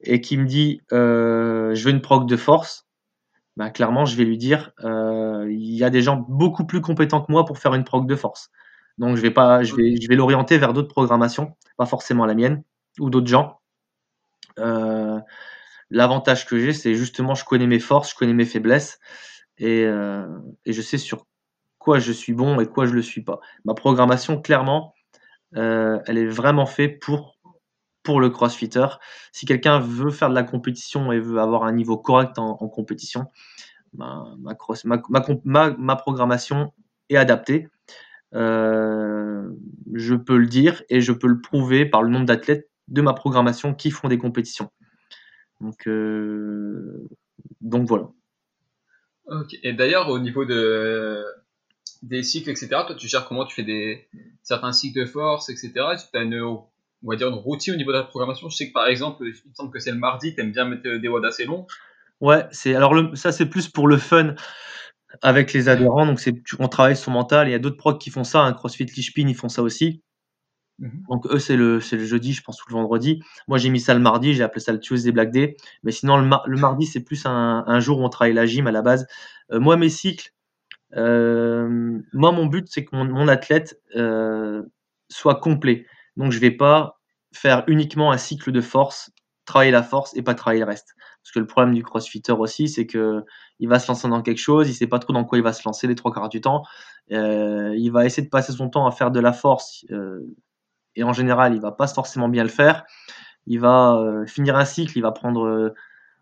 et 0.01 0.21
qui 0.21 0.37
me 0.37 0.47
dit 0.47 0.81
euh, 0.93 1.75
je 1.75 1.85
veux 1.85 1.91
une 1.91 2.03
prog 2.03 2.29
de 2.29 2.37
force, 2.37 2.87
bah, 3.57 3.71
clairement 3.71 4.05
je 4.05 4.17
vais 4.17 4.25
lui 4.25 4.39
dire 4.39 4.73
euh, 4.85 5.47
il 5.51 5.75
y 5.75 5.85
a 5.85 5.91
des 5.91 6.03
gens 6.03 6.17
beaucoup 6.29 6.67
plus 6.67 6.81
compétents 6.81 7.23
que 7.23 7.33
moi 7.33 7.45
pour 7.45 7.59
faire 7.59 7.75
une 7.75 7.85
prog 7.85 8.07
de 8.07 8.17
force. 8.17 8.51
Donc 8.99 9.17
je 9.17 9.23
vais 9.23 9.31
pas, 9.31 9.63
je 9.63 9.75
vais, 9.75 9.97
je 10.01 10.09
vais 10.09 10.17
l'orienter 10.17 10.59
vers 10.59 10.73
d'autres 10.73 10.89
programmations, 10.89 11.57
pas 11.77 11.87
forcément 11.87 12.27
la 12.27 12.35
mienne 12.35 12.63
ou 13.01 13.11
d'autres 13.11 13.27
gens. 13.27 13.61
Euh, 14.59 15.19
l'avantage 15.91 16.47
que 16.47 16.59
j'ai, 16.59 16.73
c'est 16.73 16.95
justement 16.95 17.35
je 17.35 17.45
connais 17.45 17.67
mes 17.67 17.81
forces, 17.81 18.11
je 18.11 18.17
connais 18.17 18.35
mes 18.35 18.47
faiblesses 18.47 18.99
et, 19.59 19.85
euh, 19.85 20.27
et, 20.65 20.73
je 20.73 20.83
sais 20.83 20.99
sur 20.99 21.27
quoi 21.79 21.99
je 21.99 22.13
suis 22.13 22.33
bon 22.33 22.61
et 22.61 22.67
quoi 22.67 22.87
je 22.87 22.93
le 22.93 23.03
suis 23.03 23.23
pas. 23.23 23.41
Ma 23.65 23.75
programmation, 23.75 24.41
clairement, 24.41 24.95
euh, 25.57 26.01
elle 26.07 26.19
est 26.19 26.27
vraiment 26.27 26.67
faite 26.67 27.01
pour 27.01 27.35
pour 28.03 28.21
le 28.21 28.31
crossfitter. 28.31 28.87
Si 29.33 29.47
quelqu'un 29.47 29.81
veut 29.81 30.11
faire 30.11 30.29
de 30.29 30.35
la 30.35 30.45
compétition 30.45 31.11
et 31.11 31.19
veut 31.19 31.41
avoir 31.41 31.65
un 31.65 31.73
niveau 31.73 31.97
correct 31.97 32.39
en, 32.39 32.55
compétition, 32.69 33.27
ben, 33.95 34.37
ma, 35.45 35.97
programmation 35.97 36.73
est 37.09 37.17
adaptée. 37.17 37.69
Euh, 38.35 39.49
je 39.95 40.15
peux 40.15 40.37
le 40.37 40.47
dire 40.47 40.83
et 40.91 41.01
je 41.01 41.13
peux 41.13 41.29
le 41.29 41.41
prouver 41.41 41.87
par 41.87 42.03
le 42.03 42.11
nombre 42.11 42.27
d'athlètes 42.27 42.69
de 42.89 43.01
ma 43.01 43.15
programmation 43.15 43.75
qui 43.75 43.91
font 43.91 44.09
des 44.09 44.19
compétitions. 44.19 44.71
Donc, 45.61 45.87
euh, 45.87 47.09
donc 47.61 47.87
voilà. 47.87 48.09
Et 49.63 49.73
d'ailleurs, 49.73 50.11
au 50.11 50.19
niveau 50.19 50.45
de, 50.45 51.25
des 52.03 52.23
cycles, 52.23 52.51
etc., 52.51 52.69
toi, 52.69 52.95
tu 52.95 53.09
gères 53.09 53.27
comment? 53.27 53.47
Tu 53.47 53.55
fais 53.55 53.63
des, 53.63 54.09
certains 54.43 54.73
cycles 54.73 55.01
de 55.01 55.07
force, 55.07 55.49
etc. 55.49 55.73
Tu 55.73 56.19
as 56.19 56.23
une, 56.23 56.41
on 56.43 56.67
va 57.03 57.17
dire 57.17 57.29
une 57.29 57.35
routine 57.35 57.75
au 57.75 57.77
niveau 57.77 57.93
de 57.93 57.99
la 57.99 58.05
programmation? 58.05 58.49
Je 58.49 58.57
sais 58.57 58.69
que 58.69 58.73
par 58.73 58.87
exemple, 58.87 59.25
il 59.25 59.31
me 59.31 59.55
semble 59.55 59.71
que 59.71 59.79
c'est 59.79 59.93
le 59.93 59.99
mardi, 59.99 60.35
tu 60.35 60.41
aimes 60.41 60.53
bien 60.53 60.67
mettre 60.67 60.83
des 60.83 61.09
WOD 61.09 61.25
assez 61.25 61.47
longs. 61.47 61.67
Ouais, 62.21 62.47
c'est 62.53 62.75
alors 62.75 62.95
le, 62.95 63.17
ça 63.17 63.33
c'est 63.33 63.47
plus 63.47 63.69
pour 63.69 63.89
le 63.89 63.97
fun 63.97 64.35
avec 65.23 65.53
les 65.53 65.69
adhérents. 65.69 66.07
Donc, 66.07 66.21
c'est, 66.21 66.35
on 66.59 66.69
travaille 66.69 66.97
sur 66.97 67.13
mental. 67.13 67.49
Il 67.49 67.53
y 67.53 67.55
a 67.55 67.59
d'autres 67.59 67.77
procs 67.77 68.01
qui 68.01 68.11
font 68.11 68.25
ça. 68.25 68.41
Un 68.41 68.53
CrossFit 68.53 68.85
Lichpin, 68.85 69.27
ils 69.29 69.35
font 69.35 69.49
ça 69.49 69.63
aussi. 69.63 70.03
Mhm. 70.79 71.05
Donc, 71.09 71.27
eux, 71.27 71.39
c'est 71.39 71.57
le, 71.57 71.79
le 71.79 72.05
jeudi, 72.05 72.33
je 72.33 72.43
pense, 72.43 72.63
ou 72.63 72.69
le 72.69 72.75
vendredi. 72.75 73.23
Moi, 73.49 73.59
j'ai 73.59 73.71
mis 73.71 73.81
ça 73.81 73.95
le 73.95 74.01
mardi. 74.01 74.35
J'ai 74.35 74.43
appelé 74.43 74.61
ça 74.61 74.73
le 74.73 74.81
Tuesday 74.81 75.13
Black 75.13 75.31
Day. 75.31 75.57
Mais 75.83 75.93
sinon, 75.93 76.17
le, 76.17 76.57
mardi, 76.57 76.87
c'est 76.87 77.01
plus 77.01 77.25
un, 77.27 77.81
jour 77.81 78.01
où 78.01 78.05
on 78.05 78.09
travaille 78.09 78.35
la 78.35 78.47
gym 78.47 78.67
à 78.67 78.73
la 78.73 78.83
base. 78.83 79.07
Euh, 79.53 79.61
moi, 79.61 79.77
mes 79.77 79.89
cycles, 79.89 80.33
euh, 80.97 81.99
moi, 82.13 82.33
mon 82.33 82.47
but, 82.47 82.67
c'est 82.69 82.85
que 82.85 82.97
mon, 82.97 83.05
mon 83.05 83.29
athlète 83.29 83.81
euh, 83.97 84.63
soit 85.09 85.37
complet. 85.37 85.87
Donc, 86.17 86.33
je 86.33 86.39
vais 86.41 86.51
pas 86.51 87.01
faire 87.33 87.65
uniquement 87.67 88.13
un 88.13 88.19
cycle 88.19 88.53
de 88.53 88.61
force, 88.61 89.11
travailler 89.45 89.73
la 89.73 89.83
force 89.83 90.17
et 90.17 90.23
pas 90.23 90.35
travailler 90.35 90.61
le 90.61 90.67
reste. 90.67 90.95
Parce 91.23 91.33
que 91.33 91.39
le 91.41 91.47
problème 91.47 91.75
du 91.75 91.83
crossfitter 91.83 92.33
aussi, 92.33 92.69
c'est 92.69 92.87
que 92.87 93.25
il 93.61 93.69
va 93.69 93.79
se 93.79 93.89
lancer 93.89 94.09
dans 94.09 94.23
quelque 94.23 94.39
chose, 94.39 94.69
il 94.69 94.75
sait 94.75 94.87
pas 94.87 94.99
trop 94.99 95.13
dans 95.13 95.25
quoi 95.25 95.39
il 95.39 95.45
va 95.45 95.53
se 95.53 95.63
lancer 95.65 95.87
les 95.87 95.95
trois 95.95 96.13
quarts 96.13 96.29
du 96.29 96.41
temps. 96.41 96.65
Il 97.09 97.91
va 97.93 98.05
essayer 98.05 98.23
de 98.23 98.29
passer 98.29 98.53
son 98.53 98.69
temps 98.69 98.87
à 98.87 98.91
faire 98.91 99.11
de 99.11 99.21
la 99.21 99.33
force 99.33 99.87
et 100.97 101.05
en 101.05 101.13
général, 101.13 101.55
il 101.55 101.61
va 101.61 101.73
pas 101.73 101.87
forcément 101.87 102.29
bien 102.29 102.43
le 102.43 102.49
faire. 102.49 102.85
Il 103.47 103.61
va 103.61 103.97
euh, 103.97 104.27
finir 104.27 104.57
un 104.57 104.65
cycle, 104.65 104.97
il 104.97 105.03
va 105.03 105.13
prendre 105.13 105.75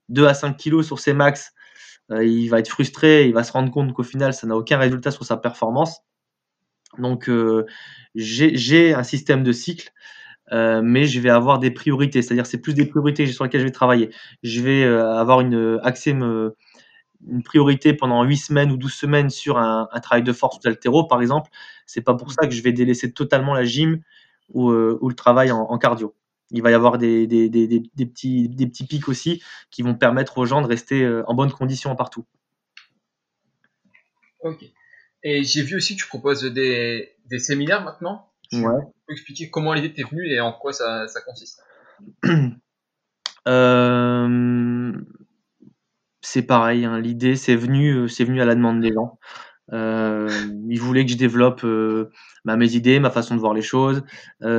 2 0.08 0.26
à 0.26 0.34
5 0.34 0.56
kilos 0.56 0.86
sur 0.86 0.98
ses 0.98 1.12
max. 1.12 1.52
il 2.10 2.48
va 2.48 2.58
être 2.58 2.68
frustré, 2.68 3.26
il 3.26 3.34
va 3.34 3.44
se 3.44 3.52
rendre 3.52 3.70
compte 3.70 3.92
qu'au 3.92 4.02
final, 4.02 4.34
ça 4.34 4.46
n'a 4.46 4.56
aucun 4.56 4.78
résultat 4.78 5.10
sur 5.10 5.24
sa 5.24 5.36
performance. 5.36 6.00
Donc, 6.98 7.30
j'ai 8.14 8.94
un 8.94 9.02
système 9.02 9.42
de 9.42 9.52
cycle 9.52 9.92
euh, 10.52 10.82
mais 10.82 11.06
je 11.06 11.20
vais 11.20 11.30
avoir 11.30 11.58
des 11.58 11.70
priorités. 11.70 12.22
C'est-à-dire, 12.22 12.46
c'est 12.46 12.58
plus 12.58 12.74
des 12.74 12.86
priorités 12.86 13.26
sur 13.26 13.44
lesquelles 13.44 13.60
je 13.60 13.66
vais 13.66 13.72
travailler. 13.72 14.10
Je 14.42 14.60
vais 14.60 14.84
euh, 14.84 15.14
avoir 15.14 15.40
une 15.40 15.54
euh, 15.54 16.50
une 17.28 17.42
priorité 17.44 17.94
pendant 17.94 18.24
8 18.24 18.36
semaines 18.36 18.72
ou 18.72 18.76
12 18.76 18.92
semaines 18.92 19.30
sur 19.30 19.56
un, 19.58 19.86
travail 20.02 20.24
de 20.24 20.32
force 20.32 20.56
ou 20.56 20.60
d'altéro, 20.60 21.04
par 21.04 21.22
exemple. 21.22 21.50
C'est 21.86 22.00
pas 22.02 22.14
pour 22.14 22.32
ça 22.32 22.46
que 22.46 22.52
je 22.52 22.62
vais 22.62 22.72
délaisser 22.72 23.12
totalement 23.12 23.54
la 23.54 23.64
gym 23.64 24.00
ou, 24.52 24.70
ou 24.70 25.08
le 25.08 25.14
travail 25.14 25.52
en, 25.52 25.78
cardio. 25.78 26.14
Il 26.50 26.62
va 26.62 26.70
y 26.70 26.74
avoir 26.74 26.98
des, 26.98 27.26
des, 27.26 27.48
des, 27.48 27.66
des, 27.66 28.06
petits, 28.06 28.48
des 28.48 28.66
petits 28.66 28.86
pics 28.86 29.08
aussi 29.08 29.42
qui 29.70 29.82
vont 29.82 29.94
permettre 29.94 30.38
aux 30.38 30.46
gens 30.46 30.60
de 30.60 30.66
rester 30.66 31.22
en 31.26 31.34
bonne 31.34 31.50
condition 31.50 31.96
partout. 31.96 32.26
Ok. 34.40 34.64
Et 35.22 35.44
j'ai 35.44 35.62
vu 35.62 35.76
aussi 35.76 35.96
que 35.96 36.02
tu 36.02 36.08
proposes 36.08 36.42
des, 36.42 37.12
des 37.26 37.38
séminaires 37.38 37.82
maintenant 37.84 38.28
Ouais. 38.52 38.82
expliquer 39.08 39.50
comment 39.50 39.72
l'idée 39.72 39.92
t'est 39.92 40.02
venue 40.02 40.26
et 40.26 40.40
en 40.40 40.52
quoi 40.52 40.72
ça, 40.72 41.06
consiste? 41.26 41.62
Euh, 43.48 44.92
C'est 46.20 46.42
pareil, 46.44 46.84
hein, 46.84 47.00
l'idée 47.00 47.34
c'est 47.34 47.56
venu, 47.56 48.08
c'est 48.08 48.22
venu 48.22 48.40
à 48.40 48.44
la 48.44 48.54
demande 48.54 48.80
des 48.80 48.92
gens. 48.92 49.18
Il 49.70 50.78
voulait 50.80 51.04
que 51.04 51.12
je 51.12 51.16
développe 51.16 51.64
mes 52.44 52.74
idées, 52.74 53.00
ma 53.00 53.10
façon 53.10 53.34
de 53.34 53.40
voir 53.40 53.54
les 53.54 53.62
choses, 53.62 54.02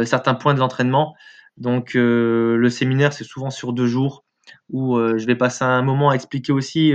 certains 0.06 0.36
points 0.36 0.54
de 0.54 0.60
l'entraînement. 0.60 1.16
Donc 1.58 1.94
le 1.94 2.70
séminaire, 2.70 3.14
c'est 3.14 3.24
souvent 3.24 3.50
sur 3.50 3.74
deux 3.74 3.88
jours 3.88 4.24
où 4.70 4.98
je 4.98 5.26
vais 5.26 5.36
passer 5.36 5.64
un 5.64 5.82
moment 5.82 6.10
à 6.12 6.16
expliquer 6.16 6.52
aussi 6.54 6.94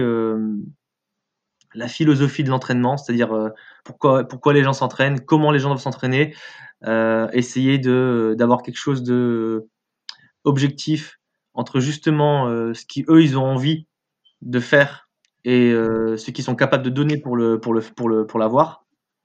la 1.75 1.87
philosophie 1.87 2.45
de 2.45 2.51
l'entraînement, 2.51 2.97
c'est-à-dire 2.97 3.53
pourquoi, 3.85 4.53
les 4.53 4.63
gens 4.63 4.73
s'entraînent, 4.73 5.21
comment 5.21 5.51
les 5.51 5.59
gens 5.59 5.69
doivent 5.69 5.81
s'entraîner, 5.81 6.35
essayer 7.33 7.79
d'avoir 7.79 8.63
quelque 8.63 8.79
chose 8.79 9.03
de 9.03 9.69
objectif 10.45 11.19
entre 11.55 11.81
justement 11.81 12.47
ce 12.73 12.85
qui 12.87 13.05
eux 13.09 13.23
ils 13.23 13.37
ont 13.37 13.45
envie 13.45 13.87
de 14.41 14.61
faire 14.61 15.08
et 15.45 15.71
ce 15.73 16.31
qu'ils 16.31 16.45
sont 16.45 16.57
capables 16.57 16.85
de 16.85 16.91
donner 16.91 17.19
pour 17.19 17.37
le 17.37 17.61
pour 17.61 17.75
le 17.75 17.81
pour 17.81 18.09
le 18.09 18.27
pour 18.27 18.39
l'avoir. 18.39 18.85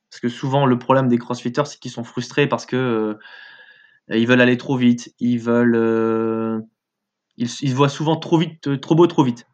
Parce 0.09 0.19
que 0.21 0.29
souvent 0.29 0.65
le 0.65 0.77
problème 0.77 1.07
des 1.07 1.17
crossfitters 1.17 1.65
c'est 1.65 1.79
qu'ils 1.79 1.91
sont 1.91 2.03
frustrés 2.03 2.47
parce 2.47 2.65
que 2.65 3.17
ils 4.09 4.27
veulent 4.27 4.41
aller 4.41 4.57
trop 4.57 4.77
vite, 4.77 5.13
ils 5.19 5.39
veulent 5.39 6.63
ils, 7.37 7.49
ils 7.61 7.75
voient 7.75 7.89
souvent 7.89 8.15
trop 8.15 8.37
vite, 8.37 8.79
trop 8.81 8.95
beau, 8.95 9.07
trop 9.07 9.23
vite. 9.23 9.47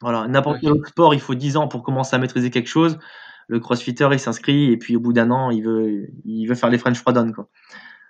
Voilà, 0.00 0.28
n'importe 0.28 0.58
quel 0.60 0.72
autre 0.72 0.88
sport, 0.88 1.14
il 1.14 1.20
faut 1.20 1.34
10 1.34 1.56
ans 1.56 1.68
pour 1.68 1.82
commencer 1.82 2.14
à 2.14 2.18
maîtriser 2.18 2.50
quelque 2.50 2.68
chose. 2.68 2.98
Le 3.48 3.60
crossfitter, 3.60 4.08
il 4.12 4.18
s'inscrit 4.18 4.70
et 4.70 4.76
puis 4.76 4.96
au 4.96 5.00
bout 5.00 5.12
d'un 5.12 5.30
an, 5.30 5.50
il 5.50 5.62
veut, 5.62 6.08
il 6.24 6.46
veut 6.46 6.54
faire 6.54 6.70
les 6.70 6.78
French 6.78 6.98
Frodon. 6.98 7.32
Quoi. 7.32 7.48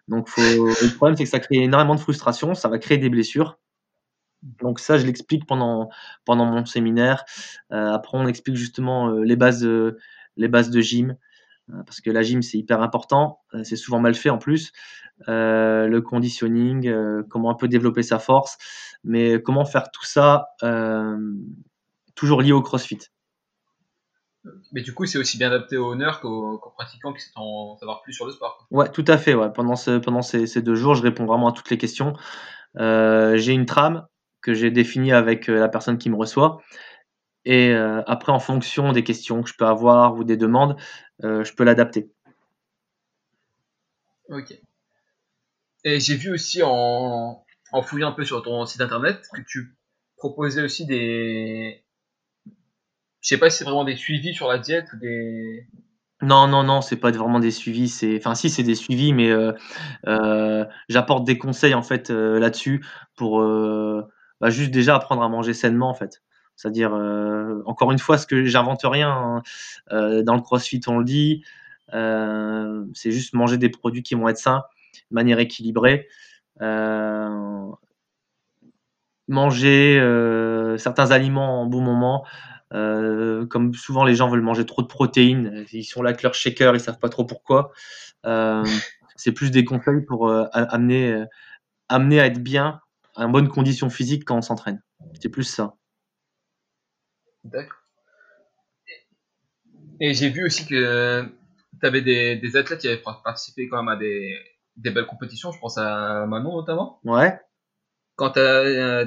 Donc, 0.09 0.29
faut... 0.29 0.41
le 0.41 0.95
problème, 0.97 1.17
c'est 1.17 1.25
que 1.25 1.31
ça 1.31 1.41
crée 1.41 1.57
énormément 1.57 1.95
de 1.95 2.01
frustration, 2.01 2.55
ça 2.55 2.69
va 2.69 2.79
créer 2.79 2.99
des 2.99 3.11
blessures. 3.11 3.59
Donc 4.45 4.79
ça, 4.79 4.99
je 4.99 5.07
l'explique 5.07 5.47
pendant, 5.47 5.89
pendant 6.25 6.45
mon 6.45 6.65
séminaire. 6.67 7.25
Euh, 7.73 7.93
après, 7.93 8.19
on 8.19 8.27
explique 8.27 8.57
justement 8.57 9.09
euh, 9.09 9.25
les, 9.25 9.37
bases, 9.37 9.67
les 10.37 10.49
bases 10.49 10.71
de 10.71 10.81
gym, 10.81 11.17
euh, 11.71 11.83
parce 11.85 12.01
que 12.01 12.11
la 12.11 12.23
gym, 12.23 12.43
c'est 12.43 12.59
hyper 12.59 12.83
important. 12.83 13.41
c'est 13.63 13.77
souvent 13.77 14.01
mal 14.01 14.15
fait 14.15 14.31
en 14.31 14.39
plus. 14.39 14.73
le 15.27 16.01
conditioning, 16.01 16.93
comment 17.29 17.51
un 17.51 17.55
peu 17.55 17.69
développer 17.69 18.03
sa 18.03 18.19
force, 18.19 18.59
mais 19.03 19.41
comment 19.43 19.65
faire 19.65 19.91
tout 19.91 20.05
ça 20.05 20.49
toujours 22.15 22.43
lié 22.43 22.53
au 22.53 22.63
CrossFit. 22.63 23.01
Mais 24.73 24.83
du 24.83 24.93
coup, 24.93 25.07
c'est 25.07 25.19
aussi 25.19 25.39
bien 25.39 25.49
adapté 25.49 25.79
aux 25.79 25.93
honneurs 25.93 26.21
qu'aux 26.21 26.59
pratiquants 26.77 27.15
qui 27.15 27.23
souhaitent 27.23 27.37
en 27.37 27.77
savoir 27.79 28.03
plus 28.03 28.13
sur 28.13 28.27
le 28.27 28.33
sport. 28.33 28.67
Ouais, 28.71 28.91
tout 28.91 29.05
à 29.09 29.17
fait. 29.17 29.35
Ouais. 29.35 29.51
Pendant, 29.51 29.75
ce, 29.75 29.99
pendant 29.99 30.21
ces, 30.21 30.47
ces, 30.47 30.61
deux 30.61 30.75
jours, 30.75 30.95
je 30.95 31.03
réponds 31.03 31.25
vraiment 31.25 31.49
à 31.49 31.53
toutes 31.53 31.71
les 31.71 31.79
questions. 31.79 32.15
Euh, 32.79 33.37
j'ai 33.37 33.53
une 33.53 33.67
trame 33.67 34.07
que 34.45 34.55
j'ai 34.55 34.71
définie 34.71 35.13
avec 35.13 35.49
euh, 35.49 35.59
la 35.59 35.69
personne 35.69 35.99
qui 35.99 36.11
me 36.11 36.17
reçoit. 36.17 36.63
Et 37.45 37.71
euh, 37.71 38.03
après, 38.07 38.31
en 38.31 38.39
fonction 38.39 38.93
des 38.93 39.03
questions 39.03 39.43
que 39.43 39.49
je 39.49 39.55
peux 39.57 39.67
avoir 39.67 40.15
ou 40.15 40.25
des 40.25 40.37
demandes, 40.37 40.77
je 41.21 41.53
peux 41.55 41.65
l'adapter. 41.65 42.11
Ok. 44.29 44.55
Et 45.85 46.01
j'ai 46.01 46.17
vu 46.17 46.33
aussi 46.33 46.63
en, 46.63 47.45
en 47.73 47.83
fouillant 47.83 48.09
un 48.09 48.13
peu 48.13 48.25
sur 48.25 48.43
ton 48.43 48.65
site 48.65 48.81
internet 48.81 49.21
que 49.35 49.43
tu 49.43 49.77
proposais 50.17 50.63
aussi 50.63 50.87
des, 50.87 51.85
je 53.25 53.31
sais 53.31 53.39
pas 53.39 53.49
si 53.49 53.57
c'est 53.57 53.65
vraiment 53.65 53.85
des 53.85 53.97
suivis 53.97 54.35
sur 54.35 54.49
la 54.49 54.59
diète 54.59 54.87
ou 54.93 54.99
des. 54.99 55.67
Non, 56.21 56.47
non, 56.47 56.63
non, 56.63 56.83
c'est 56.83 56.99
pas 56.99 57.11
vraiment 57.11 57.41
des 57.41 57.51
suivis. 57.51 57.89
C'est, 57.89 58.19
enfin, 58.19 58.35
si, 58.35 58.51
c'est 58.51 58.63
des 58.63 58.75
suivis, 58.75 59.15
mais 59.15 59.31
euh, 59.31 59.53
euh, 60.07 60.67
j'apporte 60.91 61.25
des 61.25 61.39
conseils 61.39 61.73
en 61.73 61.83
fait 61.83 62.11
euh, 62.11 62.39
là-dessus 62.39 62.85
pour 63.17 63.43
bah, 64.45 64.51
juste 64.51 64.71
déjà 64.71 64.95
apprendre 64.95 65.23
à 65.23 65.29
manger 65.29 65.55
sainement 65.55 65.89
en 65.89 65.95
fait. 65.95 66.23
C'est-à-dire, 66.57 66.93
encore 67.67 67.91
une 67.91 67.99
fois, 67.99 68.17
ce 68.17 68.29
que 68.29 68.45
j'invente 68.45 68.83
rien 68.85 69.11
hein, 69.11 69.43
dans 70.23 70.37
le 70.37 70.41
CrossFit, 70.41 70.81
on 70.87 70.99
le 70.99 71.05
dit. 71.05 71.43
c'est 71.91 73.11
juste 73.11 73.35
manger 73.35 73.59
des 73.59 73.71
produits 73.71 74.05
qui 74.05 74.15
vont 74.15 74.29
être 74.29 74.39
sains, 74.39 74.63
de 75.11 75.15
manière 75.15 75.41
équilibrée. 75.41 76.07
manger 79.27 79.99
certains 80.79 81.11
aliments 81.11 81.63
en 81.63 81.67
bon 81.67 81.81
moment. 81.81 82.25
Euh, 82.75 83.47
comme 83.47 83.73
souvent 83.75 84.05
les 84.05 84.15
gens 84.17 84.29
veulent 84.29 84.41
manger 84.41 84.67
trop 84.67 84.83
de 84.83 84.89
protéines, 84.89 85.65
ils 85.73 85.85
sont 85.85 86.03
là 86.03 86.11
avec 86.11 86.23
leur 86.23 86.35
shaker, 86.35 86.75
ils 86.75 86.81
savent 86.81 86.99
pas 86.99 87.09
trop 87.09 87.25
pourquoi. 87.25 87.73
Euh, 88.27 88.65
c'est 89.17 89.33
plus 89.33 89.51
des 89.51 89.65
conseils 89.65 90.01
pour 90.01 90.29
euh, 90.29 90.47
amener, 90.53 91.25
amener 91.89 92.21
à 92.21 92.27
être 92.27 92.43
bien, 92.43 92.81
en 93.15 93.29
bonne 93.29 93.49
condition 93.49 93.91
physique 93.91 94.25
quand 94.25 94.37
on 94.37 94.43
s'entraîne. 94.43 94.83
C'est 95.21 95.29
plus 95.29 95.45
ça. 95.45 95.77
D'accord. 97.45 97.79
Et 100.01 100.15
j'ai 100.15 100.29
vu 100.29 100.45
aussi 100.45 100.67
que 100.67 101.23
tu 101.81 101.87
avais 101.87 102.03
des, 102.03 102.57
athlètes 102.57 102.81
qui 102.81 102.89
avaient 102.89 103.03
participé 103.23 103.69
quand 103.69 103.83
même 103.83 103.89
à 103.89 103.97
des, 103.97 104.39
des 104.77 104.91
belles 104.91 105.07
compétitions. 105.07 105.53
Je 105.53 105.59
pense 105.59 105.79
à 105.79 106.27
Manon 106.27 106.57
notamment. 106.57 107.01
Ouais. 107.05 107.39
Quand 108.17 108.37
as 108.37 109.05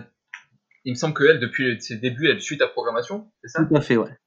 il 0.87 0.91
me 0.91 0.95
semble 0.95 1.13
qu'elle, 1.15 1.39
depuis 1.39 1.81
ses 1.81 1.97
débuts, 1.97 2.29
elle 2.29 2.41
suit 2.41 2.57
ta 2.57 2.67
programmation, 2.69 3.29
c'est 3.41 3.49
ça? 3.49 3.65
Tout 3.65 3.75
à 3.75 3.81
fait, 3.81 3.97
ouais. 3.97 4.17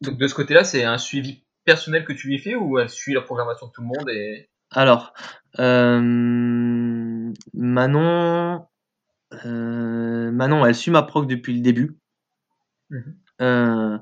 Donc 0.00 0.18
de 0.18 0.26
ce 0.26 0.34
côté-là, 0.34 0.64
c'est 0.64 0.82
un 0.82 0.98
suivi 0.98 1.44
personnel 1.64 2.04
que 2.04 2.12
tu 2.12 2.26
lui 2.26 2.40
fais 2.40 2.56
ou 2.56 2.80
elle 2.80 2.88
suit 2.88 3.14
la 3.14 3.20
programmation 3.20 3.68
de 3.68 3.72
tout 3.72 3.82
le 3.82 3.86
monde 3.86 4.10
et... 4.10 4.50
Alors, 4.72 5.14
euh, 5.60 6.00
Manon, 7.54 8.66
euh, 9.44 10.30
Manon, 10.30 10.64
elle 10.66 10.74
suit 10.74 10.90
ma 10.90 11.02
prog 11.02 11.26
depuis 11.26 11.54
le 11.54 11.60
début. 11.60 11.96
Mhm. 12.90 13.16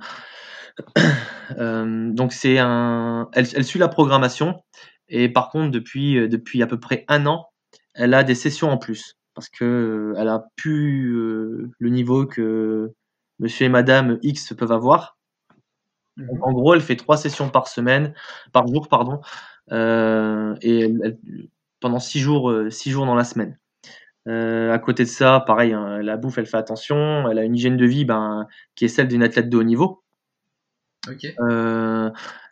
Euh, 1.59 2.11
donc 2.11 2.32
c'est 2.32 2.59
un, 2.59 3.28
elle, 3.35 3.47
elle, 3.55 3.64
suit 3.64 3.78
la 3.78 3.87
programmation 3.87 4.64
et 5.09 5.28
par 5.28 5.51
contre 5.51 5.70
depuis 5.70 6.26
depuis 6.28 6.62
à 6.62 6.66
peu 6.66 6.80
près 6.80 7.05
un 7.07 7.26
an, 7.26 7.49
elle 7.95 8.14
a 8.14 8.24
des 8.24 8.35
sessions 8.35 8.70
en 8.70 8.78
plus 8.78 9.18
parce 9.35 9.49
que 9.49 9.64
euh, 9.64 10.14
elle 10.18 10.28
a 10.28 10.47
plus 10.57 11.16
euh, 11.16 11.70
le 11.78 11.91
niveau 11.91 12.26
que 12.26 12.93
monsieur 13.39 13.66
et 13.66 13.68
madame 13.68 14.18
X 14.22 14.55
peuvent 14.55 14.72
avoir. 14.72 15.18
Mmh 16.16 16.28
en 16.43 16.53
gros, 16.53 16.74
elle 16.74 16.80
fait 16.80 16.95
trois 16.97 17.16
sessions 17.16 17.51
par 17.51 17.66
semaine, 17.66 18.14
par 18.53 18.68
jour, 18.68 18.89
pardon, 18.89 19.20
euh, 19.72 20.55
et 20.62 20.95
pendant 21.85 22.01
six 22.01 22.18
jours, 22.18 22.51
six 22.70 22.91
jours 22.91 23.05
dans 23.05 23.14
la 23.14 23.24
semaine. 23.24 23.59
à 24.26 24.78
côté 24.78 25.05
de 25.05 25.09
ça, 25.09 25.45
pareil, 25.47 25.74
hein, 25.74 26.01
la 26.01 26.16
bouffe, 26.16 26.39
elle 26.39 26.47
fait 26.47 26.57
attention. 26.57 27.28
Elle 27.30 27.39
a 27.39 27.45
une 27.45 27.55
hygiène 27.55 27.76
de 27.76 27.85
vie 27.85 28.07
ben, 28.07 28.47
qui 28.74 28.87
est 28.87 28.89
celle 28.89 29.09
d'une 29.09 29.22
athlète 29.22 29.51
de 29.51 29.57
haut 29.59 29.62
niveau. 29.62 30.03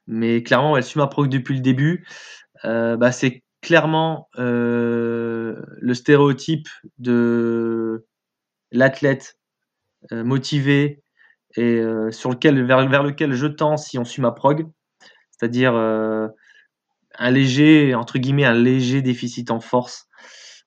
mais 0.06 0.42
clairement, 0.42 0.76
elle 0.76 0.84
suit 0.84 0.98
ma 0.98 1.06
prog 1.06 1.30
depuis 1.30 1.54
le 1.54 1.62
début. 1.62 2.06
Bah, 2.64 3.10
c'est 3.10 3.42
clairement 3.62 4.28
euh, 4.38 5.62
le 5.80 5.94
stéréotype 5.94 6.68
de 6.98 8.04
l'athlète 8.72 9.38
euh, 10.10 10.24
motivé 10.24 11.02
et 11.56 11.78
euh, 11.78 12.10
sur 12.10 12.30
lequel, 12.30 12.62
vers, 12.66 12.86
vers, 12.88 13.02
lequel 13.04 13.32
je 13.34 13.46
tends 13.46 13.76
si 13.76 13.98
on 13.98 14.04
suit 14.04 14.20
ma 14.20 14.32
prog, 14.32 14.68
c'est-à-dire 15.30 15.72
un 17.18 17.30
léger, 17.30 17.94
entre 17.94 18.18
guillemets, 18.18 18.44
un 18.44 18.54
léger 18.54 19.02
déficit 19.02 19.50
en 19.50 19.60
force. 19.60 20.08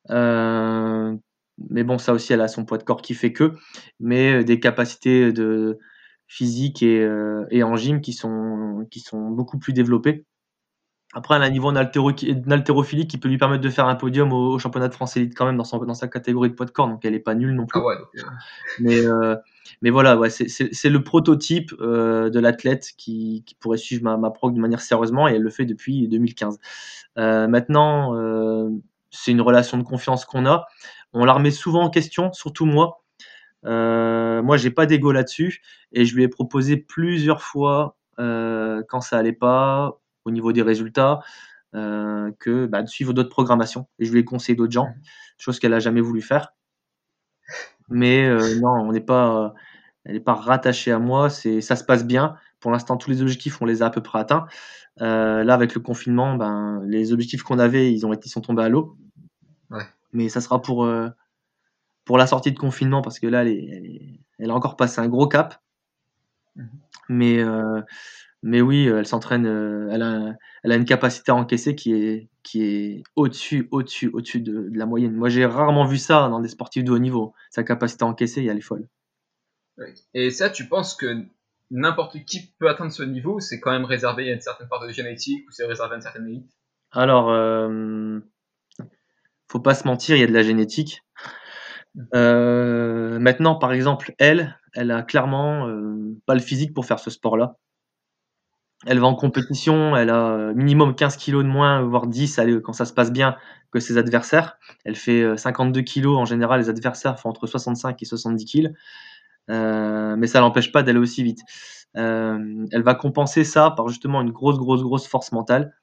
mais 0.10 1.84
bon, 1.84 1.98
ça 1.98 2.14
aussi, 2.14 2.34
elle 2.34 2.42
a 2.42 2.48
son 2.48 2.66
poids 2.66 2.78
de 2.78 2.84
corps 2.84 3.02
qui 3.02 3.14
fait 3.14 3.34
que, 3.34 3.54
mais 4.00 4.44
des 4.44 4.60
capacités 4.60 5.32
de 5.32 5.80
physique 6.28 6.84
et, 6.84 7.08
et 7.52 7.64
en 7.64 7.76
gym 7.76 8.02
qui 8.02 8.14
sont, 8.14 8.88
qui 8.92 9.00
sont 9.00 9.30
beaucoup 9.30 9.60
plus 9.60 9.74
développées. 9.74 10.26
Après, 11.16 11.36
elle 11.36 11.44
a 11.44 11.46
un 11.46 11.50
niveau 11.50 11.72
d'haltérophilie 11.72 13.08
qui 13.08 13.18
peut 13.18 13.30
lui 13.30 13.38
permettre 13.38 13.64
de 13.64 13.70
faire 13.70 13.88
un 13.88 13.96
podium 13.96 14.34
au, 14.34 14.60
championnat 14.60 14.90
de 14.90 14.94
France 14.94 15.16
élite 15.16 15.34
quand 15.34 15.46
même 15.46 15.56
dans, 15.56 15.64
son, 15.64 15.78
dans 15.78 15.94
sa 15.94 16.10
catégorie 16.10 16.50
de 16.50 16.56
poids 16.56 16.66
de 16.66 16.72
corps, 16.72 16.90
donc 16.90 17.06
elle 17.06 17.14
n'est 17.14 17.20
pas 17.20 17.36
nulle 17.36 17.54
non 17.54 17.66
plus. 17.66 17.80
Ah 17.80 17.86
ouais, 17.86 17.96
mais, 18.80 18.98
euh, 19.06 19.38
mais 19.82 19.90
voilà, 19.90 20.18
ouais, 20.18 20.30
c'est 20.30 20.90
le 20.90 21.04
prototype 21.04 21.74
euh, 21.80 22.30
de 22.30 22.40
l'athlète 22.40 22.92
qui, 22.98 23.44
qui, 23.46 23.56
pourrait 23.56 23.78
suivre 23.78 24.04
ma, 24.04 24.18
ma 24.18 24.32
prog 24.32 24.54
de 24.54 24.60
manière 24.60 24.82
sérieusement 24.82 25.28
et 25.28 25.34
elle 25.34 25.42
le 25.42 25.50
fait 25.50 25.66
depuis 25.66 26.08
2015. 26.08 26.60
Euh, 27.18 27.48
maintenant, 27.48 28.16
euh, 28.16 28.70
c'est 29.12 29.32
une 29.32 29.42
relation 29.42 29.78
de 29.78 29.84
confiance 29.84 30.26
qu'on 30.26 30.46
a. 30.46 30.66
On 31.14 31.26
la 31.26 31.34
remet 31.34 31.52
souvent 31.52 31.84
en 31.84 31.90
question, 31.90 32.34
surtout 32.34 32.66
moi. 32.66 33.02
Moi, 33.64 34.58
j'ai 34.58 34.70
pas 34.70 34.86
d'ego 34.86 35.12
là-dessus 35.12 35.62
et 35.92 36.06
je 36.06 36.16
lui 36.16 36.24
ai 36.24 36.28
proposé 36.28 36.78
plusieurs 36.78 37.42
fois 37.42 37.98
quand 38.18 39.02
ça 39.02 39.18
allait 39.18 39.34
pas 39.34 40.00
au 40.26 40.32
niveau 40.32 40.52
des 40.52 40.62
résultats 40.62 41.20
que 41.74 42.66
bah, 42.68 42.84
de 42.84 42.88
suivre 42.88 43.14
d'autres 43.14 43.30
programmations. 43.30 43.88
Et 43.98 44.06
je 44.06 44.12
lui 44.12 44.20
ai 44.20 44.26
conseillé 44.26 44.56
d'autres 44.56 44.74
gens, 44.74 44.90
chose 45.40 45.60
qu'elle 45.60 45.72
n'a 45.72 45.80
jamais 45.80 46.02
voulu 46.02 46.22
faire. 46.22 46.54
Mais 47.90 48.26
euh, 48.26 48.60
non, 48.60 48.72
on 48.72 48.92
n'est 48.92 49.02
pas, 49.02 49.54
elle 50.06 50.14
n'est 50.14 50.20
pas 50.20 50.34
rattachée 50.34 50.92
à 50.92 51.00
moi. 51.00 51.30
C'est, 51.30 51.62
ça 51.62 51.76
se 51.76 51.84
passe 51.84 52.06
bien. 52.06 52.36
Pour 52.60 52.72
l'instant, 52.72 52.98
tous 52.98 53.10
les 53.10 53.22
objectifs, 53.22 53.62
on 53.62 53.66
les 53.66 53.82
a 53.82 53.88
à 53.88 53.90
peu 53.90 54.02
près 54.02 54.20
atteints. 54.20 54.48
Euh, 55.02 55.44
là, 55.44 55.54
avec 55.54 55.76
le 55.76 55.82
confinement, 55.82 56.36
ben, 56.36 56.82
les 56.86 57.14
objectifs 57.14 57.44
qu'on 57.44 57.60
avait, 57.60 57.94
ils 57.94 58.06
ont 58.06 58.14
été, 58.14 58.30
sont 58.30 58.42
tombés 58.42 58.64
à 58.64 58.70
l'eau. 58.70 58.98
Mais 60.14 60.30
ça 60.30 60.40
sera 60.40 60.62
pour 60.62 60.88
pour 62.06 62.18
la 62.18 62.28
sortie 62.28 62.52
de 62.52 62.60
confinement 62.60 63.02
parce 63.02 63.20
que 63.20 63.28
là, 63.28 63.42
elle, 63.42 63.50
elle, 63.50 64.20
elle 64.38 64.52
a 64.52 64.54
encore 64.54 64.78
passé 64.78 65.02
un 65.02 65.10
gros 65.10 65.28
cap. 65.28 65.62
Mhm. 66.56 66.70
Mais, 67.10 67.40
euh, 67.40 67.82
mais 68.46 68.62
oui, 68.62 68.86
elle 68.86 69.08
s'entraîne, 69.08 69.48
euh, 69.48 69.90
elle, 69.92 70.04
a, 70.04 70.36
elle 70.64 70.72
a 70.72 70.76
une 70.76 70.86
capacité 70.86 71.32
à 71.32 71.36
encaisser 71.36 71.74
qui 71.74 71.94
est, 71.94 72.30
qui 72.44 72.62
est 72.62 73.04
au-dessus, 73.16 73.68
au-dessus, 73.72 74.12
au-dessus 74.14 74.40
de, 74.40 74.70
la 74.72 74.86
moyenne. 74.86 75.16
Moi, 75.16 75.30
j'ai 75.30 75.48
rarement 75.48 75.84
vu 75.84 75.98
ça 75.98 76.30
dans 76.30 76.40
des 76.40 76.48
sportifs 76.48 76.84
de 76.84 76.92
haut 76.92 77.00
niveau. 77.00 77.34
Sa 77.50 77.64
capacité 77.64 78.06
à 78.06 78.08
encaisser, 78.08 78.46
elle 78.46 78.60
est 78.60 78.62
folle. 78.62 78.88
Et 80.14 80.30
ça, 80.30 80.52
tu 80.52 80.68
penses 80.68 80.94
que 80.94 81.26
n'importe 81.72 82.24
qui 82.26 82.54
peut 82.60 82.70
atteindre 82.70 82.92
ce 82.92 83.02
niveau 83.02 83.40
C'est 83.40 83.60
quand 83.60 83.72
même 83.72 83.84
réservé 83.84 84.30
à 84.30 84.36
une 84.36 84.42
certaine 84.42 84.68
part 84.68 84.86
de 84.86 84.92
génétique 84.92 85.44
ou 85.48 85.52
c'est 85.52 85.66
réservé 85.66 85.94
à 85.94 85.96
une 85.96 86.04
certaine 86.04 86.28
élite? 86.28 86.52
Alors, 86.92 87.32
euh, 87.32 88.20
faut 89.52 89.60
pas 89.60 89.74
se 89.74 89.88
mentir, 89.88 90.18
il 90.18 90.20
y 90.20 90.24
a 90.24 90.28
de 90.28 90.34
la 90.34 90.44
génétique. 90.44 91.02
Euh, 92.14 93.18
maintenant, 93.18 93.56
par 93.56 93.74
exemple, 93.74 94.14
elle, 94.20 94.60
elle 94.76 94.92
a 94.92 95.02
clairement 95.02 95.68
euh, 95.68 96.16
pas 96.28 96.36
le 96.36 96.42
physique 96.42 96.76
pour 96.76 96.86
faire 96.86 97.00
ce 97.00 97.10
sport-là. 97.10 97.58
Elle 98.86 99.00
va 99.00 99.08
en 99.08 99.16
compétition, 99.16 99.96
elle 99.96 100.10
a 100.10 100.54
minimum 100.54 100.96
15 100.96 101.18
kilos 101.18 101.44
de 101.44 101.50
moins, 101.50 101.82
voire 101.82 102.08
10 102.08 102.40
quand 102.64 102.74
ça 102.74 102.86
se 102.86 102.94
passe 102.94 103.12
bien 103.12 103.36
que 103.72 103.80
ses 103.80 103.98
adversaires. 103.98 104.58
Elle 104.84 104.96
fait 104.96 105.38
52 105.38 105.80
euh, 105.80 105.84
kilos 105.84 106.18
en 106.18 106.26
général, 106.26 106.60
les 106.60 106.70
adversaires 106.70 107.20
font 107.20 107.30
entre 107.30 107.48
65 107.48 108.02
et 108.02 108.06
70 108.06 108.46
kilos. 108.46 108.72
mais 109.48 110.28
ça 110.28 110.40
l'empêche 110.42 110.72
pas 110.72 110.84
d'aller 110.84 111.00
aussi 111.00 111.24
vite. 111.24 111.42
elle 111.94 112.84
va 112.84 112.96
compenser 112.96 113.44
ça 113.44 113.72
par 113.72 113.88
justement 113.88 114.22
une 114.22 114.32
grosse, 114.32 114.58
grosse, 114.58 114.82
grosse 114.84 115.08
force 115.08 115.32
mentale. 115.32 115.74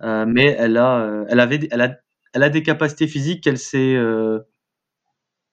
mais 0.00 0.56
elle 0.58 0.76
a, 0.78 1.24
elle 1.28 1.40
avait, 1.40 1.68
elle 1.70 1.80
a, 1.82 1.96
elle 2.32 2.42
a 2.42 2.48
des 2.48 2.62
capacités 2.62 3.06
physiques 3.06 3.44
qu'elle 3.44 3.58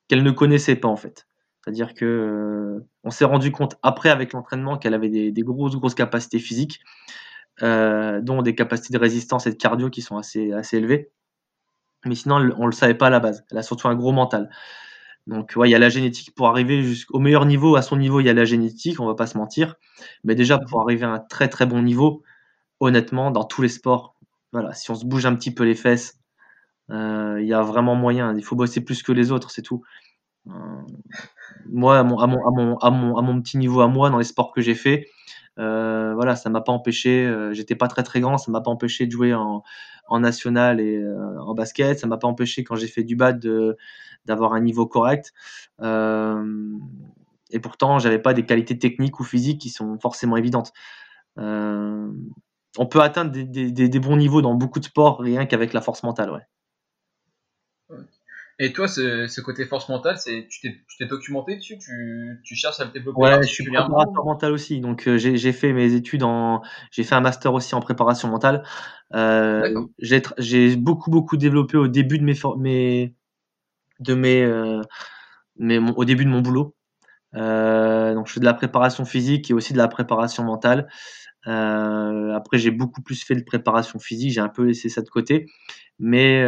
qu'elle 0.08 0.24
ne 0.24 0.32
connaissait 0.32 0.76
pas 0.76 0.88
en 0.88 0.98
fait. 0.98 1.28
C'est-à-dire 1.64 1.94
que 1.94 2.06
euh, 2.06 2.88
on 3.04 3.12
s'est 3.12 3.26
rendu 3.26 3.52
compte 3.52 3.78
après 3.84 4.10
avec 4.10 4.34
l'entraînement 4.34 4.78
qu'elle 4.78 4.94
avait 4.94 5.10
des, 5.10 5.44
grosses 5.44 5.76
grosses 5.76 5.96
capacités 5.96 6.40
physiques, 6.40 6.80
euh, 7.62 8.22
dont 8.22 8.42
des 8.42 8.56
capacités 8.56 8.94
de 8.94 9.00
résistance 9.00 9.46
et 9.48 9.52
de 9.52 9.56
cardio 9.56 9.90
qui 9.90 10.02
sont 10.02 10.18
assez 10.18 10.52
assez 10.54 10.78
élevées. 10.78 11.12
Mais 12.06 12.16
sinon, 12.16 12.38
on 12.58 12.66
le 12.66 12.72
savait 12.72 12.96
pas 12.96 13.08
à 13.08 13.10
la 13.12 13.20
base. 13.20 13.46
Elle 13.52 13.60
a 13.60 13.64
surtout 13.64 13.88
un 13.88 13.96
gros 13.96 14.12
mental. 14.12 14.50
Donc, 15.28 15.54
ouais, 15.56 15.70
il 15.70 15.72
y 15.72 15.76
a 15.76 15.80
la 15.80 15.90
génétique 15.90 16.34
pour 16.36 16.48
arriver 16.48 16.84
jusqu'au 16.84 17.20
meilleur 17.20 17.46
niveau. 17.46 17.76
À 17.76 17.82
son 17.84 17.98
niveau, 17.98 18.20
il 18.22 18.26
y 18.26 18.30
a 18.30 18.34
la 18.34 18.46
génétique, 18.46 19.00
on 19.00 19.06
va 19.06 19.16
pas 19.16 19.28
se 19.28 19.38
mentir. 19.38 19.76
Mais 20.24 20.36
déjà, 20.36 20.58
pour 20.58 20.82
arriver 20.82 21.06
à 21.06 21.12
un 21.12 21.20
très 21.20 21.48
très 21.48 21.68
bon 21.68 21.84
niveau, 21.84 22.24
honnêtement, 22.80 23.32
dans 23.32 23.44
tous 23.44 23.62
les 23.62 23.70
sports, 23.70 24.16
voilà, 24.52 24.74
si 24.74 24.90
on 24.92 24.96
se 24.96 25.06
bouge 25.06 25.26
un 25.26 25.36
petit 25.36 25.54
peu 25.54 25.64
les 25.64 25.76
fesses, 25.76 26.20
euh, 26.90 27.40
il 27.42 27.48
y 27.48 27.54
a 27.54 27.62
vraiment 27.62 27.96
moyen. 27.96 28.36
Il 28.36 28.44
faut 28.44 28.56
bosser 28.56 28.82
plus 28.82 29.04
que 29.04 29.12
les 29.12 29.32
autres, 29.32 29.52
c'est 29.52 29.62
tout. 29.62 29.84
Euh, 31.68 31.70
moi, 31.72 31.98
à 32.00 32.04
mon, 32.04 33.42
petit 33.42 33.58
niveau, 33.58 33.82
à 33.82 33.88
moi, 33.88 34.10
dans 34.10 34.18
les 34.18 34.24
sports 34.24 34.52
que 34.52 34.62
j'ai 34.62 34.76
fait, 34.76 35.08
euh, 35.60 36.14
voilà, 36.16 36.36
ça 36.36 36.50
m'a 36.50 36.62
pas 36.62 36.72
empêché. 36.72 37.32
J'étais 37.52 37.76
pas 37.76 37.88
très 37.88 38.04
très 38.04 38.20
grand, 38.20 38.38
ça 38.38 38.52
m'a 38.52 38.62
pas 38.62 38.72
empêché 38.72 39.06
de 39.06 39.12
jouer 39.12 39.34
en, 39.34 39.64
national 40.20 40.80
et 40.82 41.02
en 41.40 41.54
basket. 41.54 42.00
Ça 42.00 42.08
m'a 42.08 42.18
pas 42.18 42.28
empêché 42.28 42.64
quand 42.64 42.76
j'ai 42.76 42.88
fait 42.88 43.04
du 43.04 43.16
bad 43.16 43.46
d'avoir 44.26 44.54
un 44.54 44.62
niveau 44.62 44.86
correct. 44.86 45.34
et 45.82 47.60
pourtant, 47.62 48.00
j'avais 48.00 48.20
pas 48.20 48.34
des 48.34 48.46
qualités 48.46 48.78
techniques 48.78 49.20
ou 49.20 49.24
physiques 49.24 49.62
qui 49.62 49.70
sont 49.70 49.98
forcément 50.00 50.38
évidentes. 50.38 50.74
on 51.38 52.86
peut 52.90 53.02
atteindre 53.02 53.32
des, 53.32 54.00
bons 54.00 54.18
niveaux 54.18 54.42
dans 54.42 54.56
beaucoup 54.56 54.80
de 54.80 54.86
sports 54.86 55.20
rien 55.20 55.46
qu'avec 55.46 55.74
la 55.74 55.82
force 55.82 56.04
mentale, 56.04 56.32
ouais. 56.32 56.42
Et 58.64 58.74
toi, 58.74 58.88
ce, 58.88 59.42
côté 59.42 59.66
force 59.66 59.90
mentale, 59.90 60.20
c'est 60.20 60.48
tu 60.48 60.62
t'es 60.62 61.06
documenté 61.08 61.56
dessus, 61.56 61.80
tu, 61.80 62.40
tu, 62.44 62.56
cherches 62.56 62.80
à 62.80 62.86
le 62.86 62.92
développer. 62.92 63.20
Ouais, 63.20 63.42
je 63.42 63.48
suis 63.48 63.64
préparateur 63.64 64.24
mental 64.24 64.52
aussi, 64.52 64.80
donc 64.80 65.08
euh, 65.08 65.18
j'ai 65.18 65.52
fait 65.52 65.74
mes 65.74 65.96
études 65.96 66.22
en, 66.22 66.62
j'ai 66.92 67.04
fait 67.04 67.16
un 67.16 67.22
master 67.22 67.56
aussi 67.56 67.74
en 67.74 67.80
préparation 67.80 68.28
mentale. 68.28 68.62
Euh, 69.16 69.88
j'ai 69.98 70.76
beaucoup 70.76 71.10
beaucoup 71.10 71.38
développé 71.38 71.76
au 71.76 71.88
début 71.88 72.20
de 72.20 72.24
mes, 72.24 72.36
mes 72.60 73.16
de 74.00 74.14
mes, 74.14 74.44
euh, 74.44 74.82
mes 75.58 75.80
au 75.80 76.06
début 76.06 76.26
de 76.26 76.30
mon 76.30 76.42
boulot. 76.42 76.76
Euh, 77.34 78.14
donc 78.14 78.28
je 78.28 78.34
fais 78.34 78.42
de 78.42 78.46
la 78.46 78.54
préparation 78.54 79.06
physique 79.06 79.50
et 79.50 79.56
aussi 79.56 79.74
de 79.74 79.80
la 79.80 79.88
préparation 79.88 80.44
mentale. 80.44 80.88
après, 81.46 82.60
j'ai 82.60 82.70
beaucoup 82.70 83.02
plus 83.02 83.24
fait 83.24 83.34
de 83.34 83.44
préparation 83.44 83.98
physique, 83.98 84.34
j'ai 84.34 84.42
un 84.42 84.50
peu 84.50 84.66
laissé 84.66 84.88
ça 84.88 85.02
de 85.02 85.10
côté, 85.10 85.48
mais 85.98 86.46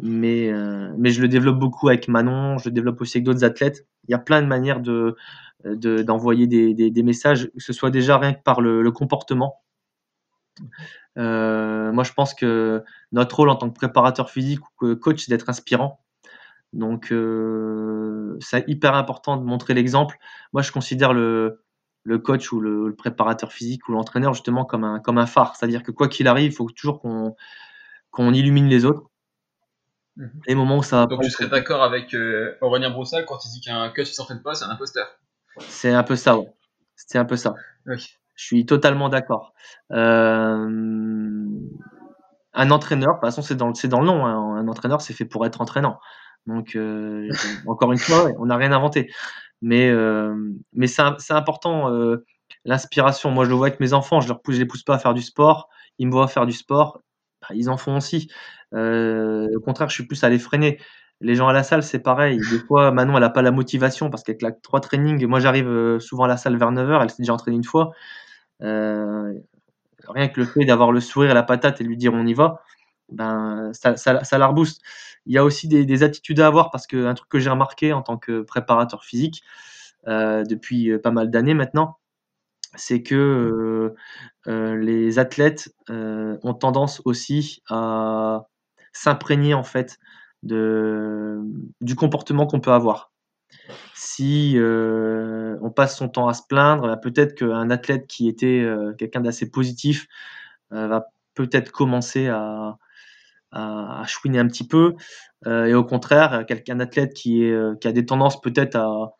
mais, 0.00 0.50
euh, 0.50 0.92
mais 0.96 1.10
je 1.10 1.20
le 1.20 1.28
développe 1.28 1.58
beaucoup 1.58 1.88
avec 1.88 2.08
Manon, 2.08 2.58
je 2.58 2.68
le 2.68 2.74
développe 2.74 3.00
aussi 3.00 3.18
avec 3.18 3.24
d'autres 3.24 3.44
athlètes. 3.44 3.86
Il 4.08 4.12
y 4.12 4.14
a 4.14 4.18
plein 4.18 4.40
de 4.42 4.46
manières 4.46 4.80
de, 4.80 5.16
d'envoyer 5.64 6.46
des, 6.46 7.02
messages, 7.02 7.50
que 7.50 7.62
ce 7.62 7.72
soit 7.72 7.90
déjà 7.90 8.18
rien 8.18 8.32
que 8.32 8.42
par 8.42 8.60
le, 8.60 8.90
comportement. 8.90 9.62
Euh, 11.18 11.92
moi, 11.92 12.04
je 12.04 12.12
pense 12.12 12.34
que 12.34 12.82
notre 13.12 13.36
rôle 13.36 13.50
en 13.50 13.56
tant 13.56 13.68
que 13.68 13.74
préparateur 13.74 14.30
physique 14.30 14.60
ou 14.80 14.96
coach, 14.96 15.24
c'est 15.24 15.30
d'être 15.30 15.48
inspirant. 15.50 16.00
Donc, 16.72 17.12
euh, 17.12 18.36
c'est 18.40 18.64
hyper 18.66 18.94
important 18.94 19.36
de 19.36 19.44
montrer 19.44 19.74
l'exemple. 19.74 20.16
Moi, 20.54 20.62
je 20.62 20.72
considère 20.72 21.12
le, 21.12 21.60
coach 22.24 22.50
ou 22.50 22.60
le, 22.60 22.94
préparateur 22.96 23.52
physique 23.52 23.88
ou 23.88 23.92
l'entraîneur 23.92 24.32
justement 24.32 24.64
comme 24.64 24.84
un, 24.84 25.00
comme 25.00 25.18
un 25.18 25.26
phare. 25.26 25.54
C'est-à-dire 25.54 25.82
que 25.82 25.90
quoi 25.90 26.08
qu'il 26.08 26.28
arrive, 26.28 26.50
il 26.50 26.54
faut 26.54 26.70
toujours 26.70 26.98
qu'on 26.98 28.32
illumine 28.32 28.68
les 28.68 28.86
autres. 28.86 29.11
Mhm. 30.16 30.30
Les 30.46 30.54
moments 30.54 30.78
où 30.78 30.82
ça 30.82 31.06
Donc 31.06 31.22
tu 31.22 31.30
serais 31.30 31.48
d'accord 31.48 31.82
avec 31.82 32.14
euh, 32.14 32.56
Aurélien 32.60 32.90
Broussal 32.90 33.24
quand 33.24 33.44
il 33.44 33.50
dit 33.50 33.60
qu'un 33.60 33.88
coach 33.90 34.08
qui 34.08 34.14
s'entraîne 34.14 34.42
pas, 34.42 34.54
c'est 34.54 34.64
un 34.64 34.70
imposteur. 34.70 35.06
C'est 35.60 35.92
un 35.92 36.02
peu 36.02 36.16
ça, 36.16 36.38
ouais. 36.38 36.52
C'est 36.96 37.18
un 37.18 37.24
peu 37.24 37.36
ça. 37.36 37.54
Je 37.86 38.06
suis 38.36 38.66
totalement 38.66 39.08
d'accord. 39.08 39.54
Euh, 39.92 40.68
un 42.54 42.70
entraîneur, 42.70 43.14
de 43.14 43.14
toute 43.14 43.24
façon, 43.26 43.42
c'est 43.42 43.56
dans, 43.56 43.70
dans 43.70 44.00
le 44.00 44.06
nom. 44.06 44.26
Hein. 44.26 44.56
Un 44.56 44.68
entraîneur, 44.68 45.00
c'est 45.00 45.14
fait 45.14 45.24
pour 45.24 45.44
être 45.46 45.60
entraînant. 45.60 45.98
Donc, 46.46 46.76
euh, 46.76 47.28
encore 47.66 47.92
une 47.92 47.98
fois, 47.98 48.28
on 48.38 48.46
n'a 48.46 48.56
rien 48.56 48.72
inventé. 48.72 49.10
Mais, 49.62 49.92
mais 50.72 50.86
c'est 50.86 51.02
important, 51.30 51.90
l'inspiration. 52.64 53.30
Moi, 53.30 53.44
je 53.44 53.50
le 53.50 53.56
vois 53.56 53.68
avec 53.68 53.80
mes 53.80 53.92
enfants, 53.92 54.20
je 54.20 54.32
ne 54.32 54.58
les 54.58 54.66
pousse 54.66 54.82
pas 54.82 54.94
à 54.94 54.98
faire 54.98 55.14
du 55.14 55.22
sport. 55.22 55.68
Ils 55.98 56.06
me 56.06 56.12
voient 56.12 56.28
faire 56.28 56.46
du 56.46 56.52
sport, 56.52 57.00
bah, 57.42 57.48
ils 57.54 57.70
en 57.70 57.76
font 57.76 57.96
aussi. 57.96 58.30
Euh, 58.74 59.48
au 59.56 59.60
contraire, 59.60 59.88
je 59.88 59.94
suis 59.94 60.06
plus 60.06 60.22
à 60.24 60.28
les 60.28 60.38
freiner. 60.38 60.78
Les 61.20 61.34
gens 61.34 61.48
à 61.48 61.52
la 61.52 61.62
salle, 61.62 61.82
c'est 61.82 62.00
pareil. 62.00 62.40
Des 62.50 62.58
fois, 62.58 62.90
Manon, 62.90 63.14
elle 63.14 63.20
n'a 63.20 63.30
pas 63.30 63.42
la 63.42 63.52
motivation 63.52 64.10
parce 64.10 64.22
qu'avec 64.24 64.42
la 64.42 64.52
trois 64.52 64.80
trainings, 64.80 65.24
moi 65.26 65.40
j'arrive 65.40 65.68
euh, 65.68 66.00
souvent 66.00 66.24
à 66.24 66.28
la 66.28 66.36
salle 66.36 66.56
vers 66.56 66.72
9h, 66.72 67.02
elle 67.02 67.10
s'est 67.10 67.22
déjà 67.22 67.34
entraînée 67.34 67.56
une 67.56 67.64
fois. 67.64 67.92
Euh, 68.62 69.32
rien 70.08 70.28
que 70.28 70.40
le 70.40 70.46
fait 70.46 70.64
d'avoir 70.64 70.92
le 70.92 71.00
sourire 71.00 71.30
et 71.30 71.34
la 71.34 71.42
patate 71.42 71.80
et 71.80 71.84
lui 71.84 71.96
dire 71.96 72.12
on 72.14 72.26
y 72.26 72.34
va, 72.34 72.62
ben, 73.10 73.70
ça, 73.72 73.96
ça, 73.96 74.38
la 74.38 74.46
rebooste. 74.46 74.82
Il 75.26 75.34
y 75.34 75.38
a 75.38 75.44
aussi 75.44 75.68
des, 75.68 76.02
attitudes 76.02 76.40
à 76.40 76.46
avoir 76.48 76.70
parce 76.70 76.86
qu'un 76.86 77.14
truc 77.14 77.28
que 77.28 77.38
j'ai 77.38 77.50
remarqué 77.50 77.92
en 77.92 78.02
tant 78.02 78.18
que 78.18 78.42
préparateur 78.42 79.04
physique 79.04 79.42
depuis 80.06 80.98
pas 80.98 81.12
mal 81.12 81.30
d'années 81.30 81.54
maintenant, 81.54 81.98
c'est 82.74 83.02
que 83.04 83.94
les 84.46 85.18
athlètes 85.20 85.72
ont 85.88 86.54
tendance 86.54 87.02
aussi 87.04 87.62
à 87.68 88.46
s'imprégner 88.92 89.54
en 89.54 89.64
fait 89.64 89.98
de, 90.42 91.40
du 91.80 91.94
comportement 91.94 92.46
qu'on 92.46 92.60
peut 92.60 92.72
avoir. 92.72 93.12
Si 93.94 94.54
euh, 94.56 95.56
on 95.62 95.70
passe 95.70 95.96
son 95.96 96.08
temps 96.08 96.28
à 96.28 96.34
se 96.34 96.42
plaindre, 96.48 96.86
bah, 96.86 96.96
peut-être 96.96 97.34
qu'un 97.34 97.70
athlète 97.70 98.06
qui 98.06 98.28
était 98.28 98.60
euh, 98.60 98.92
quelqu'un 98.94 99.20
d'assez 99.20 99.50
positif 99.50 100.06
euh, 100.72 100.88
va 100.88 101.06
peut-être 101.34 101.70
commencer 101.70 102.28
à, 102.28 102.78
à, 103.52 104.04
chouiner 104.06 104.38
un 104.38 104.46
petit 104.46 104.66
peu. 104.66 104.94
et 105.46 105.74
au 105.74 105.84
contraire, 105.84 106.44
quelqu'un 106.46 106.76
d'athlète 106.76 107.14
qui, 107.14 107.50
qui 107.80 107.88
a 107.88 107.92
des 107.92 108.06
tendances 108.06 108.40
peut-être 108.40 108.76
à 108.76 109.12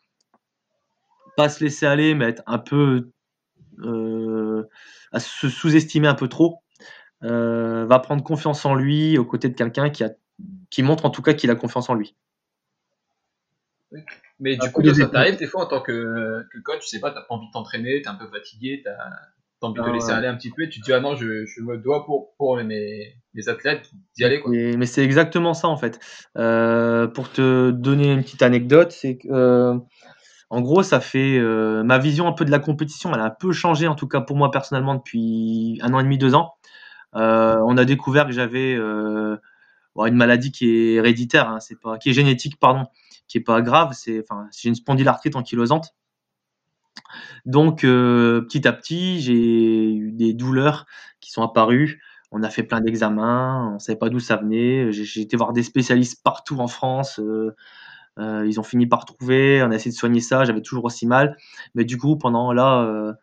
pas 1.37 1.49
se 1.49 1.63
laisser 1.63 1.85
aller, 1.87 2.13
mais 2.13 2.25
être 2.25 2.43
un 2.45 2.59
peu 2.59 3.09
à 5.11 5.19
se 5.19 5.49
sous-estimer 5.49 6.07
un 6.07 6.15
peu 6.15 6.27
trop, 6.27 6.62
euh, 7.23 7.85
va 7.85 7.99
prendre 7.99 8.23
confiance 8.23 8.65
en 8.65 8.75
lui 8.75 9.17
aux 9.17 9.25
côtés 9.25 9.49
de 9.49 9.53
quelqu'un 9.53 9.89
qui, 9.89 10.03
a, 10.03 10.11
qui 10.69 10.83
montre 10.83 11.05
en 11.05 11.09
tout 11.09 11.21
cas 11.21 11.33
qu'il 11.33 11.49
a 11.51 11.55
confiance 11.55 11.89
en 11.89 11.93
lui. 11.93 12.15
Mais 14.39 14.57
du 14.57 14.71
coup, 14.71 14.83
ça 14.93 15.07
t'arrive 15.07 15.37
des 15.37 15.47
fois 15.47 15.63
en 15.63 15.67
tant 15.67 15.81
que, 15.81 16.43
coach, 16.63 16.81
tu 16.81 16.87
sais 16.87 16.99
pas, 16.99 17.11
t'as 17.11 17.21
pas 17.21 17.35
envie 17.35 17.47
de 17.47 17.51
t'entraîner, 17.51 18.01
t'es 18.01 18.09
un 18.09 18.15
peu 18.15 18.27
fatigué, 18.27 18.81
t'as 18.83 18.91
as 18.91 19.65
envie 19.65 19.79
de 19.79 19.85
te 19.85 19.89
ah 19.89 19.93
laisser 19.93 20.11
aller 20.11 20.27
un 20.27 20.35
petit 20.35 20.49
peu 20.49 20.63
et 20.63 20.69
tu 20.69 20.81
te 20.81 20.85
dis 20.85 20.91
ah 20.91 20.99
non, 20.99 21.15
je, 21.15 21.45
je 21.45 21.61
me 21.61 21.77
dois 21.77 22.05
pour, 22.05 22.35
pour 22.35 22.57
mes, 22.57 23.15
mes 23.33 23.49
athlètes 23.49 23.89
d'y 24.17 24.25
aller. 24.25 24.41
Quoi. 24.41 24.51
mais 24.51 24.85
c'est 24.85 25.03
exactement 25.03 25.53
ça 25.53 25.69
en 25.69 25.77
fait. 25.77 25.99
Euh, 26.37 27.07
pour 27.07 27.31
te 27.31 27.71
donner 27.71 28.11
une 28.11 28.23
petite 28.23 28.41
anecdote, 28.41 28.91
c'est 28.91 29.17
que 29.17 29.29
euh, 29.31 29.77
en 30.49 30.61
gros, 30.61 30.83
ça 30.83 30.99
fait 30.99 31.39
ma 31.39 31.97
vision 31.97 32.27
un 32.27 32.33
peu 32.33 32.43
de 32.43 32.51
la 32.51 32.59
compétition, 32.59 33.13
elle 33.13 33.21
a 33.21 33.25
un 33.25 33.29
peu 33.29 33.53
changé 33.53 33.87
en 33.87 33.95
tout 33.95 34.07
cas 34.07 34.19
pour 34.19 34.35
moi 34.35 34.51
personnellement 34.51 34.95
depuis 34.95 35.79
un 35.81 35.93
an 35.93 35.99
et 35.99 36.03
demi, 36.03 36.17
deux 36.17 36.35
ans. 36.35 36.55
Euh, 37.15 37.57
on 37.65 37.77
a 37.77 37.85
découvert 37.85 38.25
que 38.25 38.31
j'avais 38.31 38.75
euh, 38.75 39.37
une 39.97 40.15
maladie 40.15 40.51
qui 40.51 40.69
est 40.69 40.93
héréditaire, 40.93 41.49
hein, 41.49 41.59
c'est 41.59 41.79
pas, 41.79 41.97
qui 41.97 42.09
est 42.09 42.13
génétique, 42.13 42.59
pardon, 42.59 42.85
qui 43.27 43.37
est 43.37 43.41
pas 43.41 43.61
grave. 43.61 43.91
C'est, 43.93 44.21
enfin, 44.21 44.47
j'ai 44.57 44.69
une 44.69 44.75
spondylarthrite 44.75 45.35
ankylosante. 45.35 45.95
Donc, 47.45 47.81
petit 47.81 48.67
à 48.67 48.73
petit, 48.73 49.19
j'ai 49.21 49.93
eu 49.93 50.11
des 50.11 50.33
douleurs 50.33 50.85
qui 51.19 51.31
sont 51.31 51.43
apparues. 51.43 52.01
On 52.31 52.41
a 52.43 52.49
fait 52.49 52.63
plein 52.63 52.81
d'examens, 52.81 53.69
on 53.71 53.73
ne 53.75 53.79
savait 53.79 53.97
pas 53.97 54.09
d'où 54.09 54.19
ça 54.19 54.37
venait. 54.37 54.91
J'ai 54.91 55.21
été 55.21 55.37
voir 55.37 55.53
des 55.53 55.63
spécialistes 55.63 56.23
partout 56.23 56.59
en 56.59 56.67
France. 56.67 57.19
ils 58.17 58.59
ont 58.59 58.63
fini 58.63 58.87
par 58.87 59.05
trouver. 59.05 59.61
On 59.63 59.71
a 59.71 59.75
essayé 59.75 59.91
de 59.91 59.97
soigner 59.97 60.21
ça. 60.21 60.45
J'avais 60.45 60.61
toujours 60.61 60.85
aussi 60.85 61.05
mal. 61.07 61.37
Mais 61.75 61.85
du 61.85 61.97
coup, 61.97 62.17
pendant 62.17 62.53
là, 62.53 63.15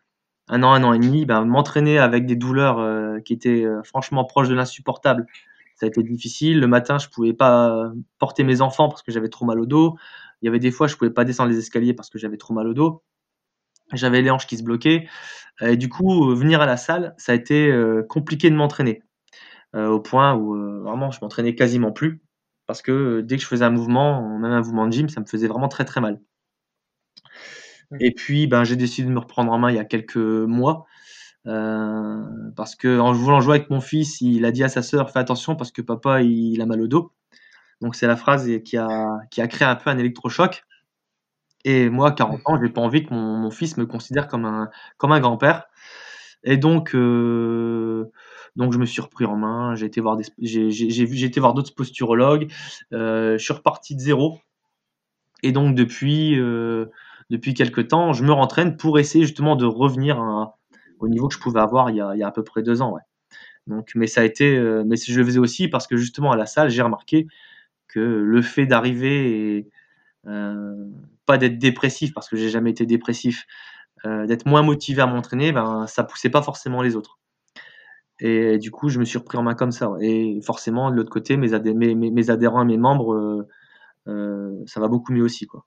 un 0.51 0.63
an, 0.63 0.73
un 0.73 0.83
an 0.83 0.93
et 0.93 0.99
demi, 0.99 1.25
ben, 1.25 1.45
m'entraîner 1.45 1.97
avec 1.97 2.25
des 2.27 2.35
douleurs 2.35 3.23
qui 3.23 3.33
étaient 3.33 3.65
franchement 3.83 4.25
proches 4.25 4.49
de 4.49 4.53
l'insupportable, 4.53 5.25
ça 5.75 5.85
a 5.85 5.89
été 5.89 6.03
difficile. 6.03 6.59
Le 6.59 6.67
matin, 6.67 6.99
je 6.99 7.09
pouvais 7.09 7.33
pas 7.33 7.91
porter 8.19 8.43
mes 8.43 8.61
enfants 8.61 8.87
parce 8.89 9.01
que 9.01 9.11
j'avais 9.11 9.29
trop 9.29 9.45
mal 9.45 9.59
au 9.59 9.65
dos. 9.65 9.97
Il 10.41 10.45
y 10.45 10.49
avait 10.49 10.59
des 10.59 10.71
fois, 10.71 10.87
je 10.87 10.95
pouvais 10.95 11.11
pas 11.11 11.25
descendre 11.25 11.49
les 11.49 11.57
escaliers 11.57 11.93
parce 11.93 12.09
que 12.09 12.19
j'avais 12.19 12.37
trop 12.37 12.53
mal 12.53 12.67
au 12.67 12.73
dos. 12.73 13.03
J'avais 13.93 14.21
les 14.21 14.29
hanches 14.31 14.47
qui 14.47 14.57
se 14.57 14.63
bloquaient. 14.63 15.07
Et 15.61 15.77
du 15.77 15.89
coup, 15.89 16.35
venir 16.35 16.61
à 16.61 16.65
la 16.65 16.77
salle, 16.77 17.15
ça 17.17 17.31
a 17.33 17.35
été 17.35 17.73
compliqué 18.09 18.49
de 18.49 18.55
m'entraîner. 18.55 19.03
au 19.75 19.99
point 20.01 20.35
où 20.35 20.55
vraiment, 20.83 21.11
je 21.11 21.19
m'entraînais 21.21 21.55
quasiment 21.55 21.91
plus. 21.91 22.21
Parce 22.67 22.81
que 22.81 23.21
dès 23.21 23.37
que 23.37 23.43
je 23.43 23.47
faisais 23.47 23.65
un 23.65 23.69
mouvement, 23.71 24.37
même 24.39 24.51
un 24.51 24.59
mouvement 24.59 24.87
de 24.87 24.93
gym, 24.93 25.09
ça 25.09 25.21
me 25.21 25.25
faisait 25.25 25.47
vraiment 25.47 25.67
très 25.67 25.85
très 25.85 26.01
mal. 26.01 26.19
Et 27.99 28.11
puis, 28.11 28.47
ben, 28.47 28.63
j'ai 28.63 28.75
décidé 28.75 29.07
de 29.07 29.13
me 29.13 29.19
reprendre 29.19 29.51
en 29.51 29.59
main 29.59 29.69
il 29.69 29.75
y 29.75 29.79
a 29.79 29.85
quelques 29.85 30.17
mois. 30.17 30.85
parce 31.43 32.75
que 32.75 32.99
en 32.99 33.11
voulant 33.13 33.41
jouer 33.41 33.57
avec 33.57 33.69
mon 33.69 33.81
fils, 33.81 34.21
il 34.21 34.45
a 34.45 34.51
dit 34.51 34.63
à 34.63 34.69
sa 34.69 34.81
sœur 34.81 35.09
Fais 35.11 35.19
attention 35.19 35.55
parce 35.55 35.71
que 35.71 35.81
papa 35.81 36.21
il, 36.21 36.61
a 36.61 36.65
mal 36.65 36.81
au 36.81 36.87
dos. 36.87 37.11
Donc 37.81 37.95
c'est 37.95 38.07
la 38.07 38.15
phrase 38.15 38.49
qui 38.63 38.77
a, 38.77 39.19
qui 39.31 39.41
a 39.41 39.47
créé 39.47 39.67
un 39.67 39.75
peu 39.75 39.89
un 39.89 39.97
électrochoc. 39.97 40.63
Et 41.63 41.89
moi, 41.89 42.09
à 42.09 42.11
40 42.11 42.41
ans, 42.45 42.59
j'ai 42.61 42.69
pas 42.69 42.81
envie 42.81 43.05
que 43.05 43.13
mon, 43.13 43.51
fils 43.51 43.77
me 43.77 43.85
considère 43.85 44.27
comme 44.27 44.45
un, 44.45 44.69
comme 44.97 45.11
un 45.11 45.19
grand-père. 45.19 45.65
Et 46.43 46.57
donc, 46.57 46.95
euh, 46.95 48.11
donc, 48.55 48.73
je 48.73 48.79
me 48.79 48.85
suis 48.85 49.01
repris 49.01 49.25
en 49.25 49.35
main. 49.35 49.75
J'ai 49.75 49.85
été 49.85 50.01
voir 50.01 50.17
j'ai, 50.39 51.23
été 51.23 51.39
voir 51.39 51.53
d'autres 51.53 51.75
posturologues. 51.75 52.51
Euh, 52.93 53.37
je 53.37 53.43
suis 53.43 53.53
reparti 53.53 53.95
de 53.95 54.01
zéro. 54.01 54.39
Et 55.43 55.51
donc, 55.51 55.75
depuis, 55.75 56.39
euh, 56.39 56.87
depuis 57.31 57.53
quelques 57.53 57.87
temps, 57.87 58.13
je 58.13 58.23
me 58.23 58.31
rentraîne 58.31 58.77
pour 58.77 58.99
essayer 58.99 59.25
justement 59.25 59.55
de 59.55 59.65
revenir 59.65 60.19
au 60.99 61.07
niveau 61.07 61.27
que 61.27 61.33
je 61.33 61.39
pouvais 61.39 61.61
avoir 61.61 61.89
il 61.89 61.95
y 61.95 62.01
a, 62.01 62.27
à 62.27 62.31
peu 62.31 62.43
près 62.43 62.61
deux 62.61 62.81
ans. 62.81 62.95
Donc, 63.67 63.91
mais 63.95 64.07
ça 64.07 64.21
a 64.21 64.23
été, 64.23 64.59
mais 64.85 64.97
je 64.97 65.17
le 65.17 65.25
faisais 65.25 65.39
aussi 65.39 65.67
parce 65.67 65.87
que 65.87 65.97
justement 65.97 66.31
à 66.31 66.37
la 66.37 66.45
salle, 66.45 66.69
j'ai 66.69 66.81
remarqué 66.81 67.27
que 67.87 67.99
le 67.99 68.41
fait 68.41 68.65
d'arriver 68.65 69.57
et 69.57 69.69
pas 71.25 71.37
d'être 71.37 71.57
dépressif 71.57 72.13
parce 72.13 72.29
que 72.29 72.35
j'ai 72.35 72.49
jamais 72.49 72.71
été 72.71 72.85
dépressif, 72.85 73.45
euh, 74.05 74.25
d'être 74.25 74.45
moins 74.47 74.63
motivé 74.63 75.01
à 75.01 75.07
m'entraîner, 75.07 75.51
ben 75.51 75.85
ça 75.87 76.03
poussait 76.03 76.29
pas 76.29 76.41
forcément 76.41 76.81
les 76.81 76.95
autres. 76.95 77.19
Et 78.19 78.57
du 78.59 78.71
coup, 78.71 78.89
je 78.89 78.99
me 78.99 79.05
suis 79.05 79.17
repris 79.17 79.37
en 79.37 79.43
main 79.43 79.55
comme 79.55 79.71
ça. 79.71 79.91
Et 80.01 80.39
forcément, 80.43 80.91
de 80.91 80.95
l'autre 80.95 81.09
côté, 81.09 81.37
mes, 81.37 81.53
adhérents 81.53 82.61
et 82.63 82.65
mes 82.65 82.77
membres, 82.77 83.13
euh, 83.15 83.47
euh, 84.07 84.63
ça 84.67 84.79
va 84.79 84.87
beaucoup 84.87 85.13
mieux 85.13 85.23
aussi. 85.23 85.47
Quoi. 85.47 85.65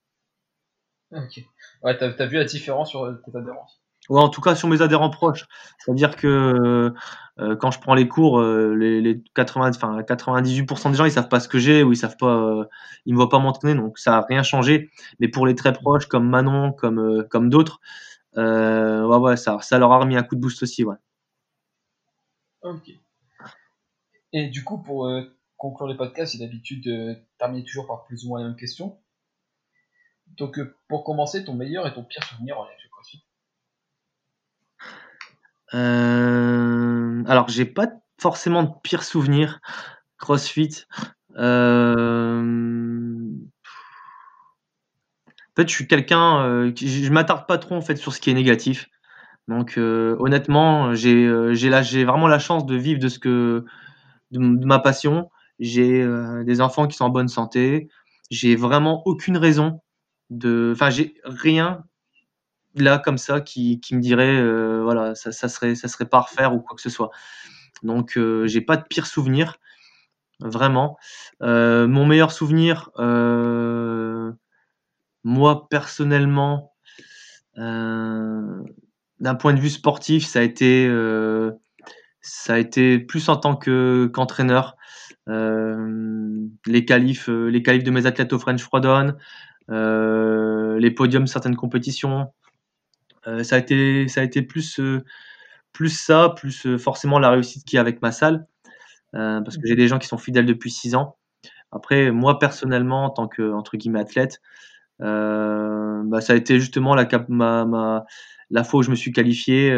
Ok. 1.14 1.40
Ouais, 1.82 1.96
t'as 1.96 2.10
as 2.10 2.26
vu 2.26 2.36
la 2.36 2.44
différence 2.44 2.90
sur 2.90 3.06
tes 3.24 3.36
adhérents 3.36 3.66
Ouais, 4.10 4.20
en 4.20 4.28
tout 4.28 4.42
cas 4.42 4.54
sur 4.54 4.68
mes 4.68 4.82
adhérents 4.82 5.08
proches. 5.08 5.46
C'est-à-dire 5.78 6.16
que 6.16 6.92
euh, 7.38 7.56
quand 7.56 7.70
je 7.70 7.80
prends 7.80 7.94
les 7.94 8.06
cours, 8.06 8.38
euh, 8.38 8.74
les, 8.74 9.00
les 9.00 9.22
80, 9.34 9.70
enfin 9.70 10.02
98% 10.02 10.90
des 10.90 10.96
gens 10.96 11.04
ils 11.06 11.10
savent 11.12 11.28
pas 11.28 11.40
ce 11.40 11.48
que 11.48 11.58
j'ai 11.58 11.82
ou 11.82 11.92
ils 11.92 11.96
savent 11.96 12.16
pas, 12.18 12.36
euh, 12.36 12.64
ils 13.06 13.14
me 13.14 13.18
voient 13.18 13.30
pas 13.30 13.38
m'entraîner, 13.38 13.74
donc 13.74 13.98
ça 13.98 14.18
a 14.18 14.20
rien 14.20 14.42
changé. 14.42 14.90
Mais 15.20 15.28
pour 15.28 15.46
les 15.46 15.54
très 15.54 15.72
proches 15.72 16.06
comme 16.06 16.28
Manon, 16.28 16.72
comme 16.72 17.24
comme 17.30 17.48
d'autres, 17.48 17.80
ouais, 18.36 19.16
ouais, 19.16 19.36
ça, 19.36 19.58
ça 19.62 19.78
leur 19.78 19.92
a 19.92 19.98
remis 19.98 20.16
un 20.16 20.22
coup 20.22 20.34
de 20.36 20.40
boost 20.40 20.62
aussi, 20.62 20.84
ouais. 20.84 20.96
Ok. 22.62 22.90
Et 24.32 24.48
du 24.48 24.64
coup, 24.64 24.82
pour 24.82 25.10
conclure 25.56 25.88
les 25.88 25.96
podcasts, 25.96 26.34
j'ai 26.34 26.44
l'habitude 26.44 26.84
de 26.84 27.16
terminer 27.38 27.64
toujours 27.64 27.86
par 27.86 28.04
plus 28.04 28.24
ou 28.24 28.28
moins 28.28 28.40
la 28.40 28.48
même 28.48 28.56
question. 28.56 28.98
Donc, 30.36 30.60
pour 30.88 31.04
commencer, 31.04 31.44
ton 31.44 31.54
meilleur 31.54 31.86
et 31.86 31.94
ton 31.94 32.04
pire 32.04 32.24
souvenir 32.24 32.58
en 32.58 32.66
CrossFit 32.90 33.24
euh, 35.74 37.24
alors, 37.26 37.48
j'ai 37.48 37.64
pas 37.64 37.88
forcément 38.18 38.62
de 38.62 38.70
pire 38.82 39.02
souvenir. 39.02 39.60
CrossFit. 40.18 40.84
Euh, 41.36 42.40
en 45.36 45.56
fait, 45.56 45.68
je 45.68 45.74
suis 45.74 45.86
quelqu'un, 45.86 46.44
euh, 46.44 46.72
je 46.76 47.10
m'attarde 47.10 47.46
pas 47.46 47.58
trop 47.58 47.74
en 47.74 47.80
fait 47.80 47.96
sur 47.96 48.12
ce 48.12 48.20
qui 48.20 48.30
est 48.30 48.34
négatif. 48.34 48.88
Donc, 49.48 49.76
honnêtement, 49.76 50.94
j'ai 50.94 51.28
j'ai 51.54 52.04
vraiment 52.04 52.28
la 52.28 52.38
chance 52.38 52.64
de 52.66 52.76
vivre 52.76 53.00
de 53.00 53.08
ce 53.08 53.18
que 53.18 53.64
de, 54.30 54.38
ma 54.38 54.78
passion. 54.78 55.30
J'ai 55.58 56.06
des 56.44 56.60
enfants 56.60 56.86
qui 56.86 56.96
sont 56.96 57.04
en 57.04 57.10
bonne 57.10 57.28
santé. 57.28 57.88
J'ai 58.30 58.56
vraiment 58.56 59.02
aucune 59.06 59.36
raison 59.36 59.82
de, 60.30 60.72
enfin, 60.74 60.90
j'ai 60.90 61.14
rien 61.24 61.84
là 62.76 62.98
comme 62.98 63.18
ça 63.18 63.40
qui, 63.40 63.80
me 63.92 64.00
dirait 64.00 64.36
euh, 64.36 64.82
voilà 64.82 65.14
ça, 65.14 65.32
ça, 65.32 65.48
serait 65.48 65.74
ça 65.74 65.88
serait 65.88 66.06
pas 66.06 66.18
à 66.18 66.22
refaire 66.22 66.54
ou 66.54 66.60
quoi 66.60 66.76
que 66.76 66.82
ce 66.82 66.90
soit. 66.90 67.10
Donc 67.82 68.16
euh, 68.16 68.46
j'ai 68.46 68.60
pas 68.60 68.76
de 68.76 68.84
pire 68.88 69.06
souvenir 69.06 69.56
vraiment. 70.40 70.98
Euh, 71.42 71.86
mon 71.86 72.06
meilleur 72.06 72.32
souvenir 72.32 72.90
moi 75.26 75.68
personnellement 75.70 76.74
d'un 77.56 78.64
point 79.38 79.54
de 79.54 79.60
vue 79.60 79.70
sportif 79.70 80.26
ça 80.26 80.40
a 80.40 80.42
été 80.42 80.88
ça 82.20 82.54
a 82.54 82.58
été 82.58 82.98
plus 82.98 83.28
en 83.28 83.36
tant 83.36 83.56
que 83.56 84.10
qu'entraîneur. 84.12 84.76
Les 85.26 86.84
qualifs 86.84 87.28
les 87.28 87.62
qualifs 87.62 87.84
de 87.84 87.90
mes 87.90 88.06
athlètes 88.06 88.32
au 88.32 88.38
French 88.38 88.62
Frodon 88.62 89.14
les 89.68 90.90
podiums 90.90 91.26
certaines 91.26 91.56
compétitions 91.56 92.28
euh, 93.26 93.42
ça 93.42 93.56
a 93.56 93.58
été, 93.58 94.08
ça 94.08 94.20
a 94.20 94.24
été 94.24 94.42
plus, 94.42 94.78
euh, 94.80 95.04
plus 95.72 95.90
ça, 95.90 96.32
plus 96.36 96.66
euh, 96.66 96.78
forcément 96.78 97.18
la 97.18 97.30
réussite 97.30 97.64
qu'il 97.64 97.76
y 97.76 97.78
a 97.78 97.80
avec 97.80 98.02
ma 98.02 98.12
salle, 98.12 98.46
parce 99.12 99.56
que 99.58 99.66
j'ai 99.66 99.76
des 99.76 99.88
gens 99.88 99.98
qui 99.98 100.08
sont 100.08 100.18
fidèles 100.18 100.46
depuis 100.46 100.70
six 100.70 100.94
ans. 100.96 101.16
Après, 101.72 102.10
moi 102.10 102.38
personnellement, 102.38 103.04
en 103.04 103.10
tant 103.10 103.28
que 103.28 103.52
entre 103.52 103.76
guillemets 103.76 104.00
athlète, 104.00 104.40
bah, 104.98 106.20
ça 106.20 106.32
a 106.32 106.36
été 106.36 106.58
justement 106.58 106.96
la, 106.96 107.08
la 108.50 108.64
fois 108.64 108.80
où 108.80 108.82
je 108.82 108.90
me 108.90 108.96
suis 108.96 109.12
qualifié 109.12 109.70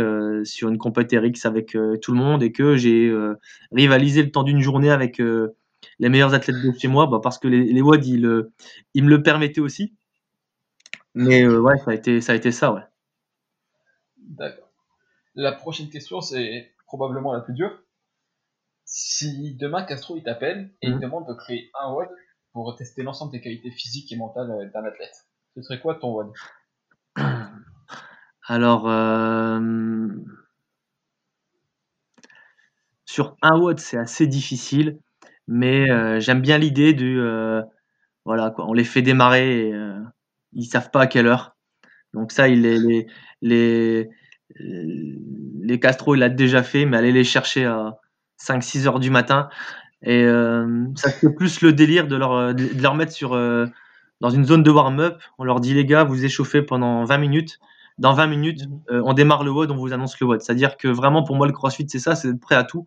sur 0.45 0.71
une 0.71 0.79
compétition 0.79 1.21
RX 1.21 1.47
avec 1.47 1.77
tout 2.03 2.13
le 2.13 2.19
monde 2.19 2.43
et 2.43 2.53
que 2.53 2.77
j'ai 2.77 3.15
rivalisé 3.73 4.23
le 4.23 4.31
temps 4.31 4.43
d'une 4.43 4.61
journée 4.61 4.91
avec 4.91 5.21
les 5.99 6.09
meilleurs 6.09 6.35
athlètes 6.35 6.63
de 6.63 6.73
chez 6.79 6.89
moi, 6.89 7.07
bah, 7.07 7.21
parce 7.23 7.39
que 7.39 7.49
les, 7.49 7.65
les 7.65 7.81
WOD 7.81 8.05
ils, 8.05 8.51
ils, 8.95 9.05
me 9.05 9.11
le 9.11 9.23
permettaient 9.23 9.61
aussi. 9.61 9.95
Mais 11.15 11.47
ouais, 11.47 11.79
ça 11.79 11.93
a 11.93 11.95
été 11.95 12.21
ça, 12.21 12.33
a 12.33 12.35
été 12.35 12.53
ça 12.53 12.73
ouais. 12.73 12.83
D'accord. 14.19 14.71
La 15.35 15.53
prochaine 15.53 15.89
question, 15.89 16.21
c'est 16.21 16.75
probablement 16.87 17.33
la 17.33 17.41
plus 17.41 17.55
dure. 17.55 17.83
Si 18.85 19.55
demain 19.57 19.83
Castro 19.83 20.17
il 20.17 20.23
t'appelle 20.23 20.73
et 20.81 20.87
il 20.87 20.93
te 20.93 20.97
mhm. 20.97 21.03
demande 21.03 21.29
de 21.29 21.35
créer 21.35 21.71
un 21.81 21.93
WOD 21.93 22.09
pour 22.53 22.75
tester 22.77 23.03
l'ensemble 23.03 23.33
des 23.33 23.41
qualités 23.41 23.71
physiques 23.71 24.11
et 24.13 24.17
mentales 24.17 24.51
euh, 24.51 24.71
d'un 24.73 24.85
athlète, 24.85 25.27
ce 25.55 25.63
serait 25.63 25.81
quoi 25.81 25.97
ton 25.97 26.13
WOD 26.13 26.33
Alors, 28.49 28.89
euh, 28.89 30.09
sur 33.05 33.37
un 33.43 33.59
WOD, 33.59 33.81
c'est 33.81 33.99
assez 33.99 34.27
difficile, 34.29 35.01
mais 35.49 35.91
euh, 35.91 36.21
j'aime 36.21 36.41
bien 36.41 36.59
l'idée 36.59 36.93
du. 36.95 37.21
voilà, 38.25 38.51
quoi, 38.51 38.67
on 38.69 38.73
les 38.73 38.85
fait 38.85 39.03
démarrer 39.03 39.69
et 39.69 39.75
ils 40.53 40.65
savent 40.67 40.91
pas 40.91 41.03
à 41.03 41.07
quelle 41.07 41.27
heure. 41.27 41.57
Donc 42.15 42.33
ça, 42.33 42.49
il 42.49 42.63
les, 42.63 43.07
les, 43.43 44.09
les, 44.51 45.81
Castro, 45.81 46.15
il 46.15 46.19
l'a 46.19 46.29
déjà 46.29 46.63
fait, 46.63 46.87
mais 46.87 46.97
aller 46.97 47.13
les 47.13 47.25
chercher 47.25 47.65
à 47.67 47.99
5-6 48.41 48.87
heures 48.87 49.01
du 49.01 49.11
matin. 49.11 49.49
Et 50.03 50.25
euh, 50.25 50.87
ça 50.95 51.11
c'est 51.11 51.35
plus 51.35 51.61
le 51.63 51.73
délire 51.73 52.07
de 52.07 52.17
leur, 52.17 52.55
de 52.55 52.83
leur 52.83 52.95
mettre 52.95 53.13
sur, 53.13 53.35
euh, 53.35 53.67
dans 54.21 54.31
une 54.31 54.45
zone 54.45 54.63
de 54.63 54.71
warm-up. 54.71 55.21
On 55.39 55.45
leur 55.45 55.61
dit, 55.61 55.75
les 55.75 55.85
gars, 55.85 56.05
vous 56.05 56.25
échauffez 56.25 56.63
pendant 56.63 57.05
20 57.05 57.19
minutes. 57.19 57.59
Dans 57.99 58.13
20 58.13 58.27
minutes, 58.27 58.61
euh, 58.91 59.03
on 59.05 59.15
démarre 59.15 59.43
le 59.43 59.51
WOD, 59.51 59.71
on 59.71 59.77
vous 59.77 59.93
annonce 59.93 60.19
le 60.21 60.27
WOD. 60.27 60.43
C'est-à-dire 60.43 60.77
que 60.77 60.89
vraiment, 60.89 61.23
pour 61.23 61.37
moi, 61.37 61.47
le 61.47 61.53
CrossFit, 61.53 61.87
c'est 61.89 61.99
ça, 61.99 62.15
c'est 62.15 62.29
d'être 62.29 62.41
prêt 62.41 62.55
à 62.55 62.65
tout. 62.65 62.87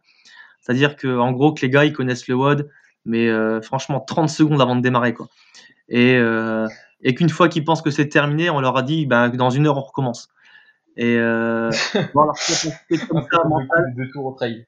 C'est-à-dire 0.62 0.95
que, 0.95 1.07
en 1.18 1.32
gros, 1.32 1.53
que 1.53 1.62
les 1.62 1.70
gars, 1.70 1.86
ils 1.86 1.93
connaissent 1.93 2.28
le 2.28 2.36
WOD, 2.36 2.70
mais 3.05 3.30
franchement, 3.62 3.99
30 3.99 4.30
secondes 4.30 4.62
avant 4.62 4.76
de 4.76 4.82
démarrer. 4.82 5.14
Quoi. 5.14 5.28
Et, 5.88 6.20
et 7.01 7.16
qu'une 7.16 7.30
fois 7.30 7.49
qu'ils 7.49 7.64
pensent 7.64 7.82
que 7.82 7.91
c'est 7.91 8.10
terminé, 8.10 8.49
on 8.49 8.60
leur 8.60 8.78
a 8.78 8.84
dit 8.84 9.05
bah, 9.05 9.30
dans 9.30 9.49
une 9.49 9.68
heure 9.68 9.78
on 9.78 9.82
recommence. 9.82 10.30
Et 10.97 11.16
euh, 11.18 11.70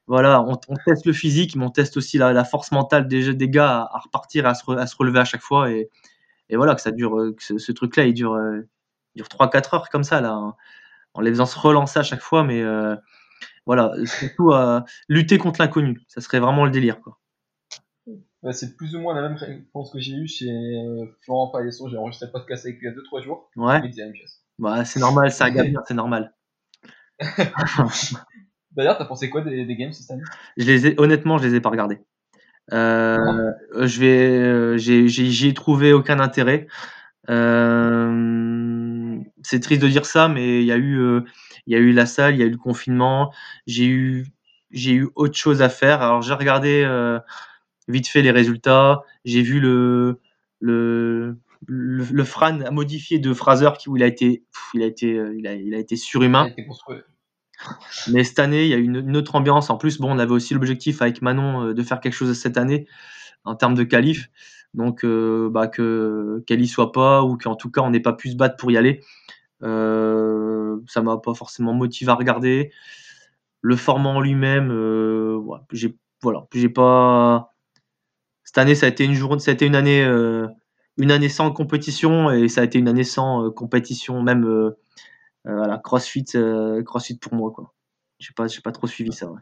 voilà, 0.07 0.41
on, 0.41 0.57
on, 0.69 0.75
teste 0.85 1.05
le 1.05 1.11
physique, 1.11 1.57
mais 1.57 1.65
on 1.65 1.69
teste 1.69 1.97
aussi 1.97 2.17
la, 2.17 2.31
la 2.31 2.45
force 2.45 2.71
mentale 2.71 3.09
des, 3.09 3.33
des 3.33 3.49
gars 3.49 3.89
à, 3.91 3.99
repartir, 3.99 4.45
à 4.45 4.53
se, 4.53 4.71
à 4.71 4.87
se, 4.87 4.95
relever 4.95 5.19
à 5.19 5.25
chaque 5.25 5.41
fois. 5.41 5.69
Et, 5.69 5.89
et 6.47 6.55
voilà, 6.55 6.73
que 6.75 6.81
ça 6.81 6.91
dure, 6.91 7.33
que 7.35 7.59
ce, 7.59 7.71
truc-là, 7.73 8.05
il 8.05 8.13
dure, 8.13 8.35
euh, 8.35 8.61
dure 9.15 9.27
3-4 9.27 9.75
heures 9.75 9.89
comme 9.89 10.05
ça, 10.05 10.21
là, 10.21 10.31
hein, 10.31 10.55
en 11.13 11.19
les 11.21 11.31
faisant 11.31 11.45
se 11.45 11.59
relancer 11.59 11.99
à 11.99 12.03
chaque 12.03 12.21
fois, 12.21 12.45
mais 12.45 12.63
voilà, 13.65 13.93
surtout 14.05 14.51
à 14.51 14.85
lutter 15.07 15.37
contre 15.37 15.61
l'inconnu, 15.61 16.01
ça 16.07 16.21
serait 16.21 16.39
vraiment 16.39 16.65
le 16.65 16.71
délire, 16.71 16.99
quoi. 17.01 17.19
c'est 18.51 18.75
plus 18.75 18.95
ou 18.95 18.99
moins 18.99 19.13
la 19.13 19.27
même 19.27 19.37
réponse 19.37 19.91
que 19.91 19.99
j'ai 19.99 20.13
eue 20.13 20.27
chez 20.27 20.49
Florent 21.23 21.51
Paillasson, 21.51 21.87
j'ai 21.89 21.97
enregistré 21.97 22.27
le 22.27 22.31
podcast 22.31 22.65
avec 22.65 22.79
lui 22.79 22.87
il 22.87 22.91
y 22.91 22.93
a 22.93 23.19
2-3 23.19 23.23
jours. 23.23 23.49
Ouais. 23.55 23.81
Bah, 24.59 24.85
c'est 24.85 24.99
normal, 24.99 25.31
c'est 25.31 25.43
un 25.43 25.51
gars 25.51 25.63
c'est 25.87 25.93
normal. 25.93 26.33
D'ailleurs, 28.71 28.97
t'as 28.97 29.05
pensé 29.05 29.29
quoi 29.29 29.41
des, 29.41 29.75
games 29.75 29.91
cette 29.91 30.11
année? 30.11 30.23
Je 30.57 30.65
les 30.65 30.87
ai, 30.87 30.95
Honnêtement, 30.97 31.37
je 31.37 31.47
les 31.47 31.55
ai 31.55 31.61
pas 31.61 31.69
regardés. 31.69 31.99
Euh, 32.71 33.51
je 33.81 33.99
vais, 33.99 34.29
euh, 34.29 34.77
j'y 34.77 35.47
ai 35.47 35.53
trouvé 35.53 35.93
aucun 35.93 36.19
intérêt. 36.19 36.67
Euh, 37.31 39.19
c'est 39.43 39.59
triste 39.59 39.81
de 39.81 39.87
dire 39.87 40.05
ça, 40.05 40.27
mais 40.27 40.61
il 40.61 40.65
y 40.65 40.71
a 40.71 40.77
eu, 40.77 40.99
il 41.65 41.73
y 41.73 41.75
a 41.75 41.79
eu 41.79 41.91
la 41.93 42.05
salle, 42.05 42.35
il 42.35 42.39
y 42.39 42.43
a 42.43 42.45
eu 42.45 42.51
le 42.51 42.57
confinement. 42.57 43.33
J'ai 43.67 43.85
eu, 43.85 44.27
j'ai 44.71 44.93
eu 44.93 45.09
autre 45.15 45.35
chose 45.35 45.61
à 45.61 45.69
faire. 45.69 46.01
Alors 46.01 46.21
j'ai 46.21 46.33
regardé 46.33 46.85
vite 47.87 48.07
fait 48.07 48.21
les 48.21 48.31
résultats. 48.31 49.01
J'ai 49.25 49.41
vu 49.41 49.59
le, 49.59 50.19
le, 50.59 51.37
le, 51.65 52.23
Fran 52.23 52.71
modifié 52.71 53.19
de 53.19 53.33
Fraser 53.33 53.69
qui 53.79 53.89
où 53.89 53.97
il 53.97 54.03
a 54.03 54.07
été, 54.07 54.43
il 54.73 54.83
a 54.83 54.85
été, 54.85 55.07
il 55.35 55.47
a, 55.47 55.53
il 55.53 55.73
a 55.73 55.79
été 55.79 55.95
surhumain. 55.95 56.45
Il 56.45 56.49
a 56.49 56.51
été 56.51 56.63
mais 58.11 58.23
cette 58.23 58.39
année, 58.39 58.63
il 58.63 58.69
y 58.69 58.73
a 58.73 58.77
une, 58.77 58.97
une 58.97 59.17
autre 59.17 59.35
ambiance. 59.35 59.69
En 59.69 59.77
plus, 59.77 59.99
bon, 59.99 60.11
on 60.11 60.19
avait 60.19 60.31
aussi 60.31 60.53
l'objectif 60.53 61.01
avec 61.01 61.21
Manon 61.21 61.67
euh, 61.67 61.73
de 61.73 61.83
faire 61.83 61.99
quelque 61.99 62.13
chose 62.13 62.33
cette 62.37 62.57
année 62.57 62.87
en 63.43 63.55
termes 63.55 63.75
de 63.75 63.83
qualif. 63.83 64.29
Donc, 64.73 65.03
euh, 65.03 65.49
bah, 65.49 65.67
que 65.67 66.43
qu'elle 66.47 66.61
y 66.61 66.67
soit 66.67 66.91
pas 66.91 67.23
ou 67.23 67.37
qu'en 67.37 67.55
tout 67.55 67.69
cas 67.69 67.81
on 67.81 67.89
n'ait 67.89 67.99
pas 67.99 68.13
pu 68.13 68.31
se 68.31 68.35
battre 68.37 68.57
pour 68.57 68.71
y 68.71 68.77
aller. 68.77 69.01
Euh, 69.63 70.77
ça 70.87 71.01
m'a 71.01 71.17
pas 71.17 71.33
forcément 71.33 71.73
motivé 71.73 72.11
à 72.11 72.15
regarder. 72.15 72.71
Le 73.61 73.75
format 73.75 74.09
en 74.09 74.21
lui-même, 74.21 74.71
euh, 74.71 75.39
j'ai 75.71 75.95
voilà, 76.21 76.47
j'ai 76.53 76.69
pas. 76.69 77.53
Cette 78.43 78.57
année, 78.57 78.75
ça 78.75 78.87
a 78.87 78.89
été 78.89 79.05
une 79.05 79.13
journée, 79.13 79.39
ça 79.39 79.51
a 79.51 79.53
été 79.53 79.65
une 79.65 79.75
année, 79.75 80.03
euh, 80.03 80.47
une 80.97 81.11
année 81.11 81.29
sans 81.29 81.51
compétition 81.51 82.31
et 82.31 82.47
ça 82.49 82.61
a 82.61 82.63
été 82.63 82.79
une 82.79 82.87
année 82.87 83.03
sans 83.03 83.51
compétition 83.51 84.21
même 84.21 84.73
euh, 85.47 85.55
voilà, 85.55 85.77
CrossFit, 85.79 86.25
euh, 86.35 86.83
CrossFit 86.83 87.17
pour 87.17 87.33
moi, 87.33 87.51
quoi. 87.51 87.73
J'ai 88.19 88.33
pas, 88.33 88.47
j'ai 88.47 88.61
pas 88.61 88.71
trop 88.71 88.87
suivi 88.87 89.11
ça, 89.11 89.27
ouais. 89.27 89.41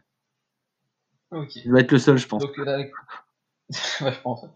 Je 1.32 1.70
vais 1.70 1.80
être 1.80 1.92
le 1.92 1.98
seul, 1.98 2.16
je 2.16 2.26
pense. 2.26 2.42
je 3.70 4.20
pense. 4.22 4.46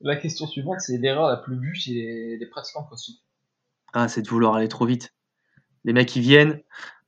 La 0.00 0.16
question 0.16 0.46
suivante, 0.46 0.80
c'est 0.80 0.98
l'erreur 0.98 1.28
la 1.28 1.36
plus 1.36 1.58
vue 1.58 1.74
chez 1.74 2.36
les, 2.38 2.46
pratiquants 2.46 2.84
CrossFit. 2.84 3.22
Ah, 3.92 4.08
c'est 4.08 4.22
de 4.22 4.28
vouloir 4.28 4.54
aller 4.54 4.68
trop 4.68 4.86
vite. 4.86 5.14
Les 5.84 5.92
mecs, 5.92 6.14
ils 6.16 6.22
viennent, 6.22 6.60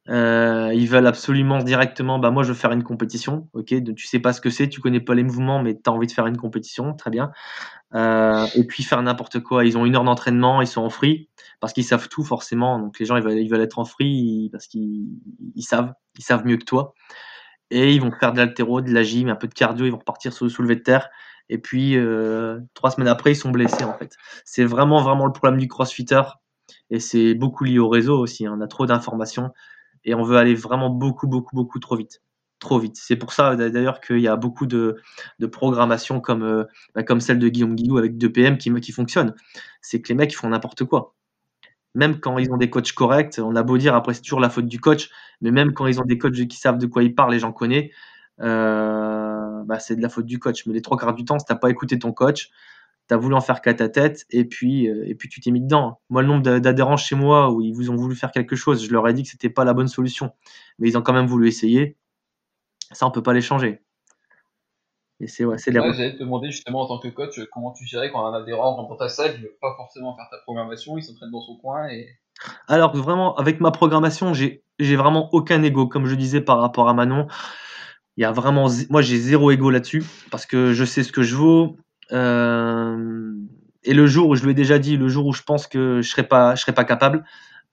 euh, 0.08 0.72
ils 0.72 0.88
veulent 0.88 1.06
absolument 1.06 1.58
directement, 1.58 2.18
bah 2.18 2.30
moi 2.30 2.44
je 2.44 2.48
veux 2.48 2.54
faire 2.54 2.70
une 2.70 2.84
compétition, 2.84 3.48
ok, 3.54 3.74
tu 3.96 4.06
sais 4.06 4.20
pas 4.20 4.32
ce 4.32 4.40
que 4.40 4.50
c'est, 4.50 4.68
tu 4.68 4.80
connais 4.80 5.00
pas 5.00 5.14
les 5.14 5.24
mouvements, 5.24 5.60
mais 5.60 5.74
tu 5.74 5.80
as 5.86 5.92
envie 5.92 6.06
de 6.06 6.12
faire 6.12 6.26
une 6.26 6.36
compétition, 6.36 6.94
très 6.94 7.10
bien. 7.10 7.32
Euh, 7.94 8.46
et 8.54 8.64
puis 8.64 8.82
faire 8.82 9.02
n'importe 9.02 9.40
quoi. 9.40 9.64
Ils 9.64 9.78
ont 9.78 9.86
une 9.86 9.96
heure 9.96 10.04
d'entraînement, 10.04 10.60
ils 10.60 10.66
sont 10.66 10.82
en 10.82 10.90
free 10.90 11.28
parce 11.60 11.72
qu'ils 11.72 11.84
savent 11.84 12.08
tout 12.08 12.24
forcément. 12.24 12.78
Donc 12.78 12.98
les 12.98 13.06
gens 13.06 13.16
ils 13.16 13.22
veulent, 13.22 13.38
ils 13.38 13.48
veulent 13.48 13.60
être 13.60 13.78
en 13.78 13.84
free 13.84 14.48
parce 14.52 14.66
qu'ils 14.66 15.06
ils 15.54 15.62
savent, 15.62 15.92
ils 16.18 16.24
savent 16.24 16.44
mieux 16.46 16.56
que 16.56 16.64
toi. 16.64 16.94
Et 17.70 17.92
ils 17.94 18.00
vont 18.00 18.12
faire 18.12 18.32
de 18.32 18.38
l'altéro, 18.38 18.80
de 18.80 18.92
la 18.92 19.02
gym, 19.02 19.28
un 19.28 19.36
peu 19.36 19.48
de 19.48 19.54
cardio, 19.54 19.86
ils 19.86 19.90
vont 19.90 19.98
repartir 19.98 20.32
sur 20.32 20.44
le 20.44 20.50
soulevé 20.50 20.76
de 20.76 20.82
terre. 20.82 21.08
Et 21.48 21.58
puis 21.58 21.96
euh, 21.96 22.60
trois 22.74 22.90
semaines 22.90 23.08
après, 23.08 23.32
ils 23.32 23.36
sont 23.36 23.50
blessés 23.50 23.84
en 23.84 23.96
fait. 23.96 24.16
C'est 24.44 24.64
vraiment 24.64 25.02
vraiment 25.02 25.26
le 25.26 25.32
problème 25.32 25.60
du 25.60 25.68
crossfitter. 25.68 26.22
Et 26.90 27.00
c'est 27.00 27.34
beaucoup 27.34 27.64
lié 27.64 27.78
au 27.78 27.88
réseau 27.88 28.18
aussi. 28.18 28.46
Hein. 28.46 28.54
On 28.58 28.60
a 28.60 28.66
trop 28.66 28.86
d'informations 28.86 29.50
et 30.04 30.14
on 30.14 30.22
veut 30.22 30.36
aller 30.36 30.54
vraiment 30.54 30.90
beaucoup 30.90 31.26
beaucoup 31.28 31.54
beaucoup 31.54 31.78
trop 31.78 31.96
vite 31.96 32.20
trop 32.58 32.78
vite. 32.78 32.96
C'est 32.96 33.16
pour 33.16 33.32
ça 33.32 33.56
d'ailleurs 33.56 34.00
qu'il 34.00 34.20
y 34.20 34.28
a 34.28 34.36
beaucoup 34.36 34.66
de, 34.66 34.96
de 35.38 35.46
programmations 35.46 36.20
comme, 36.20 36.42
euh, 36.42 36.64
bah, 36.94 37.02
comme 37.02 37.20
celle 37.20 37.38
de 37.38 37.48
Guillaume 37.48 37.74
Guillou 37.74 37.98
avec 37.98 38.16
2PM 38.16 38.56
qui, 38.58 38.72
qui 38.80 38.92
fonctionne. 38.92 39.34
C'est 39.82 40.00
que 40.00 40.08
les 40.08 40.14
mecs 40.14 40.34
font 40.34 40.48
n'importe 40.48 40.84
quoi. 40.84 41.14
Même 41.94 42.20
quand 42.20 42.38
ils 42.38 42.52
ont 42.52 42.58
des 42.58 42.68
coachs 42.70 42.92
corrects, 42.92 43.40
on 43.42 43.56
a 43.56 43.62
beau 43.62 43.78
dire 43.78 43.94
après 43.94 44.14
c'est 44.14 44.22
toujours 44.22 44.40
la 44.40 44.50
faute 44.50 44.66
du 44.66 44.80
coach, 44.80 45.10
mais 45.40 45.50
même 45.50 45.72
quand 45.72 45.86
ils 45.86 46.00
ont 46.00 46.04
des 46.04 46.18
coachs 46.18 46.34
qui 46.34 46.56
savent 46.56 46.78
de 46.78 46.86
quoi 46.86 47.02
ils 47.02 47.14
parlent 47.14 47.34
et 47.34 47.38
j'en 47.38 47.52
connais, 47.52 47.90
euh, 48.40 49.62
bah, 49.64 49.78
c'est 49.78 49.96
de 49.96 50.02
la 50.02 50.08
faute 50.08 50.26
du 50.26 50.38
coach. 50.38 50.66
Mais 50.66 50.74
les 50.74 50.82
trois 50.82 50.96
quarts 50.96 51.14
du 51.14 51.24
temps, 51.24 51.38
si 51.38 51.46
t'as 51.46 51.56
pas 51.56 51.70
écouté 51.70 51.98
ton 51.98 52.12
coach, 52.12 52.50
tu 53.08 53.14
as 53.14 53.16
voulu 53.16 53.34
en 53.34 53.40
faire 53.40 53.60
qu'à 53.60 53.74
ta 53.74 53.88
tête 53.88 54.26
et 54.30 54.44
puis, 54.44 54.88
euh, 54.88 55.08
et 55.08 55.14
puis 55.14 55.28
tu 55.28 55.40
t'es 55.40 55.50
mis 55.50 55.60
dedans. 55.60 56.00
Moi, 56.10 56.22
le 56.22 56.28
nombre 56.28 56.42
d'adhérents 56.58 56.96
chez 56.96 57.16
moi 57.16 57.50
où 57.52 57.60
ils 57.62 57.72
vous 57.72 57.90
ont 57.90 57.96
voulu 57.96 58.16
faire 58.16 58.32
quelque 58.32 58.56
chose, 58.56 58.84
je 58.84 58.92
leur 58.92 59.06
ai 59.08 59.12
dit 59.12 59.22
que 59.22 59.28
c'était 59.28 59.50
pas 59.50 59.64
la 59.64 59.74
bonne 59.74 59.88
solution. 59.88 60.32
Mais 60.78 60.88
ils 60.88 60.98
ont 60.98 61.02
quand 61.02 61.12
même 61.12 61.26
voulu 61.26 61.48
essayer. 61.48 61.96
Ça, 62.92 63.06
on 63.06 63.10
peut 63.10 63.22
pas 63.22 63.32
les 63.32 63.40
changer. 63.40 63.82
Et 65.18 65.28
c'est 65.28 65.44
ouais, 65.44 65.56
c'est 65.56 65.70
les. 65.70 65.80
J'allais 65.80 66.12
te 66.12 66.18
demander 66.18 66.50
justement 66.50 66.82
en 66.82 66.86
tant 66.86 66.98
que 66.98 67.08
coach 67.08 67.40
comment 67.50 67.72
tu 67.72 67.86
gérais 67.86 68.10
quand 68.12 68.26
un 68.26 68.34
adhérent 68.34 68.74
rentre 68.74 68.90
dans 68.90 68.96
ta 68.96 69.08
salle, 69.08 69.32
il 69.36 69.42
veut 69.42 69.56
pas 69.60 69.74
forcément 69.76 70.14
faire 70.14 70.26
ta 70.30 70.36
programmation, 70.38 70.98
il 70.98 71.02
s'entraîne 71.02 71.30
dans 71.30 71.40
son 71.40 71.56
coin 71.56 71.88
et. 71.88 72.08
Alors 72.68 72.94
vraiment, 72.94 73.34
avec 73.36 73.60
ma 73.60 73.70
programmation, 73.70 74.34
j'ai 74.34 74.62
j'ai 74.78 74.96
vraiment 74.96 75.32
aucun 75.32 75.62
ego, 75.62 75.86
comme 75.86 76.04
je 76.04 76.14
disais 76.14 76.42
par 76.42 76.60
rapport 76.60 76.88
à 76.90 76.92
Manon. 76.92 77.28
Il 78.16 78.22
y 78.22 78.24
a 78.24 78.32
vraiment, 78.32 78.68
moi 78.88 79.02
j'ai 79.02 79.18
zéro 79.18 79.50
ego 79.50 79.70
là-dessus 79.70 80.02
parce 80.30 80.46
que 80.46 80.72
je 80.72 80.84
sais 80.84 81.02
ce 81.02 81.12
que 81.12 81.22
je 81.22 81.36
vaux. 81.36 81.76
Euh, 82.12 83.34
et 83.84 83.92
le 83.92 84.06
jour 84.06 84.28
où 84.28 84.36
je 84.36 84.44
lui 84.44 84.52
ai 84.52 84.54
déjà 84.54 84.78
dit, 84.78 84.96
le 84.96 85.08
jour 85.08 85.26
où 85.26 85.32
je 85.32 85.42
pense 85.42 85.66
que 85.66 86.00
je 86.00 86.08
serais 86.08 86.26
pas, 86.26 86.54
je 86.54 86.62
serais 86.62 86.74
pas 86.74 86.84
capable 86.84 87.24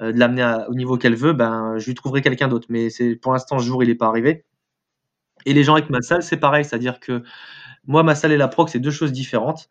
euh, 0.02 0.12
de 0.12 0.20
l'amener 0.20 0.58
au 0.68 0.76
niveau 0.76 0.98
qu'elle 0.98 1.16
veut, 1.16 1.34
ben 1.34 1.78
je 1.78 1.86
lui 1.86 1.94
trouverai 1.94 2.22
quelqu'un 2.22 2.50
d'autre. 2.50 2.68
Mais 2.70 2.90
c'est 2.90 3.16
pour 3.16 3.32
l'instant 3.32 3.58
ce 3.60 3.66
jour 3.66 3.84
il 3.84 3.90
est 3.90 3.96
pas 3.96 4.08
arrivé. 4.08 4.44
Et 5.46 5.54
les 5.54 5.64
gens 5.64 5.76
avec 5.76 5.90
ma 5.90 6.02
salle, 6.02 6.24
c'est 6.24 6.38
pareil, 6.38 6.66
c'est-à-dire 6.66 7.00
que 7.00 7.24
moi, 7.86 8.04
ma 8.04 8.16
salle 8.16 8.32
et 8.32 8.38
la 8.38 8.48
proc, 8.48 8.70
c'est 8.70 8.80
deux 8.80 8.92
choses 8.92 9.12
différentes. 9.12 9.70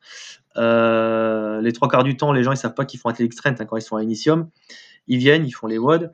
Euh, 0.57 1.63
les 1.63 1.73
trois 1.73 1.89
quarts 1.89 2.05
du 2.05 2.17
temps, 2.17 2.33
les 2.33 2.43
gens, 2.43 2.53
ils 2.53 2.59
savent 2.59 2.75
pas 2.75 2.85
qu'ils 2.85 3.01
font 3.01 3.09
Athletic 3.09 3.33
Strength 3.33 3.61
hein, 3.61 3.65
quand 3.65 3.79
ils 3.79 3.83
sont 3.83 3.97
à 3.97 4.03
Initium. 4.03 4.51
Ils 5.07 5.19
viennent, 5.19 5.47
ils 5.47 5.53
font 5.53 5.67
les 5.67 5.79
WOD. 5.79 6.13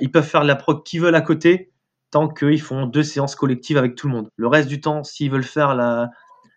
Ils 0.00 0.10
peuvent 0.10 0.26
faire 0.26 0.44
la 0.44 0.56
proc 0.56 0.86
qu'ils 0.86 1.00
veulent 1.00 1.16
à 1.16 1.20
côté, 1.20 1.70
tant 2.16 2.28
qu'ils 2.28 2.62
font 2.62 2.86
deux 2.86 3.02
séances 3.02 3.34
collectives 3.34 3.76
avec 3.76 3.94
tout 3.94 4.08
le 4.08 4.14
monde. 4.14 4.30
Le 4.36 4.46
reste 4.46 4.68
du 4.68 4.80
temps, 4.80 5.04
s'ils 5.04 5.30
veulent 5.30 5.44
faire 5.44 5.74
la, 5.74 6.08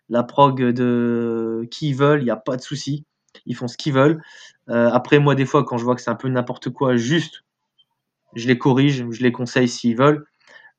la 0.08 0.22
prog 0.22 0.58
de 0.58 1.68
qui 1.70 1.90
ils 1.90 1.94
veulent, 1.94 2.22
il 2.22 2.24
n'y 2.24 2.30
a 2.30 2.36
pas 2.36 2.56
de 2.56 2.62
souci. 2.62 3.04
Ils 3.44 3.54
font 3.54 3.68
ce 3.68 3.76
qu'ils 3.76 3.92
veulent. 3.92 4.22
Euh, 4.70 4.88
après, 4.90 5.18
moi, 5.18 5.34
des 5.34 5.44
fois, 5.44 5.62
quand 5.62 5.76
je 5.76 5.84
vois 5.84 5.94
que 5.94 6.00
c'est 6.00 6.08
un 6.08 6.14
peu 6.14 6.30
n'importe 6.30 6.70
quoi, 6.70 6.96
juste, 6.96 7.42
je 8.34 8.48
les 8.48 8.56
corrige, 8.56 9.04
je 9.10 9.22
les 9.22 9.32
conseille 9.32 9.68
s'ils 9.68 9.98
veulent. 9.98 10.24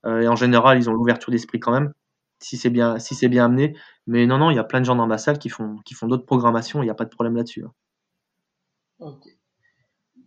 Euh, 0.07 0.21
et 0.21 0.27
en 0.27 0.35
général, 0.35 0.79
ils 0.79 0.89
ont 0.89 0.93
l'ouverture 0.93 1.29
d'esprit 1.29 1.59
quand 1.59 1.73
même, 1.73 1.93
si 2.39 2.57
c'est 2.57 2.71
bien, 2.71 2.97
si 2.97 3.13
c'est 3.13 3.29
bien 3.29 3.45
amené. 3.45 3.77
Mais 4.07 4.25
non, 4.25 4.39
non, 4.39 4.49
il 4.49 4.55
y 4.55 4.59
a 4.59 4.63
plein 4.63 4.79
de 4.79 4.85
gens 4.85 4.95
dans 4.95 5.05
ma 5.05 5.19
salle 5.19 5.37
qui 5.37 5.49
font, 5.49 5.75
qui 5.85 5.93
font 5.93 6.07
d'autres 6.07 6.25
programmations, 6.25 6.81
il 6.81 6.85
n'y 6.85 6.91
a 6.91 6.95
pas 6.95 7.05
de 7.05 7.11
problème 7.11 7.35
là-dessus. 7.35 7.65
Hein. 7.65 7.73
Ok. 8.97 9.27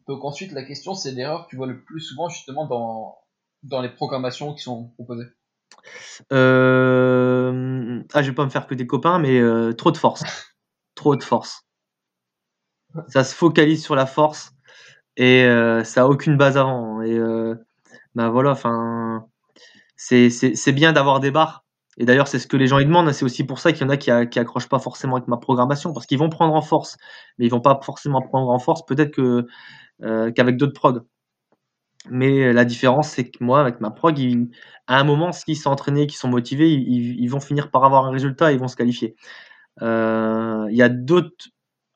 Donc 0.07 0.25
ensuite, 0.25 0.53
la 0.53 0.63
question, 0.63 0.95
c'est 0.95 1.11
l'erreur 1.11 1.47
que 1.47 1.51
tu 1.51 1.57
vois 1.57 1.67
le 1.67 1.83
plus 1.83 1.99
souvent 1.99 2.29
justement 2.29 2.69
dans, 2.69 3.19
dans 3.65 3.81
les 3.81 3.89
programmations 3.89 4.55
qui 4.55 4.63
sont 4.63 4.91
proposées. 4.95 5.27
Euh... 6.33 8.03
Ah, 8.13 8.23
je 8.23 8.29
vais 8.29 8.35
pas 8.35 8.45
me 8.45 8.51
faire 8.51 8.67
que 8.67 8.75
des 8.75 8.87
copains, 8.87 9.19
mais 9.19 9.39
euh, 9.39 9.73
trop 9.73 9.91
de 9.91 9.97
force. 9.97 10.23
trop 10.95 11.17
de 11.17 11.23
force. 11.23 11.67
Ça 13.09 13.25
se 13.25 13.35
focalise 13.35 13.83
sur 13.83 13.97
la 13.97 14.07
force 14.07 14.53
et 15.17 15.45
euh, 15.45 15.83
ça 15.83 16.03
a 16.03 16.07
aucune 16.07 16.37
base 16.37 16.57
avant. 16.57 17.03
Et 17.03 17.19
ben 18.15 18.29
voilà, 18.31 18.51
enfin, 18.53 19.27
c'est 19.97 20.73
bien 20.73 20.93
d'avoir 20.93 21.21
des 21.21 21.33
barres. 21.33 21.65
Et 21.97 22.05
d'ailleurs, 22.05 22.29
c'est 22.29 22.39
ce 22.39 22.47
que 22.47 22.57
les 22.57 22.67
gens 22.67 22.79
ils 22.79 22.87
demandent. 22.87 23.13
C'est 23.13 23.25
aussi 23.25 23.45
pour 23.45 23.59
ça 23.59 23.73
qu'il 23.73 23.83
y 23.83 23.85
en 23.85 23.89
a 23.89 23.97
qui, 23.97 24.11
qui 24.31 24.39
accrochent 24.39 24.69
pas 24.69 24.79
forcément 24.79 25.17
avec 25.17 25.29
ma 25.29 25.37
programmation, 25.37 25.93
parce 25.93 26.07
qu'ils 26.07 26.19
vont 26.19 26.29
prendre 26.29 26.55
en 26.55 26.63
force, 26.63 26.97
mais 27.39 27.47
ils 27.47 27.51
vont 27.51 27.61
pas 27.61 27.81
forcément 27.83 28.23
prendre 28.23 28.49
en 28.51 28.59
force. 28.59 28.85
Peut-être 28.87 29.13
que 29.13 29.47
euh, 30.03 30.33
qu'avec 30.33 30.57
d'autres 30.57 30.73
prog. 30.73 31.03
Mais 32.11 32.53
la 32.53 32.65
différence, 32.65 33.11
c'est 33.11 33.31
que 33.31 33.43
moi, 33.43 33.61
avec 33.61 33.81
ma 33.81 33.91
prog, 33.91 34.19
à 34.87 35.01
un 35.01 35.05
moment, 35.05 35.33
s'ils 35.33 35.57
sont 35.57 35.71
entraînés, 35.71 36.07
qu'ils 36.07 36.19
sont 36.19 36.29
motivés, 36.29 36.71
ils, 36.71 37.29
vont 37.29 37.41
finir 37.41 37.71
par 37.71 37.85
avoir 37.85 38.07
un 38.07 38.11
résultat 38.11 38.53
et 38.53 38.55
ils 38.55 38.61
vont 38.61 38.69
se 38.69 38.77
qualifier. 38.77 39.17
Euh, 39.83 40.67
il 40.71 40.77
y 40.77 40.83
a 40.83 40.89
d'autres, 40.89 41.49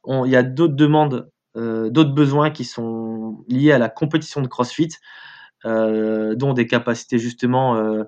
y 0.07 0.37
a 0.37 0.43
d'autres 0.43 0.75
demandes, 0.75 1.31
euh, 1.57 1.91
d'autres 1.91 2.15
besoins 2.15 2.51
qui 2.51 2.65
sont 2.65 3.45
liés 3.49 3.73
à 3.73 3.79
la 3.79 3.89
compétition 3.91 4.41
de 4.41 4.49
CrossFit. 4.49 4.91
Euh, 5.65 6.37
dont 6.37 6.53
des 6.53 6.69
capacités 6.69 7.19
justement 7.19 7.77
euh, 7.77 8.05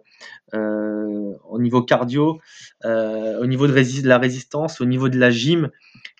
euh, 0.54 1.34
au 1.48 1.58
niveau 1.58 1.82
cardio, 1.82 2.38
au 2.84 3.46
niveau 3.46 3.66
de, 3.66 4.06
la 4.06 4.18
résistance, 4.18 4.80
au 4.80 4.84
niveau 4.84 5.08
de 5.08 5.18
la 5.18 5.30
gym, 5.30 5.68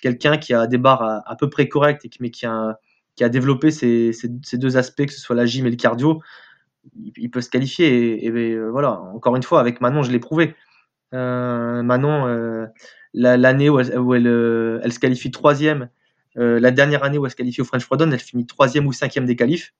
quelqu'un 0.03 0.39
qui 0.39 0.55
a 0.55 0.66
des 0.66 0.78
barres 0.78 1.22
à, 1.24 1.37
peu 1.37 1.49
près 1.49 1.68
correctes 1.68 2.05
et 2.05 2.09
qui, 2.09 2.18
mais 2.20 2.31
qui 2.31 2.47
a, 2.47 2.81
qui 3.17 3.25
a 3.25 3.29
développé 3.29 3.71
ces, 3.71 4.13
deux 4.55 4.77
aspects, 4.77 5.07
que 5.07 5.13
ce 5.13 5.21
soit 5.21 5.37
la 5.37 5.47
gym 5.47 5.67
et 5.67 5.71
le 5.71 5.77
cardio, 5.77 6.23
il, 6.95 7.31
peut 7.31 7.41
se 7.41 7.51
qualifier. 7.51 8.25
Et, 8.25 8.59
voilà, 8.71 9.01
encore 9.15 9.37
une 9.37 9.43
fois, 9.43 9.61
avec 9.61 9.81
Manon, 9.81 10.03
je 10.03 10.11
l'ai 10.11 10.19
prouvé. 10.19 10.55
Manon, 11.13 12.69
l'année 13.15 13.69
où, 13.69 13.79
elle, 13.81 14.93
se 14.93 14.99
qualifie 14.99 15.31
troisième 15.31 15.89
la 16.37 16.71
dernière 16.71 17.05
année 17.05 17.19
où 17.19 17.27
elle 17.27 17.31
se 17.31 17.37
qualifie 17.37 17.61
au 17.61 17.65
French 17.65 17.85
Frodon, 17.85 18.11
elle 18.11 18.21
finit 18.21 18.47
troisième 18.47 18.87
ou 18.87 18.93
cinquième 18.93 19.27
des 19.27 19.37
qualifs. 19.37 19.75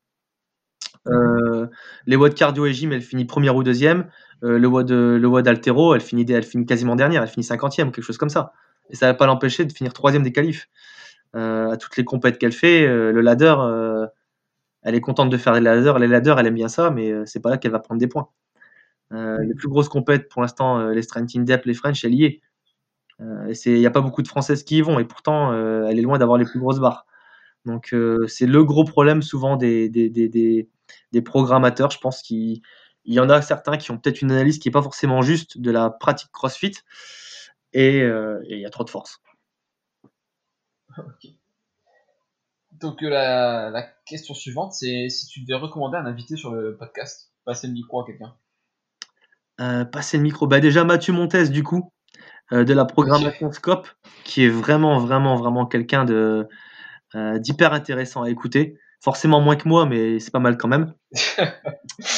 les 1.07 2.17
WOD 2.17 2.35
cardio 2.35 2.67
et 2.67 2.73
gym, 2.73 2.93
elle 2.93 3.03
finit 3.03 3.25
première 3.25 3.57
ou 3.57 3.63
deuxième. 3.63 4.11
le 4.43 4.67
WOD, 4.67 4.91
le 4.91 5.27
WOD 5.27 5.49
altéro, 5.49 5.95
elle 5.95 6.01
finit, 6.01 6.27
quasiment 6.67 6.97
dernière, 6.97 7.23
elle 7.23 7.29
finit 7.29 7.45
cinquantième, 7.45 7.93
quelque 7.93 8.05
chose 8.05 8.19
comme 8.19 8.29
ça. 8.29 8.53
Et 8.91 8.97
ça 8.97 9.07
va 9.07 9.15
pas 9.15 9.27
l'empêcher 9.27 9.65
de 9.65 9.73
finir 9.73 9.93
troisième 9.93 10.23
des 10.23 10.33
qualifs. 10.33 10.69
À 11.35 11.77
toutes 11.79 11.97
les 11.97 12.05
compètes 12.05 12.39
qu'elle 12.39 12.53
fait, 12.53 12.87
le 12.87 13.21
ladder, 13.21 13.55
elle 14.83 14.95
est 14.95 15.01
contente 15.01 15.31
de 15.31 15.37
faire 15.37 15.53
les 15.53 15.61
ladders. 15.61 15.99
Les 15.99 16.09
ladders, 16.09 16.39
elle 16.39 16.47
aime 16.47 16.55
bien 16.55 16.69
ça, 16.69 16.91
mais 16.91 17.13
c'est 17.27 17.41
pas 17.41 17.51
là 17.51 17.59
qu'elle 17.59 17.73
va 17.73 17.81
prendre 17.81 18.01
des 18.01 18.09
points. 18.09 18.29
les 19.13 19.55
plus 19.55 19.69
grosses 19.69 19.89
compètes, 19.89 20.29
pour 20.29 20.43
l'instant, 20.43 20.89
les 20.91 21.03
strength 21.03 21.37
in 21.37 21.43
depth, 21.43 21.67
les 21.67 21.75
French, 21.75 22.05
elle 22.05 22.15
y 22.15 22.25
est. 22.25 22.41
Euh, 23.21 23.53
il 23.67 23.79
n'y 23.79 23.87
a 23.87 23.91
pas 23.91 24.01
beaucoup 24.01 24.23
de 24.23 24.29
Françaises 24.29 24.65
qui 24.65 24.79
y 24.79 24.83
vont 24.83 24.99
et 24.99 25.05
pourtant 25.05 25.53
euh, 25.53 25.87
elle 25.89 25.99
est 25.99 26.03
loin 26.03 26.19
d'avoir 26.19 26.39
les 26.39 26.45
plus 26.45 26.59
grosses 26.61 26.81
barres. 26.81 27.07
Donc 27.67 27.93
euh, 27.93 28.27
c'est 28.29 28.47
le 28.47 28.65
gros 28.65 28.85
problème 28.85 29.23
souvent 29.23 29.57
des, 29.57 29.89
des, 29.89 30.09
des, 30.09 30.69
des 31.13 31.23
programmateurs. 31.23 31.91
Je 31.91 31.99
pense 31.99 32.23
qu'il 32.23 32.63
y 33.05 33.21
en 33.21 33.29
a 33.29 33.43
certains 33.43 33.77
qui 33.77 33.91
ont 33.91 33.99
peut-être 33.99 34.23
une 34.23 34.33
analyse 34.33 34.59
qui 34.59 34.69
n'est 34.69 34.73
pas 34.73 34.83
forcément 34.83 35.23
juste 35.23 35.59
de 35.59 35.71
la 35.71 35.91
pratique 35.91 36.31
CrossFit 36.33 36.73
et 37.73 37.99
il 37.99 38.59
y 38.59 38.67
a 38.67 38.71
trop 38.71 38.85
de 38.85 38.91
force. 38.91 39.21
Donc 42.73 43.03
la, 43.03 43.71
la, 43.71 43.83
question 44.07 44.35
suivante, 44.35 44.73
c'est 44.73 45.09
si 45.09 45.27
tu 45.27 45.41
devais 45.43 45.59
recommander 45.59 45.97
un 45.97 46.07
invité 46.07 46.37
sur 46.37 46.53
le 46.53 46.77
podcast, 46.77 47.33
passer 47.45 47.67
le 47.67 47.75
micro 47.75 48.03
à 48.03 48.07
quelqu'un. 48.07 48.35
passer 49.87 50.17
le 50.17 50.23
micro, 50.23 50.47
bah 50.47 50.61
déjà 50.61 50.85
Mathieu 50.85 51.13
Montes 51.13 51.51
du 51.51 51.63
coup, 51.63 51.93
euh, 52.53 52.65
de 52.65 52.75
la 52.75 52.85
programmation 52.85 53.53
Scope, 53.53 53.89
qui 54.25 54.45
est 54.45 54.49
vraiment, 54.49 54.99
vraiment, 54.99 55.37
vraiment 55.37 55.67
quelqu'un 55.67 56.05
de 56.05 56.49
euh, 57.15 57.39
d'hyper 57.39 57.73
intéressant 57.73 58.23
à 58.23 58.31
écouter. 58.31 58.77
Forcément 59.01 59.41
moins 59.41 59.57
que 59.57 59.69
moi, 59.69 59.87
mais 59.87 60.19
c'est 60.19 60.33
pas 60.33 60.41
mal 60.41 60.57
quand 60.57 60.69
même. 60.69 60.95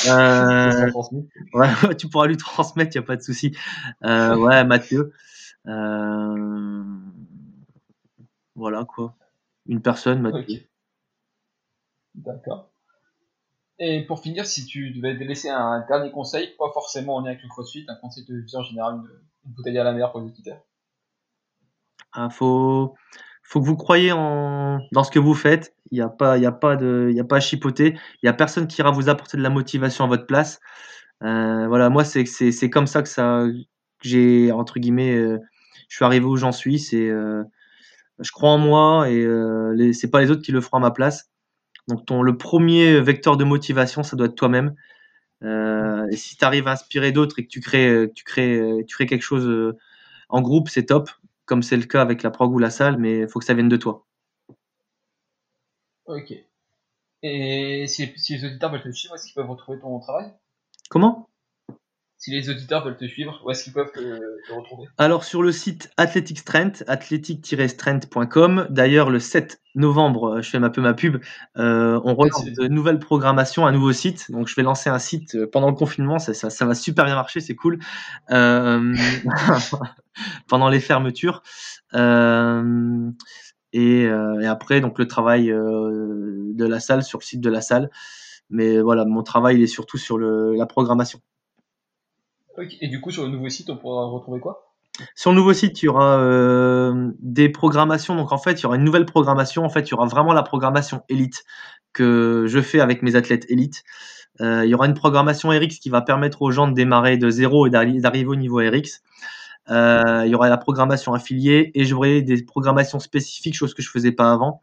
Euh, 0.09 0.91
ouais, 1.55 1.97
tu 1.99 2.09
pourras 2.09 2.29
lui 2.29 2.37
transmettre, 2.39 2.95
il 2.95 2.99
n'y 2.99 3.05
a 3.05 3.07
pas 3.07 3.17
de 3.17 3.23
souci. 3.23 3.57
ouais, 4.03 4.65
Mathieu. 4.65 5.13
Voilà 8.55 8.85
quoi. 8.85 9.17
Une 9.67 9.81
personne, 9.81 10.21
Mathieu. 10.21 10.61
D'accord. 12.15 12.71
Et 13.79 14.05
pour 14.07 14.21
finir, 14.21 14.47
si 14.47 14.67
tu 14.67 14.91
devais 14.91 15.15
laisser 15.15 15.49
un 15.49 15.85
dernier 15.89 16.11
conseil, 16.11 16.55
pas 16.59 16.71
forcément 16.73 17.17
en 17.17 17.21
lien 17.21 17.31
avec 17.31 17.43
le 17.43 17.49
CrossFit, 17.49 17.85
un 17.89 17.97
conseil 17.97 18.25
de 18.27 18.37
vie 18.37 18.57
en 18.57 18.63
général, 18.63 18.95
une, 18.95 19.09
une 19.47 19.53
bouteille 19.53 19.79
à 19.79 19.85
la 19.85 19.93
mer 19.93 20.13
pour 20.13 20.21
les 20.21 20.27
auditeurs 20.27 20.61
Il 21.99 22.05
ah, 22.13 22.31
faut, 22.31 22.95
faut 23.43 23.61
que 23.61 23.67
vous 23.67 23.77
croyez 23.77 24.13
en, 24.13 24.81
dans 24.93 25.05
ce 25.05 25.11
que 25.11 25.19
vous 25.19 25.35
faites. 25.35 25.75
Il 25.91 25.97
n'y 25.97 26.03
a, 26.03 26.09
pas, 26.09 26.39
il 26.39 26.43
y 26.43 26.47
a, 26.47 26.53
pas 26.53 26.77
de, 26.77 27.09
il 27.11 27.17
y 27.17 27.21
a 27.21 27.25
pas 27.25 27.37
à 27.37 27.41
chipoter. 27.41 27.95
Il 28.23 28.27
n'y 28.27 28.29
a 28.29 28.35
personne 28.35 28.67
qui 28.67 28.81
ira 28.81 28.91
vous 28.91 29.09
apporter 29.09 29.37
de 29.37 29.43
la 29.43 29.51
motivation 29.51 30.05
à 30.05 30.09
votre 30.09 30.27
place. 30.27 30.61
Euh, 31.23 31.67
voilà, 31.69 31.89
moi, 31.91 32.05
c'est, 32.05 32.25
c'est, 32.25 32.71
comme 32.71 32.87
ça 32.87 33.03
que 33.03 33.09
ça, 33.09 33.45
j'ai, 34.01 34.53
entre 34.53 34.79
guillemets, 34.79 35.15
euh, 35.15 35.39
je 35.89 35.97
suis 35.97 36.05
arrivé 36.05 36.25
où 36.25 36.37
j'en 36.37 36.53
suis. 36.53 36.79
C'est, 36.79 37.09
euh, 37.09 37.43
je 38.19 38.31
crois 38.31 38.51
en 38.51 38.59
moi 38.59 39.09
et 39.11 39.23
ce 39.23 39.93
c'est 39.93 40.11
pas 40.11 40.21
les 40.21 40.31
autres 40.31 40.43
qui 40.43 40.53
le 40.53 40.61
feront 40.61 40.79
à 40.79 40.81
ma 40.81 40.91
place. 40.91 41.31
Donc, 41.89 42.07
ton, 42.07 42.23
le 42.23 42.37
premier 42.37 43.01
vecteur 43.01 43.37
de 43.37 43.45
motivation, 43.45 44.03
ça 44.03 44.17
doit 44.17 44.27
être 44.27 44.35
toi-même. 44.35 44.75
Euh, 45.43 46.07
et 46.11 46.17
si 46.17 46.37
tu 46.37 46.45
arrives 46.45 46.69
à 46.69 46.73
inspirer 46.73 47.11
d'autres 47.13 47.39
et 47.39 47.45
que 47.45 47.51
tu 47.51 47.61
crées, 47.61 47.89
euh, 47.89 48.13
tu 48.15 48.25
crées, 48.25 48.57
euh, 48.57 48.85
tu 48.87 48.95
crées 48.95 49.07
quelque 49.07 49.23
chose 49.23 49.75
en 50.29 50.41
groupe, 50.41 50.69
c'est 50.69 50.87
top, 50.87 51.11
comme 51.45 51.63
c'est 51.63 51.77
le 51.77 51.85
cas 51.85 52.01
avec 52.01 52.23
la 52.23 52.31
prog 52.31 52.53
ou 52.53 52.59
la 52.59 52.71
salle, 52.71 52.99
mais 52.99 53.21
il 53.21 53.29
faut 53.29 53.41
que 53.41 53.45
ça 53.45 53.55
vienne 53.55 53.69
de 53.69 53.77
toi. 53.77 54.07
Ok. 56.07 56.33
Et 57.25 57.87
si, 57.89 58.13
si 58.17 58.37
les 58.37 58.45
auditeurs 58.45 58.73
veulent 58.73 58.83
te 58.83 58.91
suivre, 58.91 59.15
est-ce 59.15 59.27
qu'ils 59.27 59.35
peuvent 59.35 59.51
retrouver 59.51 59.79
ton 59.79 59.99
travail? 60.01 60.33
Comment? 60.91 61.29
Si 62.23 62.31
les 62.31 62.49
auditeurs 62.49 62.85
veulent 62.85 62.97
te 62.97 63.05
suivre, 63.05 63.43
où 63.45 63.51
est-ce 63.51 63.65
qu'ils 63.65 63.73
peuvent 63.73 63.91
te, 63.93 64.53
retrouver? 64.55 64.87
Alors 64.97 65.25
sur 65.25 65.43
le 65.43 65.51
site 65.51 65.91
Athletic 65.97 66.39
Strength, 66.39 66.85
athletic-strength.com. 66.87 68.69
D'ailleurs, 68.71 69.11
le 69.11 69.19
7 69.19 69.61
novembre, 69.75 70.41
je 70.41 70.49
fais 70.49 70.59
un 70.59 70.71
peu 70.71 70.81
ma 70.81 70.95
pub, 70.95 71.21
euh, 71.57 72.01
on 72.05 72.15
relance 72.15 72.45
de 72.45 72.69
nouvelles 72.69 73.01
programmations, 73.01 73.67
un 73.67 73.73
nouveau 73.73 73.93
site. 73.93 74.31
Donc 74.31 74.47
je 74.47 74.55
vais 74.55 74.63
lancer 74.63 74.89
un 74.89 75.01
site 75.01 75.35
euh, 75.35 75.49
pendant 75.51 75.69
le 75.69 75.75
confinement, 75.75 76.21
ça, 76.21 76.33
ça, 76.33 76.65
va 76.65 76.75
super 76.77 77.07
bien 77.07 77.17
marcher, 77.17 77.41
c'est 77.41 77.57
cool. 77.57 77.81
Euh, 78.31 78.95
pendant 80.47 80.69
les 80.69 80.79
fermetures. 80.79 81.43
Et, 83.73 84.03
et, 84.05 84.47
après, 84.47 84.81
donc 84.81 84.97
le 85.01 85.09
travail 85.09 85.49
de 85.49 86.65
la 86.65 86.79
salle 86.79 87.03
sur 87.03 87.19
le 87.19 87.25
site 87.25 87.41
de 87.41 87.51
la 87.51 87.63
salle. 87.63 87.91
Mais 88.49 88.81
voilà, 88.81 89.07
mon 89.07 89.25
travail 89.25 89.57
il 89.57 89.63
est 89.63 89.67
surtout 89.67 89.99
sur 89.99 90.19
le, 90.19 90.55
la 90.55 90.67
programmation. 90.67 91.21
Et 92.81 92.89
du 92.89 93.01
coup, 93.01 93.11
sur 93.11 93.25
le 93.25 93.31
nouveau 93.31 93.49
site, 93.49 93.71
on 93.71 93.77
pourra 93.77 94.07
retrouver 94.07 94.41
quoi? 94.41 94.73
Sur 95.15 95.31
le 95.31 95.37
nouveau 95.37 95.55
site, 95.55 95.83
il 95.83 95.87
y 95.87 95.89
aura 95.89 96.19
euh, 96.19 97.11
des 97.19 97.49
programmations. 97.49 98.15
Donc 98.15 98.33
en 98.33 98.39
fait, 98.39 98.53
il 98.53 98.63
y 98.63 98.67
aura 98.67 98.77
une 98.77 98.85
nouvelle 98.85 99.07
programmation. 99.07 99.65
En 99.65 99.71
fait, 99.71 99.89
il 99.89 99.91
y 99.91 99.95
aura 99.95 100.07
vraiment 100.07 100.33
la 100.33 100.43
programmation 100.43 101.03
élite 101.09 101.45
que 101.93 102.47
je 102.49 102.61
fais 102.61 102.81
avec 102.81 103.03
mes 103.03 103.17
athlètes 103.17 103.47
élites. 103.49 103.85
Euh, 104.41 104.65
il 104.65 104.71
y 104.71 104.75
aura 104.75 104.87
une 104.87 104.95
programmation 104.95 105.51
RX 105.51 105.79
qui 105.81 105.91
va 105.91 106.03
permettre 106.03 106.43
aux 106.43 106.51
gens 106.51 106.69
de 106.69 106.75
démarrer 106.75 107.17
de 107.17 107.31
zéro 107.31 107.67
et 107.67 107.71
d'arriver 107.71 108.27
au 108.27 108.37
niveau 108.37 108.59
RX. 108.59 109.03
Euh, 109.71 110.23
il 110.25 110.31
y 110.31 110.35
aura 110.35 110.49
la 110.49 110.57
programmation 110.57 111.15
affiliée 111.15 111.71
et 111.75 111.85
j'aurai 111.85 112.23
des 112.23 112.43
programmations 112.43 112.99
spécifiques, 112.99 113.55
chose 113.55 113.75
que 113.75 113.83
je 113.83 113.91
faisais 113.91 114.13
pas 114.13 114.33
avant, 114.33 114.63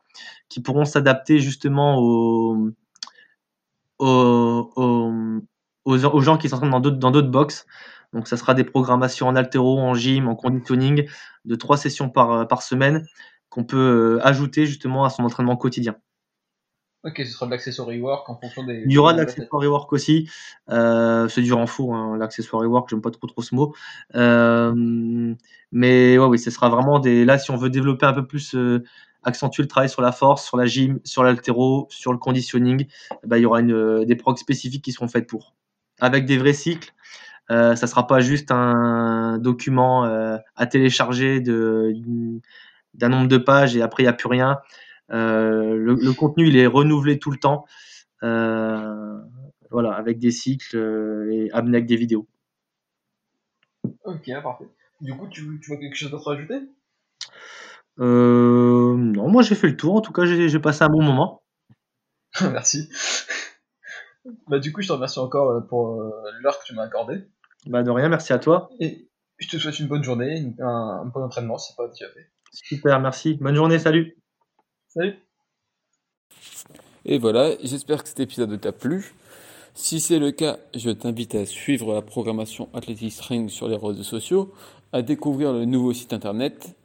qui 0.49 0.61
pourront 0.61 0.85
s'adapter 0.85 1.39
justement 1.39 1.99
aux, 1.99 2.69
aux, 3.99 4.71
aux, 4.75 5.11
gens 5.86 6.38
qui 6.38 6.49
s'entraînent 6.49 6.71
dans 6.71 6.80
d'autres, 6.80 6.97
dans 6.97 7.11
d'autres 7.11 7.30
box. 7.30 7.65
Donc, 8.13 8.27
ça 8.27 8.38
sera 8.38 8.53
des 8.53 8.63
programmations 8.63 9.27
en 9.27 9.36
altéro, 9.36 9.80
en 9.80 9.93
gym, 9.93 10.27
en 10.27 10.36
conditioning, 10.36 11.07
de 11.45 11.55
trois 11.55 11.77
sessions 11.77 12.09
par, 12.09 12.32
euh, 12.32 12.45
par 12.45 12.63
semaine 12.63 13.05
qu'on 13.49 13.63
peut 13.63 13.77
euh, 14.17 14.25
ajouter 14.25 14.65
justement 14.65 15.05
à 15.05 15.09
son 15.09 15.23
entraînement 15.23 15.57
quotidien. 15.57 15.95
Ok, 17.05 17.15
ce 17.19 17.32
sera 17.32 17.45
de 17.45 17.51
l'accessory 17.51 18.01
work 18.01 18.30
en 18.30 18.36
fonction 18.36 18.63
des. 18.65 18.84
Il 18.86 18.91
y 18.91 18.97
aura 18.97 19.13
de 19.13 19.19
l'accessory 19.19 19.67
work 19.67 19.93
aussi. 19.93 20.30
Euh, 20.69 21.30
c'est 21.30 21.41
dur 21.41 21.57
en 21.57 21.65
fou, 21.65 21.93
hein, 21.93 22.17
l'accessory 22.17 22.67
work, 22.67 22.89
j'aime 22.89 23.01
pas 23.01 23.09
trop 23.09 23.25
trop 23.25 23.41
ce 23.41 23.55
mot. 23.55 23.73
mais 25.71 26.17
ouais, 26.17 26.25
oui, 26.25 26.39
ce 26.39 26.51
sera 26.51 26.67
vraiment 26.67 26.99
des. 26.99 27.23
Là, 27.23 27.38
si 27.38 27.51
on 27.51 27.55
veut 27.55 27.69
développer 27.69 28.05
un 28.05 28.11
peu 28.13 28.27
plus, 28.27 28.53
accentuer 29.23 29.63
le 29.63 29.69
travail 29.69 29.89
sur 29.89 30.01
la 30.01 30.11
force, 30.11 30.45
sur 30.45 30.57
la 30.57 30.65
gym, 30.65 30.99
sur 31.05 31.23
l'altéro, 31.23 31.88
sur 31.89 32.11
le 32.11 32.17
conditioning, 32.17 32.88
bah, 33.25 33.38
il 33.38 33.41
y 33.43 33.45
aura 33.45 33.61
une, 33.61 34.03
des 34.03 34.15
progs 34.15 34.38
spécifiques 34.38 34.84
qui 34.84 34.91
seront 34.91 35.07
faites 35.07 35.27
pour 35.27 35.55
avec 36.00 36.26
des 36.26 36.38
vrais 36.38 36.54
cycles. 36.54 36.93
Euh, 37.52 37.76
ça 37.76 37.88
sera 37.88 38.06
pas 38.06 38.20
juste 38.20 38.52
un 38.52 39.39
document 39.39 40.06
euh, 40.06 40.38
à 40.56 40.68
télécharger 40.68 41.39
d'un 41.41 43.10
nombre 43.10 43.28
de 43.28 43.38
pages 43.38 43.76
et 43.76 43.82
après 43.82 44.04
il 44.04 44.06
n'y 44.06 44.10
a 44.12 44.14
plus 44.14 44.28
rien. 44.28 44.60
Euh, 45.12 45.76
le, 45.76 46.14
contenu 46.14 46.47
il 46.47 46.58
est 46.58 46.68
renouvelé 46.68 47.18
tout 47.18 47.32
le 47.32 47.38
temps, 47.38 47.66
euh, 48.22 49.18
voilà, 49.72 49.93
avec 49.93 50.20
des 50.20 50.30
cycles 50.30 50.78
et 51.32 51.50
amené 51.52 51.78
avec 51.78 51.88
des 51.88 51.95
vidéos. 51.95 52.28
Ok, 54.04 54.30
parfait. 54.43 54.70
Du 55.02 55.16
coup, 55.16 55.28
tu, 55.28 55.60
tu 55.62 55.72
vois 55.72 55.78
quelque 55.78 55.95
chose 55.95 56.12
d'autre 56.12 56.32
à 56.32 56.36
ajouter? 56.36 56.60
Non, 57.97 59.28
moi 59.28 59.41
j'ai 59.41 59.56
fait 59.56 59.68
le 59.68 59.76
tour. 59.76 59.95
En 59.95 60.02
tout 60.02 60.14
cas, 60.14 60.26
j'ai 60.26 60.60
passé 60.60 60.84
un 60.84 60.89
bon 60.89 61.02
moment. 61.02 61.41
Merci. 62.41 62.89
Bah, 64.47 64.59
du 64.59 64.72
coup, 64.72 64.82
je 64.82 64.88
te 64.88 64.93
remercie 64.93 65.20
encore 65.20 65.49
euh, 65.49 65.61
pour 65.61 66.01
euh, 66.01 66.11
l'heure 66.41 66.59
que 66.59 66.65
tu 66.65 66.74
m'as 66.74 66.84
accordée. 66.84 67.24
Bah, 67.65 67.84
de 67.84 67.91
rien, 67.91 68.09
merci 68.09 68.34
à 68.34 68.39
toi. 68.39 68.70
Et 68.80 69.09
je 69.38 69.47
te 69.47 69.57
souhaite 69.57 69.80
une 69.80 69.88
bonne 69.88 70.03
journée, 70.03 70.53
un, 70.59 71.05
bon 71.05 71.24
entraînement, 71.24 71.57
c'est 71.57 71.76
pas 71.76 71.88
déjà 71.88 72.09
fait. 72.11 72.32
Super, 72.51 72.99
merci. 72.99 73.36
Bonne 73.36 73.55
journée, 73.55 73.80
salut. 73.80 74.17
Salut. 74.88 75.15
Et 77.05 77.17
voilà, 77.17 77.51
j'espère 77.63 78.03
que 78.03 78.09
cet 78.09 78.20
épisode 78.20 78.59
t'a 78.59 78.72
plu. 78.72 79.13
Si 79.74 79.99
c'est 80.01 80.20
le 80.20 80.32
cas, 80.32 80.57
je 80.76 80.89
t'invite 80.89 81.36
à 81.36 81.45
suivre 81.45 81.93
la 81.93 82.01
programmation 82.01 82.70
Athletic 82.74 83.13
String 83.13 83.49
sur 83.49 83.70
les 83.70 83.78
réseaux 83.78 84.03
sociaux, 84.03 84.53
à 84.91 85.01
découvrir 85.01 85.53
le 85.53 85.65
nouveau 85.65 85.93
site 85.93 86.11
internet, 86.11 86.76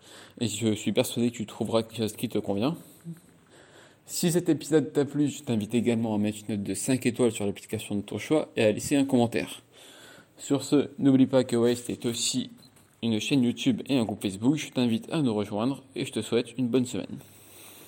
et 0.41 0.47
je 0.47 0.72
suis 0.74 0.93
persuadé 0.93 1.30
que 1.30 1.37
tu 1.37 1.47
trouveras 1.47 1.82
quelque 1.82 1.97
chose 1.97 2.16
qui 2.16 2.28
te 2.28 2.39
convient. 2.39 2.76
Si 4.07 4.30
cet 4.30 4.50
épisode 4.50 4.92
t'a 4.92 5.07
plu, 5.07 5.28
je 5.28 5.42
t'invite 5.42 5.74
également 5.74 6.14
à 6.14 6.18
mettre 6.18 6.38
une 6.46 6.57
note 6.57 6.62
de 6.62 6.74
5 6.74 7.07
étoiles 7.07 7.32
sur 7.32 7.46
l'application 7.46 7.94
de 7.94 8.02
ton 8.02 8.18
choix 8.18 8.50
et 8.55 8.62
à 8.62 8.70
laisser 8.70 8.96
un 8.96 9.07
commentaire. 9.07 9.62
Sur 10.36 10.62
ce, 10.62 10.90
n'oublie 10.98 11.26
pas 11.26 11.42
que 11.42 11.57
Waste 11.57 11.88
est 11.88 12.05
aussi 12.05 12.50
une 13.02 13.18
chaîne 13.18 13.42
YouTube 13.42 13.80
et 13.86 13.96
un 13.96 14.05
groupe 14.05 14.20
Facebook. 14.20 14.57
Je 14.57 14.68
t'invite 14.70 15.11
à 15.11 15.22
nous 15.22 15.34
rejoindre 15.34 15.82
et 15.96 16.05
je 16.05 16.12
te 16.12 16.20
souhaite 16.20 16.57
une 16.59 16.68
bonne 16.68 16.86
semaine. 16.86 17.18